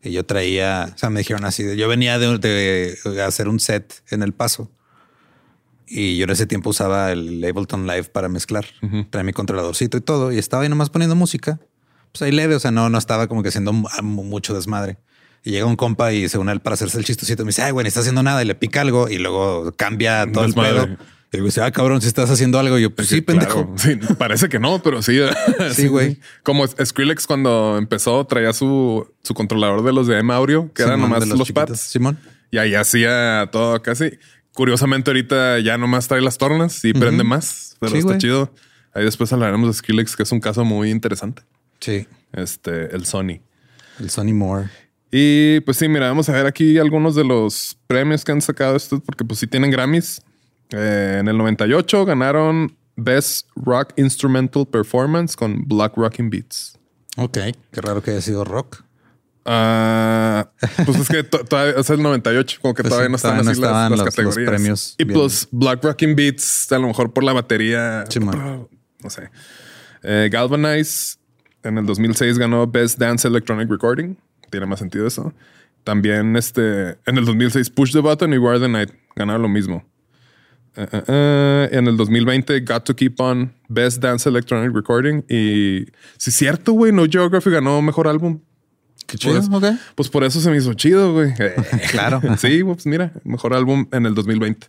Y 0.02 0.10
yo 0.12 0.26
traía, 0.26 0.92
o 0.94 0.98
sea, 0.98 1.08
me 1.08 1.20
dijeron 1.20 1.46
así, 1.46 1.62
de- 1.62 1.76
yo 1.78 1.88
venía 1.88 2.18
de, 2.18 2.36
de 2.38 3.22
hacer 3.22 3.48
un 3.48 3.58
set 3.58 4.02
en 4.10 4.22
El 4.22 4.34
Paso. 4.34 4.70
Y 5.86 6.16
yo 6.16 6.24
en 6.24 6.30
ese 6.30 6.46
tiempo 6.46 6.70
usaba 6.70 7.12
el 7.12 7.42
Ableton 7.44 7.86
Live 7.86 8.04
para 8.04 8.28
mezclar. 8.28 8.66
Traía 9.10 9.24
mi 9.24 9.32
controladorcito 9.32 9.96
y 9.96 10.00
todo. 10.00 10.32
Y 10.32 10.38
estaba 10.38 10.62
ahí 10.62 10.68
nomás 10.68 10.90
poniendo 10.90 11.14
música. 11.14 11.60
Pues 12.12 12.22
ahí 12.22 12.32
leve, 12.32 12.54
o 12.54 12.60
sea, 12.60 12.70
no, 12.70 12.88
no 12.90 12.98
estaba 12.98 13.26
como 13.28 13.42
que 13.42 13.48
haciendo 13.50 13.72
mu- 13.72 13.88
mucho 14.24 14.54
desmadre. 14.54 14.98
Y 15.42 15.50
llega 15.50 15.66
un 15.66 15.76
compa 15.76 16.12
y 16.12 16.28
se 16.28 16.38
une 16.38 16.52
él 16.52 16.60
para 16.60 16.74
hacerse 16.74 16.98
el 16.98 17.04
chistosito. 17.04 17.44
Me 17.44 17.48
dice, 17.48 17.62
ay, 17.62 17.72
güey, 17.72 17.86
está 17.86 18.00
haciendo 18.00 18.22
nada. 18.22 18.42
Y 18.42 18.46
le 18.46 18.54
pica 18.54 18.80
algo 18.80 19.08
y 19.10 19.18
luego 19.18 19.72
cambia 19.76 20.30
todo 20.32 20.44
Desmadre. 20.44 20.70
el 20.80 20.96
pedo. 20.96 21.04
Y 21.34 21.38
digo, 21.38 21.46
dice, 21.46 21.62
ah, 21.62 21.70
cabrón, 21.72 22.00
si 22.00 22.06
estás 22.06 22.30
haciendo 22.30 22.58
algo. 22.60 22.78
Y 22.78 22.82
yo, 22.82 22.90
pues 22.94 23.08
sí, 23.08 23.20
pendejo. 23.20 23.74
Claro. 23.74 24.00
Sí, 24.06 24.14
parece 24.16 24.48
que 24.48 24.60
no, 24.60 24.80
pero 24.82 25.02
sí. 25.02 25.18
Sí, 25.72 25.88
güey. 25.88 26.20
Como 26.42 26.66
Skrillex 26.66 27.26
cuando 27.26 27.76
empezó 27.76 28.24
traía 28.26 28.52
su, 28.52 29.08
su 29.22 29.34
controlador 29.34 29.82
de 29.82 29.92
los 29.92 30.06
de 30.06 30.18
M 30.18 30.32
Audio, 30.32 30.72
que 30.72 30.82
eran 30.82 30.96
Simón, 30.96 31.10
nomás 31.10 31.28
de 31.28 31.36
los, 31.36 31.50
pads. 31.52 31.80
Simón. 31.80 32.18
Y 32.50 32.58
ahí 32.58 32.74
hacía 32.74 33.48
todo 33.50 33.82
casi. 33.82 34.18
Curiosamente 34.52 35.10
ahorita 35.10 35.58
ya 35.58 35.76
nomás 35.76 36.06
trae 36.06 36.20
las 36.20 36.38
tornas 36.38 36.84
y 36.84 36.92
prende 36.92 37.24
más, 37.24 37.76
pero 37.80 37.92
Sí, 37.92 37.98
está 37.98 38.16
chido. 38.18 38.52
Ahí 38.92 39.04
después 39.04 39.32
hablaremos 39.32 39.68
de 39.68 39.74
Skrillex, 39.74 40.14
que 40.14 40.22
es 40.22 40.30
un 40.30 40.38
caso 40.38 40.64
muy 40.64 40.90
interesante. 40.90 41.42
Sí. 41.80 42.06
Este, 42.32 42.94
el 42.94 43.06
Sony. 43.06 43.40
El 43.98 44.10
Sonny 44.10 44.32
Moore. 44.32 44.70
Y 45.10 45.60
pues 45.60 45.76
sí, 45.76 45.88
mira, 45.88 46.08
vamos 46.08 46.28
a 46.28 46.32
ver 46.32 46.46
aquí 46.46 46.78
algunos 46.78 47.14
de 47.14 47.24
los 47.24 47.76
premios 47.86 48.24
que 48.24 48.32
han 48.32 48.40
sacado 48.40 48.76
estos, 48.76 49.00
porque 49.00 49.24
pues 49.24 49.38
sí 49.40 49.46
tienen 49.46 49.70
Grammys. 49.70 50.22
Eh, 50.76 51.18
en 51.20 51.28
el 51.28 51.36
98 51.38 52.04
ganaron 52.04 52.76
Best 52.96 53.48
Rock 53.56 53.92
Instrumental 53.96 54.66
Performance 54.66 55.36
con 55.36 55.66
Black 55.68 55.96
Rocking 55.96 56.30
Beats. 56.30 56.78
Ok. 57.16 57.38
Qué 57.70 57.80
raro 57.80 58.02
que 58.02 58.10
haya 58.12 58.20
sido 58.20 58.44
rock. 58.44 58.82
Ah, 59.46 60.50
pues 60.86 60.98
es 61.00 61.08
que 61.08 61.22
to- 61.22 61.44
todavía 61.44 61.74
es 61.78 61.90
el 61.90 62.02
98, 62.02 62.58
como 62.62 62.72
que 62.74 62.82
Pues 62.82 62.90
todavía 62.90 63.10
no 63.10 63.16
están 63.16 63.32
todavía 63.32 63.44
no 63.44 63.50
así 63.50 63.60
las- 63.60 63.70
las, 63.72 63.90
los- 63.90 63.98
los 64.00 64.08
categorías. 64.14 64.48
premios 64.50 64.94
y 64.98 65.04
bien. 65.04 65.18
pues 65.20 65.48
Black 65.50 65.84
Rocking 65.84 66.16
Beats, 66.16 66.72
a 66.72 66.78
lo 66.78 66.86
mejor 66.88 67.12
por 67.12 67.24
la 67.24 67.34
batería. 67.34 68.04
Sí, 68.08 68.20
no 68.20 68.68
sé. 69.10 69.28
Eh, 70.02 70.28
Galvanize 70.32 71.18
en 71.62 71.76
el 71.78 71.84
2006 71.86 72.38
ganó 72.38 72.66
Best 72.66 72.98
Dance 72.98 73.28
Electronic 73.28 73.70
Recording. 73.70 74.16
Tiene 74.50 74.66
más 74.66 74.78
sentido 74.78 75.06
eso. 75.06 75.34
También 75.84 76.36
este, 76.36 76.98
en 77.04 77.18
el 77.18 77.24
2006 77.26 77.68
Push 77.70 77.92
the 77.92 78.00
Button 78.00 78.32
y 78.32 78.38
Where 78.38 78.58
the 78.58 78.68
Night 78.68 78.90
ganaron 79.14 79.42
lo 79.42 79.48
mismo. 79.48 79.84
Eh, 80.76 81.02
eh, 81.06 81.68
en 81.70 81.86
el 81.86 81.96
2020 81.96 82.60
Got 82.60 82.84
to 82.84 82.96
Keep 82.96 83.20
On 83.20 83.52
Best 83.68 84.02
Dance 84.02 84.28
Electronic 84.28 84.74
Recording 84.74 85.22
y 85.28 85.86
si 86.18 86.30
es 86.30 86.34
cierto, 86.34 86.72
güey, 86.72 86.90
No 86.90 87.06
Geography 87.08 87.50
ganó 87.50 87.80
mejor 87.80 88.08
álbum. 88.08 88.40
Qué 89.06 89.18
chido. 89.18 89.40
Ok. 89.52 89.64
Pues 89.94 90.08
por 90.08 90.24
eso 90.24 90.40
se 90.40 90.50
me 90.50 90.56
hizo 90.56 90.72
chido, 90.74 91.12
güey. 91.12 91.32
Claro. 91.90 92.20
sí, 92.38 92.64
pues 92.64 92.86
mira, 92.86 93.12
mejor 93.22 93.54
álbum 93.54 93.86
en 93.92 94.06
el 94.06 94.14
2020. 94.14 94.66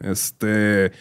Este. 0.00 0.92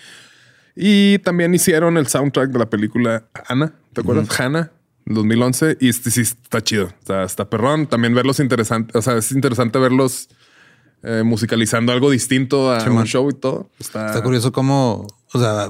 Y 0.76 1.20
también 1.20 1.54
hicieron 1.54 1.98
el 1.98 2.08
soundtrack 2.08 2.50
de 2.50 2.60
la 2.60 2.70
película 2.70 3.26
Hannah. 3.48 3.74
¿Te 3.94 4.02
acuerdas? 4.02 4.40
Hannah, 4.40 4.72
2011. 5.06 5.78
Y 5.80 5.90
este 5.90 6.12
sí 6.12 6.22
está 6.22 6.62
chido. 6.62 6.88
O 6.88 7.06
sea, 7.06 7.24
está 7.24 7.50
perrón. 7.50 7.88
También 7.88 8.14
verlos 8.14 8.40
interesante. 8.40 8.98
O 8.98 9.02
sea, 9.02 9.16
es 9.18 9.32
interesante 9.32 9.80
verlos 9.80 10.30
eh, 11.06 11.24
musicalizando 11.24 11.92
algo 11.92 12.10
distinto 12.10 12.72
a 12.72 12.80
Sí, 12.82 12.90
un 12.90 12.96
man. 12.96 13.06
show 13.06 13.30
y 13.30 13.34
todo. 13.34 13.70
Está, 13.80 14.08
Está 14.08 14.24
curioso 14.24 14.52
cómo, 14.52 15.08
o 15.34 15.40
sea, 15.40 15.70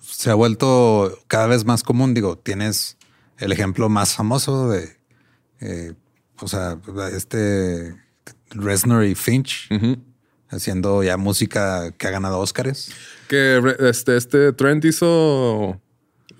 se 0.00 0.30
ha 0.30 0.34
vuelto 0.34 1.16
cada 1.28 1.46
vez 1.46 1.64
más 1.64 1.82
común. 1.82 2.12
Digo, 2.14 2.36
tienes 2.38 2.96
el 3.38 3.52
ejemplo 3.52 3.88
más 3.88 4.14
famoso 4.14 4.68
de, 4.68 4.96
eh, 5.60 5.94
o 6.40 6.48
sea, 6.48 6.78
este 7.12 7.94
Reznor 8.50 9.04
y 9.04 9.14
Finch 9.14 9.68
haciendo 10.50 11.02
ya 11.02 11.16
música 11.16 11.92
que 11.92 12.06
ha 12.06 12.10
ganado 12.10 12.38
Óscares. 12.38 12.90
Que 13.28 13.62
este, 13.80 14.16
este 14.16 14.52
Trent 14.54 14.84
hizo 14.86 15.80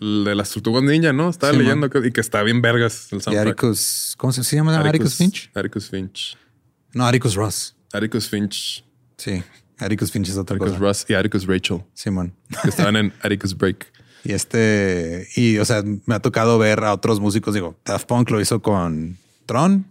el 0.01 0.25
de 0.25 0.35
las 0.35 0.51
tortugas 0.51 0.83
ninja, 0.83 1.13
¿no? 1.13 1.29
Estaba 1.29 1.53
Sí, 1.53 1.59
leyendo 1.59 1.91
que, 1.91 1.99
y 2.07 2.11
que 2.13 2.21
está 2.21 2.43
bien 2.43 2.63
vergas 2.63 3.09
el 3.13 3.19
Y 3.19 3.21
soundtrack. 3.21 3.49
Atticus, 3.49 4.15
¿cómo 4.17 4.33
se 4.33 4.57
llama? 4.57 4.79
Atticus 4.79 5.15
Finch. 5.17 5.51
Atticus 5.55 5.91
Finch. 5.91 6.37
No, 6.95 7.07
Atticus 7.07 7.35
Ross. 7.35 7.75
Atticus 7.93 8.29
Finch. 8.29 8.85
Sí, 9.17 9.43
Atticus 9.79 10.11
Finch 10.13 10.29
es 10.29 10.37
otra 10.37 10.57
Atticus 10.57 10.73
cosa. 10.75 10.85
Ross 10.85 11.07
y 11.09 11.15
Atticus 11.15 11.47
Rachel. 11.47 11.85
Simón. 11.95 12.35
Que 12.63 12.69
estaban 12.69 12.97
en 12.97 13.13
Atticus 13.23 13.57
Break. 13.57 13.87
Y 14.25 14.33
este, 14.33 15.29
y 15.37 15.59
o 15.59 15.65
sea, 15.65 15.83
me 16.07 16.15
ha 16.15 16.21
tocado 16.21 16.59
ver 16.59 16.85
a 16.85 16.93
otros 16.93 17.21
músicos. 17.21 17.55
Digo, 17.55 17.79
Daft 17.85 18.07
Punk 18.07 18.31
lo 18.31 18.41
hizo 18.41 18.61
con 18.61 19.17
Tron, 19.47 19.87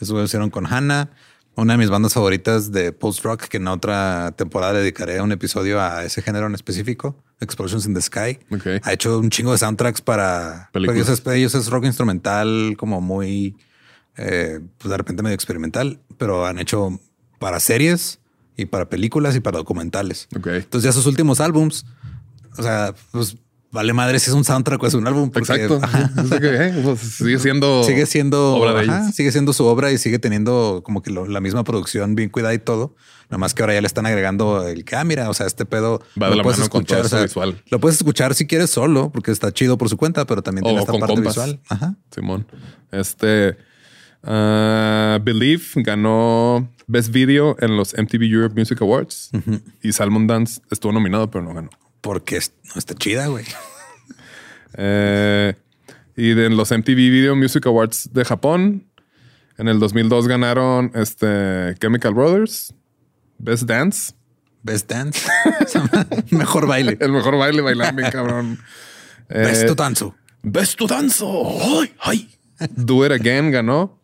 eso 0.00 0.14
lo 0.14 0.24
hicieron 0.24 0.50
con 0.50 0.66
Hannah, 0.66 1.10
una 1.54 1.74
de 1.74 1.78
mis 1.78 1.90
bandas 1.90 2.14
favoritas 2.14 2.72
de 2.72 2.92
post 2.92 3.22
rock, 3.22 3.44
que 3.44 3.58
en 3.58 3.68
otra 3.68 4.32
temporada 4.36 4.72
dedicaré 4.72 5.20
un 5.20 5.30
episodio 5.30 5.80
a 5.80 6.04
ese 6.04 6.20
género 6.22 6.46
en 6.46 6.54
específico, 6.54 7.22
Explosions 7.40 7.86
in 7.86 7.94
the 7.94 8.02
Sky. 8.02 8.38
Ha 8.82 8.92
hecho 8.92 9.18
un 9.18 9.30
chingo 9.30 9.52
de 9.52 9.58
soundtracks 9.58 10.00
para 10.00 10.70
Películas. 10.72 11.08
Ellos 11.08 11.20
es, 11.20 11.34
ellos 11.34 11.54
es 11.54 11.68
rock 11.68 11.84
instrumental, 11.84 12.74
como 12.76 13.00
muy, 13.00 13.56
eh, 14.16 14.58
pues 14.78 14.90
de 14.90 14.96
repente 14.96 15.22
medio 15.22 15.34
experimental, 15.34 16.00
pero 16.18 16.46
han 16.46 16.58
hecho 16.58 16.98
para 17.38 17.60
series 17.60 18.18
y 18.56 18.66
para 18.66 18.88
películas 18.88 19.36
y 19.36 19.40
para 19.40 19.58
documentales. 19.58 20.28
Ok. 20.36 20.46
Entonces 20.48 20.82
ya 20.84 20.92
sus 20.92 21.06
últimos 21.06 21.40
álbums, 21.40 21.84
o 22.58 22.62
sea, 22.62 22.94
pues 23.12 23.36
vale 23.70 23.92
madre 23.92 24.18
si 24.18 24.30
es 24.30 24.34
un 24.36 24.44
soundtrack 24.44 24.82
o 24.82 24.86
es 24.86 24.94
un 24.94 25.06
álbum. 25.06 25.30
porque, 25.30 25.52
Exacto. 25.52 25.80
que, 26.40 26.46
eh, 26.68 26.80
pues, 26.82 27.00
sigue 27.18 27.38
siendo 27.38 27.84
sigue 27.84 28.06
siendo 28.06 28.56
obra 28.56 28.72
de 28.72 28.80
ajá, 28.88 29.02
ellos. 29.02 29.14
sigue 29.14 29.30
siendo 29.32 29.52
su 29.52 29.66
obra 29.66 29.92
y 29.92 29.98
sigue 29.98 30.18
teniendo 30.18 30.80
como 30.84 31.02
que 31.02 31.10
lo- 31.10 31.26
la 31.26 31.40
misma 31.40 31.62
producción 31.64 32.14
bien 32.14 32.30
cuidada 32.30 32.54
y 32.54 32.58
todo. 32.58 32.94
Nada 33.28 33.38
más 33.38 33.52
que 33.54 33.62
ahora 33.62 33.74
ya 33.74 33.80
le 33.80 33.88
están 33.88 34.06
agregando 34.06 34.66
el 34.68 34.84
que, 34.84 34.94
ah, 34.96 35.04
o 35.28 35.34
sea, 35.34 35.46
este 35.46 35.66
pedo 35.66 36.00
Va 36.20 36.26
de 36.26 36.30
lo 36.30 36.36
la 36.36 36.42
puedes 36.44 36.60
mano 36.60 36.70
con 36.70 36.84
todo 36.84 36.98
escuchar, 36.98 37.04
o 37.06 37.08
sea, 37.18 37.22
visual. 37.26 37.62
Lo 37.70 37.80
puedes 37.80 37.96
escuchar 37.98 38.34
si 38.36 38.46
quieres 38.46 38.70
solo, 38.70 39.10
porque 39.10 39.32
está 39.32 39.52
chido 39.52 39.76
por 39.76 39.88
su 39.90 39.96
cuenta, 39.96 40.24
pero 40.26 40.42
también 40.42 40.62
tiene 40.64 40.78
O 40.78 40.82
esta 40.82 40.92
parte 40.92 41.14
compas. 41.16 41.34
visual. 41.34 41.60
Ajá. 41.68 41.96
Simón. 42.14 42.46
Este 42.92 43.56
ah, 44.22 45.18
Believe 45.22 45.62
ganó 45.76 46.68
Best 46.86 47.10
Video 47.12 47.56
en 47.60 47.76
los 47.76 47.94
MTV 47.96 48.22
Europe 48.24 48.58
Music 48.58 48.80
Awards 48.82 49.30
y 49.82 49.92
Salmon 49.92 50.26
Dance 50.26 50.60
estuvo 50.70 50.92
nominado, 50.92 51.30
pero 51.30 51.44
no 51.44 51.54
ganó. 51.54 51.70
Porque 52.00 52.38
no 52.74 52.78
está 52.78 52.94
chida, 52.94 53.26
güey. 53.28 53.44
Eh, 54.78 55.54
y 56.16 56.34
de 56.34 56.50
los 56.50 56.70
MTV 56.70 56.96
Video 56.96 57.34
Music 57.34 57.64
Awards 57.64 58.10
de 58.12 58.26
Japón 58.26 58.84
En 59.56 59.68
el 59.68 59.78
2002 59.78 60.28
ganaron 60.28 60.90
este 60.94 61.74
Chemical 61.80 62.12
Brothers, 62.12 62.74
Best 63.38 63.62
Dance. 63.62 64.12
Best 64.62 64.90
Dance. 64.90 65.26
mejor 66.30 66.66
baile. 66.66 66.98
El 67.00 67.12
mejor 67.12 67.38
baile 67.38 67.62
bailar 67.62 67.94
bien 67.94 68.10
cabrón. 68.10 68.58
Best 69.28 69.62
Eh, 69.62 69.74
danzo. 69.74 70.14
Best 70.42 70.78
to 70.78 70.86
dance. 70.86 71.24
Ay, 71.24 71.92
ay. 72.00 72.38
Do 72.76 73.04
It 73.04 73.12
Again 73.12 73.50
ganó. 73.50 73.95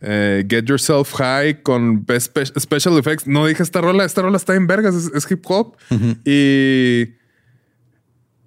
Eh, 0.00 0.44
Get 0.48 0.66
Yourself 0.68 1.14
High 1.14 1.62
con 1.62 2.04
Best 2.04 2.36
Special 2.58 2.98
Effects. 2.98 3.26
No 3.26 3.46
dije 3.46 3.62
esta 3.62 3.80
rola. 3.80 4.04
Esta 4.04 4.22
rola 4.22 4.36
está 4.36 4.54
en 4.54 4.66
vergas. 4.66 4.94
Es, 4.94 5.10
es 5.14 5.30
hip 5.30 5.42
hop. 5.48 5.76
Y 6.24 7.14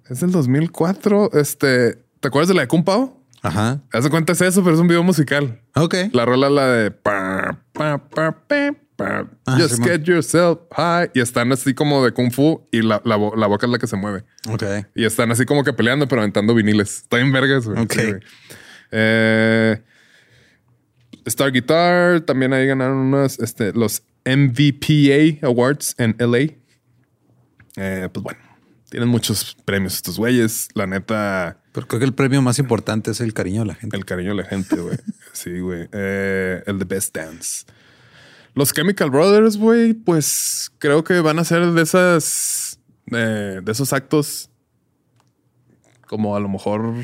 es 0.08 0.20
del 0.20 0.30
2004. 0.32 1.30
Este, 1.34 1.94
¿te 2.20 2.28
acuerdas 2.28 2.48
de 2.48 2.54
la 2.54 2.62
de 2.62 2.68
Kung 2.68 2.84
Pao? 2.84 3.16
Ajá. 3.42 3.80
Haz 3.92 4.04
de 4.04 4.10
cuenta 4.10 4.32
es 4.34 4.40
eso, 4.42 4.62
pero 4.62 4.74
es 4.74 4.80
un 4.80 4.88
video 4.88 5.02
musical. 5.02 5.60
Ok. 5.74 5.94
La 6.12 6.24
rola 6.26 6.50
la 6.50 6.66
de 6.68 6.90
pa, 6.90 7.58
pa, 7.72 7.98
pa, 8.08 8.32
pa, 8.46 8.74
pa. 8.96 9.26
Ah, 9.46 9.56
Just 9.58 9.82
get 9.82 10.02
yourself 10.04 10.58
high. 10.76 11.10
Y 11.14 11.20
están 11.20 11.50
así 11.52 11.72
como 11.72 12.04
de 12.04 12.12
kung 12.12 12.30
fu 12.30 12.66
y 12.70 12.82
la, 12.82 13.00
la, 13.04 13.16
bo- 13.16 13.34
la 13.34 13.46
boca 13.46 13.66
es 13.66 13.72
la 13.72 13.78
que 13.78 13.86
se 13.86 13.96
mueve. 13.96 14.24
Ok. 14.48 14.62
Y 14.94 15.04
están 15.06 15.30
así 15.32 15.46
como 15.46 15.64
que 15.64 15.72
peleando, 15.72 16.06
pero 16.06 16.20
aventando 16.20 16.54
viniles. 16.54 16.98
Está 16.98 17.18
en 17.18 17.32
vergas, 17.32 17.66
güey. 17.66 17.82
Ok. 17.82 17.92
Sí, 17.92 18.02
güey. 18.06 18.20
Eh, 18.92 19.82
Star 21.24 21.52
Guitar, 21.52 22.20
también 22.22 22.52
ahí 22.52 22.66
ganaron 22.66 22.98
unos, 22.98 23.38
este, 23.38 23.72
los 23.72 24.02
MVPA 24.24 25.46
Awards 25.46 25.94
en 25.98 26.16
LA. 26.18 26.54
Eh, 27.76 28.08
pues 28.12 28.22
bueno, 28.22 28.40
tienen 28.88 29.08
muchos 29.08 29.56
premios 29.64 29.94
estos 29.94 30.18
güeyes. 30.18 30.68
La 30.74 30.86
neta, 30.86 31.58
Pero 31.72 31.86
creo 31.86 32.00
que 32.00 32.06
el 32.06 32.14
premio 32.14 32.42
más 32.42 32.58
importante 32.58 33.10
es 33.10 33.20
el 33.20 33.32
cariño 33.32 33.60
de 33.60 33.66
la 33.66 33.74
gente. 33.74 33.96
el 33.96 34.04
cariño 34.04 34.30
de 34.30 34.42
la 34.42 34.48
gente, 34.48 34.76
güey. 34.76 34.96
Sí, 35.32 35.60
güey. 35.60 35.88
Eh, 35.92 36.62
el 36.66 36.78
de 36.78 36.84
Best 36.84 37.16
Dance. 37.16 37.64
Los 38.54 38.72
Chemical 38.72 39.10
Brothers, 39.10 39.56
güey, 39.56 39.94
pues 39.94 40.72
creo 40.78 41.04
que 41.04 41.20
van 41.20 41.38
a 41.38 41.44
ser 41.44 41.66
de 41.66 41.82
esas, 41.82 42.80
eh, 43.12 43.60
de 43.62 43.72
esos 43.72 43.92
actos 43.92 44.50
como 46.10 46.34
a 46.34 46.40
lo 46.40 46.48
mejor, 46.48 46.94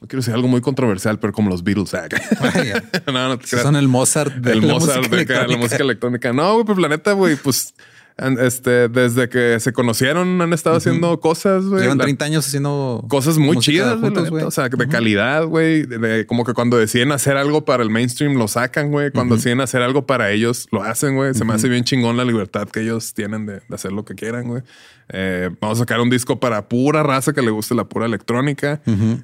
no 0.00 0.08
quiero 0.08 0.20
decir 0.20 0.34
algo 0.34 0.48
muy 0.48 0.60
controversial, 0.60 1.18
pero 1.18 1.32
como 1.32 1.48
los 1.50 1.62
Beatles. 1.64 1.94
ah, 1.94 2.06
no, 3.06 3.28
no 3.28 3.38
te. 3.38 3.46
Son 3.46 3.76
el 3.76 3.88
Mozart 3.88 4.34
de 4.34 4.52
El 4.52 4.60
la 4.66 4.74
Mozart 4.74 4.98
música 4.98 5.16
de 5.16 5.22
acá, 5.22 5.32
la 5.32 5.38
electrónica. 5.40 5.64
música 5.64 5.82
electrónica. 5.84 6.32
No, 6.32 6.52
güey, 6.54 6.64
pues 6.66 6.78
la 6.78 6.88
neta, 6.88 7.12
güey, 7.12 7.36
pues 7.36 7.74
este, 8.18 8.88
desde 8.88 9.28
que 9.28 9.60
se 9.60 9.74
conocieron 9.74 10.40
han 10.40 10.52
estado 10.54 10.76
haciendo 10.76 11.20
cosas, 11.20 11.66
güey. 11.66 11.82
Llevan 11.82 11.98
La- 11.98 12.04
30 12.04 12.24
años 12.24 12.46
haciendo 12.46 13.04
cosas 13.10 13.36
muy 13.36 13.58
chidas, 13.58 13.98
güey, 14.00 14.04
juntos, 14.12 14.30
güey. 14.30 14.42
O 14.44 14.50
sea, 14.50 14.68
de 14.70 14.88
calidad, 14.88 15.44
güey. 15.44 15.82
De, 15.84 15.98
de- 15.98 16.26
como 16.26 16.44
que 16.44 16.54
cuando 16.54 16.78
deciden 16.78 17.12
hacer 17.12 17.36
algo 17.36 17.66
para 17.66 17.82
el 17.82 17.90
mainstream 17.90 18.34
lo 18.38 18.48
sacan, 18.48 18.90
güey. 18.90 19.10
Cuando 19.10 19.36
deciden 19.36 19.60
hacer 19.60 19.82
algo 19.82 20.06
para 20.06 20.30
ellos 20.30 20.66
lo 20.72 20.82
hacen, 20.82 21.14
güey. 21.16 21.34
Se 21.34 21.44
me 21.44 21.52
hace 21.52 21.68
bien 21.68 21.84
chingón 21.84 22.16
la 22.16 22.24
libertad 22.24 22.68
que 22.68 22.80
ellos 22.80 23.12
tienen 23.12 23.44
de, 23.44 23.54
de 23.68 23.74
hacer 23.74 23.92
lo 23.92 24.04
que 24.06 24.14
quieran, 24.14 24.48
güey. 24.48 24.62
Eh, 25.08 25.50
vamos 25.60 25.78
a 25.78 25.82
sacar 25.82 26.00
un 26.00 26.10
disco 26.10 26.40
para 26.40 26.68
pura 26.68 27.02
raza 27.02 27.32
que 27.32 27.42
le 27.42 27.50
guste 27.50 27.74
la 27.74 27.84
pura 27.84 28.06
electrónica. 28.06 28.80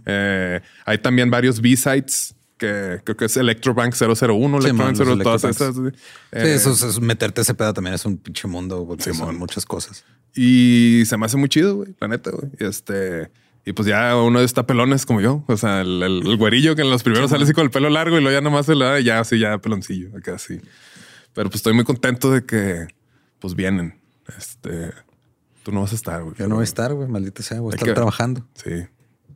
Eh, 0.07 0.61
hay 0.85 0.99
también 0.99 1.31
varios 1.31 1.61
B-sides 1.61 2.35
que 2.57 3.01
creo 3.03 3.17
que 3.17 3.25
es 3.25 3.37
Electrobank 3.37 3.93
001, 3.95 4.61
Sí, 4.61 4.69
Electrobank 4.69 4.79
man, 4.79 4.95
0, 4.97 5.15
los 5.17 5.23
todas 5.25 5.45
esas. 5.45 5.75
Sí, 5.75 5.81
Eh, 6.31 6.55
eso, 6.55 6.71
es- 6.73 6.83
es 6.83 7.01
meterte 7.01 7.41
ese 7.41 7.55
pedo 7.55 7.75
también 7.75 7.95
es 7.95 8.05
un 8.05 8.17
pinche 8.19 8.47
mundo 8.47 8.85
porque 8.87 9.13
son 9.13 9.37
muchas 9.37 9.67
cosas. 9.67 10.05
Y 10.37 11.03
se 11.07 11.17
me 11.17 11.27
hace 11.27 11.37
muy 11.37 11.49
chido, 11.49 11.75
güey, 11.77 11.95
la 12.01 12.07
neta, 12.09 12.31
güey. 12.31 12.53
Y 12.61 12.65
este, 12.65 13.31
y 13.65 13.73
pues 13.73 13.89
ya 13.89 14.17
uno 14.17 14.39
está 14.41 14.65
pelones 14.65 15.05
como 15.07 15.21
yo. 15.21 15.43
O 15.49 15.57
sea, 15.57 15.81
el, 15.81 16.01
el- 16.05 16.25
el 16.27 16.37
güerillo 16.37 16.77
que 16.77 16.83
en 16.83 16.91
los 16.91 17.03
primeros 17.03 17.31
sale 17.31 17.43
así 17.43 17.53
con 17.53 17.65
el 17.65 17.71
pelo 17.73 17.91
largo 17.91 18.17
y 18.17 18.21
luego 18.23 18.37
ya 18.37 18.41
nomás 18.41 18.67
se 18.67 18.77
le 18.77 18.85
da 18.85 19.01
y 19.01 19.05
ya 19.05 19.19
así, 19.19 19.41
ya 19.41 19.59
peloncillo, 19.59 20.17
acá 20.17 20.35
así. 20.37 20.61
Pero 21.35 21.49
pues 21.51 21.57
estoy 21.57 21.73
muy 21.75 21.83
contento 21.85 22.31
de 22.31 22.45
que 22.45 22.87
pues 23.41 23.57
vienen. 23.57 23.99
Este, 24.39 24.93
tú 25.63 25.73
no 25.73 25.81
vas 25.83 25.93
a 25.93 25.95
estar, 25.97 26.23
güey. 26.23 26.35
Yo 26.39 26.49
no 26.49 26.57
voy 26.57 26.63
a 26.63 26.65
estar, 26.65 26.93
güey, 26.95 27.09
maldita 27.09 27.43
sea, 27.43 27.61
voy 27.61 27.73
a 27.73 27.77
estar 27.77 27.89
que- 27.89 27.95
trabajando. 27.95 28.47
Sí. 28.55 28.71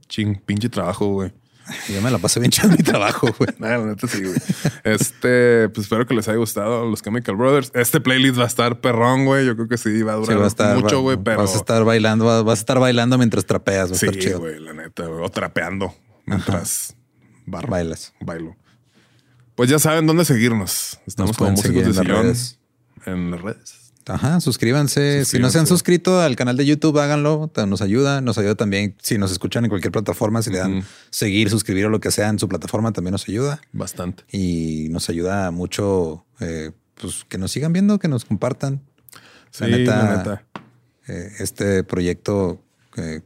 Ching, 0.09 0.41
pinche 0.45 0.69
trabajo, 0.69 1.07
güey. 1.13 1.33
Yo 1.93 2.01
me 2.01 2.13
la 2.13 2.19
pasé 2.19 2.39
bien 2.39 2.53
en 2.63 2.71
mi 2.71 2.77
trabajo, 2.77 3.29
güey. 3.39 3.51
Nada, 3.59 3.79
la 3.79 3.87
neta 3.87 4.07
sí, 4.07 4.23
güey. 4.23 4.37
Este, 4.85 5.69
pues 5.71 5.87
espero 5.87 6.07
que 6.07 6.15
les 6.15 6.29
haya 6.29 6.39
gustado 6.39 6.89
los 6.89 7.03
Chemical 7.03 7.35
Brothers. 7.35 7.73
Este 7.75 8.01
playlist 8.01 8.39
va 8.39 8.45
a 8.45 8.47
estar 8.47 8.81
perrón, 8.81 9.25
güey. 9.25 9.45
Yo 9.45 9.57
creo 9.57 9.67
que 9.67 9.77
sí, 9.77 10.03
va 10.03 10.13
a 10.15 10.17
Sí, 10.19 10.23
durar 10.27 10.41
va 10.41 10.45
a 10.45 10.49
estar, 10.49 10.77
mucho, 10.79 11.01
güey, 11.01 11.17
pero. 11.17 11.39
vas 11.39 11.55
a 11.55 11.57
estar 11.57 11.83
bailando, 11.85 12.25
vas, 12.45 12.59
a 12.59 12.61
estar 12.61 12.79
bailando 12.79 13.19
mientras 13.19 13.45
trapeas, 13.47 13.91
va 13.91 13.97
a 13.97 13.99
Sí, 13.99 14.07
estar 14.07 14.21
chido. 14.23 14.39
güey, 14.39 14.61
la 14.61 14.75
neta, 14.75 15.07
güey. 15.07 15.25
O 15.25 15.29
trapeando 15.29 15.93
mientras 16.25 16.95
barro, 17.47 17.69
Bailas. 17.69 18.15
bailo. 18.21 18.55
Pues 19.57 19.69
ya 19.69 19.81
saben 19.81 20.07
dónde 20.07 20.25
seguirnos. 20.25 21.01
Estamos 21.07 21.37
como 21.37 21.51
músicos 21.51 21.75
de 21.75 21.81
en 21.81 21.89
las 21.89 21.97
sillón 21.97 22.23
redes. 22.23 22.59
en 23.07 23.31
las 23.33 23.41
redes. 23.41 23.86
Ajá, 24.09 24.41
suscríbanse. 24.41 25.25
Si 25.25 25.39
no 25.39 25.51
se 25.51 25.59
han 25.59 25.67
suscrito 25.67 26.21
al 26.21 26.37
canal 26.37 26.57
de 26.57 26.65
YouTube, 26.65 26.99
háganlo. 26.99 27.51
Nos 27.67 27.83
ayuda. 27.83 28.21
Nos 28.21 28.39
ayuda 28.39 28.55
también 28.55 28.95
si 29.03 29.19
nos 29.19 29.33
escuchan 29.33 29.65
en 29.65 29.69
cualquier 29.69 29.93
plataforma, 29.93 30.43
si 30.43 30.51
le 30.51 30.59
dan 30.59 30.85
seguir, 31.11 31.51
suscribir 31.51 31.87
o 31.87 31.89
lo 31.89 31.99
que 31.99 32.11
sea 32.11 32.29
en 32.29 32.39
su 32.39 32.49
plataforma, 32.49 32.93
también 32.93 33.13
nos 33.13 33.29
ayuda. 33.29 33.61
Bastante. 33.73 34.23
Y 34.31 34.89
nos 34.91 35.09
ayuda 35.09 35.51
mucho 35.51 36.25
eh, 36.41 36.71
pues, 37.01 37.25
que 37.29 37.39
nos 37.39 37.51
sigan 37.51 37.73
viendo, 37.73 37.99
que 37.99 38.09
nos 38.09 38.25
compartan. 38.25 38.83
Sí, 39.51 39.65
La 39.65 39.77
neta, 39.77 39.97
la 39.97 40.17
neta. 40.17 40.45
Eh, 41.09 41.33
este 41.41 41.83
proyecto 41.83 42.63
eh, 42.97 43.23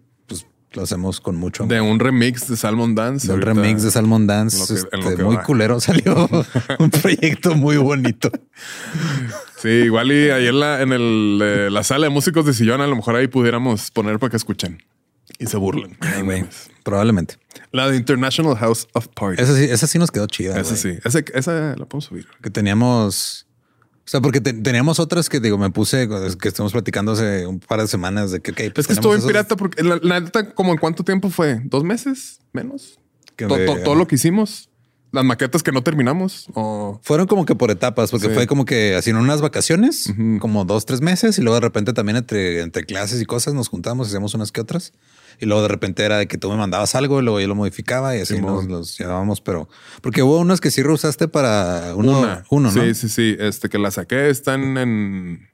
lo 0.72 0.82
hacemos 0.82 1.20
con 1.20 1.36
mucho 1.36 1.64
amor. 1.64 1.74
De 1.74 1.80
un 1.80 1.98
remix 1.98 2.48
de 2.48 2.56
Salmon 2.56 2.94
Dance. 2.94 3.26
De 3.26 3.34
un 3.34 3.42
remix 3.42 3.82
de 3.82 3.90
Salmon 3.90 4.26
Dance. 4.26 4.56
que- 4.66 4.74
este, 4.80 5.16
que 5.16 5.22
muy 5.24 5.36
va. 5.36 5.42
culero 5.42 5.80
salió 5.80 6.28
un 6.78 6.90
proyecto 6.90 7.54
muy 7.54 7.76
bonito. 7.76 8.30
Sí, 9.56 9.68
igual 9.68 10.10
y 10.12 10.30
ahí 10.30 10.46
en 10.46 10.60
la, 10.60 10.80
en 10.80 10.92
el, 10.92 11.40
eh, 11.42 11.68
la 11.70 11.82
sala 11.82 12.06
de 12.06 12.10
músicos 12.10 12.46
de 12.46 12.54
sillón, 12.54 12.80
a 12.80 12.86
lo 12.86 12.96
mejor 12.96 13.16
ahí 13.16 13.26
pudiéramos 13.28 13.90
poner 13.90 14.18
para 14.18 14.30
que 14.30 14.36
escuchen 14.36 14.82
y 15.38 15.46
se 15.46 15.56
burlen. 15.56 15.96
Ay, 16.00 16.22
güey, 16.22 16.44
probablemente. 16.82 17.36
La 17.72 17.88
de 17.88 17.96
International 17.96 18.56
House 18.56 18.88
of 18.94 19.08
Party. 19.08 19.42
Esa 19.42 19.56
sí, 19.56 19.64
esa 19.64 19.86
sí 19.86 19.98
nos 19.98 20.10
quedó 20.10 20.26
chida. 20.26 20.58
Esa 20.58 20.76
sí. 20.76 20.98
Esa, 21.04 21.20
esa 21.34 21.74
la 21.76 21.84
podemos 21.86 22.04
subir. 22.06 22.26
Que 22.42 22.50
teníamos. 22.50 23.46
O 24.10 24.12
sea, 24.12 24.20
porque 24.20 24.40
te- 24.40 24.52
teníamos 24.54 24.98
otras 24.98 25.28
que 25.28 25.38
digo, 25.38 25.56
me 25.56 25.70
puse 25.70 26.08
que 26.40 26.48
estamos 26.48 26.72
platicando 26.72 27.12
hace 27.12 27.46
un 27.46 27.60
par 27.60 27.80
de 27.80 27.86
semanas 27.86 28.32
de 28.32 28.40
que, 28.40 28.50
ok, 28.50 28.56
pues 28.74 28.78
Es 28.78 28.86
que 28.88 28.92
estuvo 28.94 29.14
en 29.14 29.24
pirata 29.24 29.54
porque 29.54 29.84
la, 29.84 30.00
la 30.02 30.18
neta, 30.18 30.52
como 30.52 30.72
en 30.72 30.78
cuánto 30.78 31.04
tiempo 31.04 31.30
fue? 31.30 31.60
¿Dos 31.64 31.84
meses? 31.84 32.40
¿Menos? 32.52 32.98
que 33.36 33.46
To- 33.46 33.54
de- 33.56 33.66
to- 33.66 33.76
todo 33.84 33.94
lo 33.94 34.08
que 34.08 34.16
hicimos. 34.16 34.68
Las 35.12 35.24
maquetas 35.24 35.62
que 35.64 35.72
no 35.72 35.82
terminamos. 35.82 36.46
O 36.54 37.00
Fueron 37.02 37.26
como 37.26 37.44
que 37.44 37.54
por 37.56 37.70
etapas, 37.70 38.10
porque 38.12 38.28
Sí. 38.28 38.34
fue 38.34 38.46
como 38.46 38.64
que 38.64 38.94
así 38.94 39.10
en 39.10 39.16
unas 39.16 39.40
vacaciones, 39.40 40.12
como 40.40 40.64
dos, 40.64 40.86
tres 40.86 41.00
meses, 41.00 41.36
y 41.38 41.42
luego 41.42 41.56
de 41.56 41.62
repente 41.62 41.92
también 41.92 42.16
entre, 42.16 42.60
entre 42.60 42.84
clases 42.84 43.20
y 43.20 43.24
cosas 43.26 43.54
nos 43.54 43.68
juntamos, 43.68 44.06
hacíamos 44.08 44.34
unas 44.34 44.52
que 44.52 44.60
otras. 44.60 44.92
Y 45.40 45.46
luego 45.46 45.62
de 45.62 45.68
repente 45.68 46.04
era 46.04 46.18
de 46.18 46.28
que 46.28 46.36
tú 46.38 46.50
me 46.50 46.56
mandabas 46.56 46.94
algo 46.94 47.18
y 47.20 47.24
luego 47.24 47.40
yo 47.40 47.48
lo 47.48 47.54
modificaba 47.54 48.14
y 48.16 48.20
así 48.20 48.34
Simón. 48.36 48.54
nos 48.54 48.64
los 48.66 48.98
llevábamos, 48.98 49.40
pero 49.40 49.68
porque 50.02 50.22
hubo 50.22 50.38
unos 50.38 50.60
que 50.60 50.70
sí 50.70 50.82
reusaste 50.82 51.28
para 51.28 51.94
uno, 51.96 52.20
una. 52.20 52.44
uno, 52.50 52.70
¿no? 52.70 52.82
Sí, 52.82 52.94
sí, 52.94 53.08
sí. 53.08 53.36
Este 53.40 53.68
que 53.68 53.78
la 53.78 53.90
saqué 53.90 54.28
están 54.28 54.76
en, 54.76 55.48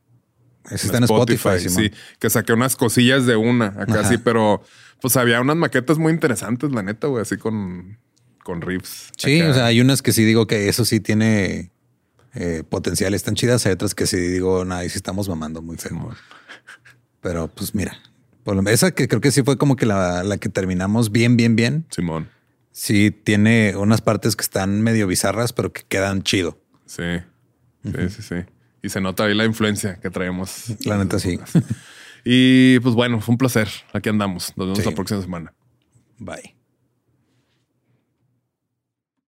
está 0.71 0.99
en 0.99 1.05
Spotify, 1.05 1.61
sí. 1.61 1.69
Simón. 1.69 1.91
Que 2.19 2.31
saqué 2.31 2.53
unas 2.53 2.75
cosillas 2.75 3.27
de 3.27 3.37
una 3.37 3.67
acá 3.79 4.01
Ajá. 4.01 4.09
sí, 4.09 4.19
pero 4.19 4.61
pues 5.01 5.17
había 5.17 5.41
unas 5.41 5.57
maquetas 5.57 5.99
muy 5.99 6.13
interesantes, 6.13 6.73
la 6.73 6.83
neta, 6.83 7.07
güey, 7.07 7.23
así 7.23 7.37
con, 7.37 7.99
con 8.47 8.61
riffs. 8.63 9.11
Sí, 9.17 9.41
acá. 9.41 9.51
o 9.51 9.55
sea, 9.55 9.67
hay 9.67 9.81
unas 9.81 10.03
que 10.03 10.13
sí 10.13 10.25
digo 10.25 10.47
que 10.47 10.69
eso 10.69 10.85
sí 10.85 11.01
tiene 11.01 11.73
eh, 12.35 12.63
potencial, 12.69 13.13
están 13.13 13.35
chidas. 13.35 13.67
Hay 13.67 13.73
otras 13.73 13.97
que 13.97 14.07
sí 14.07 14.17
digo, 14.17 14.65
nada, 14.65 14.83
ahí 14.83 14.89
sí 14.89 14.97
estamos 14.97 15.29
mamando 15.29 15.63
muy 15.63 15.77
feo. 15.77 16.15
Pero 17.21 17.49
pues 17.49 17.75
mira, 17.75 17.99
por 18.45 18.55
lo- 18.55 18.71
esa 18.71 18.93
que 18.93 19.09
creo 19.09 19.21
que 19.21 19.33
sí 19.33 19.43
fue 19.43 19.59
como 19.59 19.75
que 19.75 19.85
la, 19.87 20.23
la 20.23 20.39
que 20.39 20.49
terminamos 20.49 21.11
bien, 21.11 21.37
bien, 21.37 21.57
bien. 21.57 21.87
Simón. 21.91 22.29
Sí, 22.71 23.11
tiene 23.11 23.75
unas 23.77 24.01
partes 24.01 24.37
que 24.37 24.43
están 24.43 24.81
medio 24.83 25.07
bizarras, 25.09 25.53
pero 25.53 25.73
que 25.73 25.83
quedan 25.89 26.23
chido. 26.23 26.61
Sí. 26.87 27.03
Sí, 27.85 28.09
sí, 28.11 28.23
sí. 28.23 28.35
Y 28.83 28.91
se 28.91 29.01
nota 29.01 29.25
ahí 29.25 29.35
la 29.35 29.45
influencia 29.45 29.97
que 29.97 30.11
traemos. 30.11 30.67
La 30.85 30.97
neta 30.99 31.19
sí. 31.19 31.41
Y 32.29 32.81
pues 32.81 32.95
bueno, 32.97 33.21
fue 33.21 33.35
un 33.35 33.39
placer. 33.39 33.69
Aquí 33.93 34.09
andamos. 34.09 34.53
Nos 34.57 34.67
vemos 34.67 34.79
Sí. 34.81 34.85
la 34.85 34.95
próxima 34.97 35.23
semana. 35.23 35.55
Bye. 36.19 36.56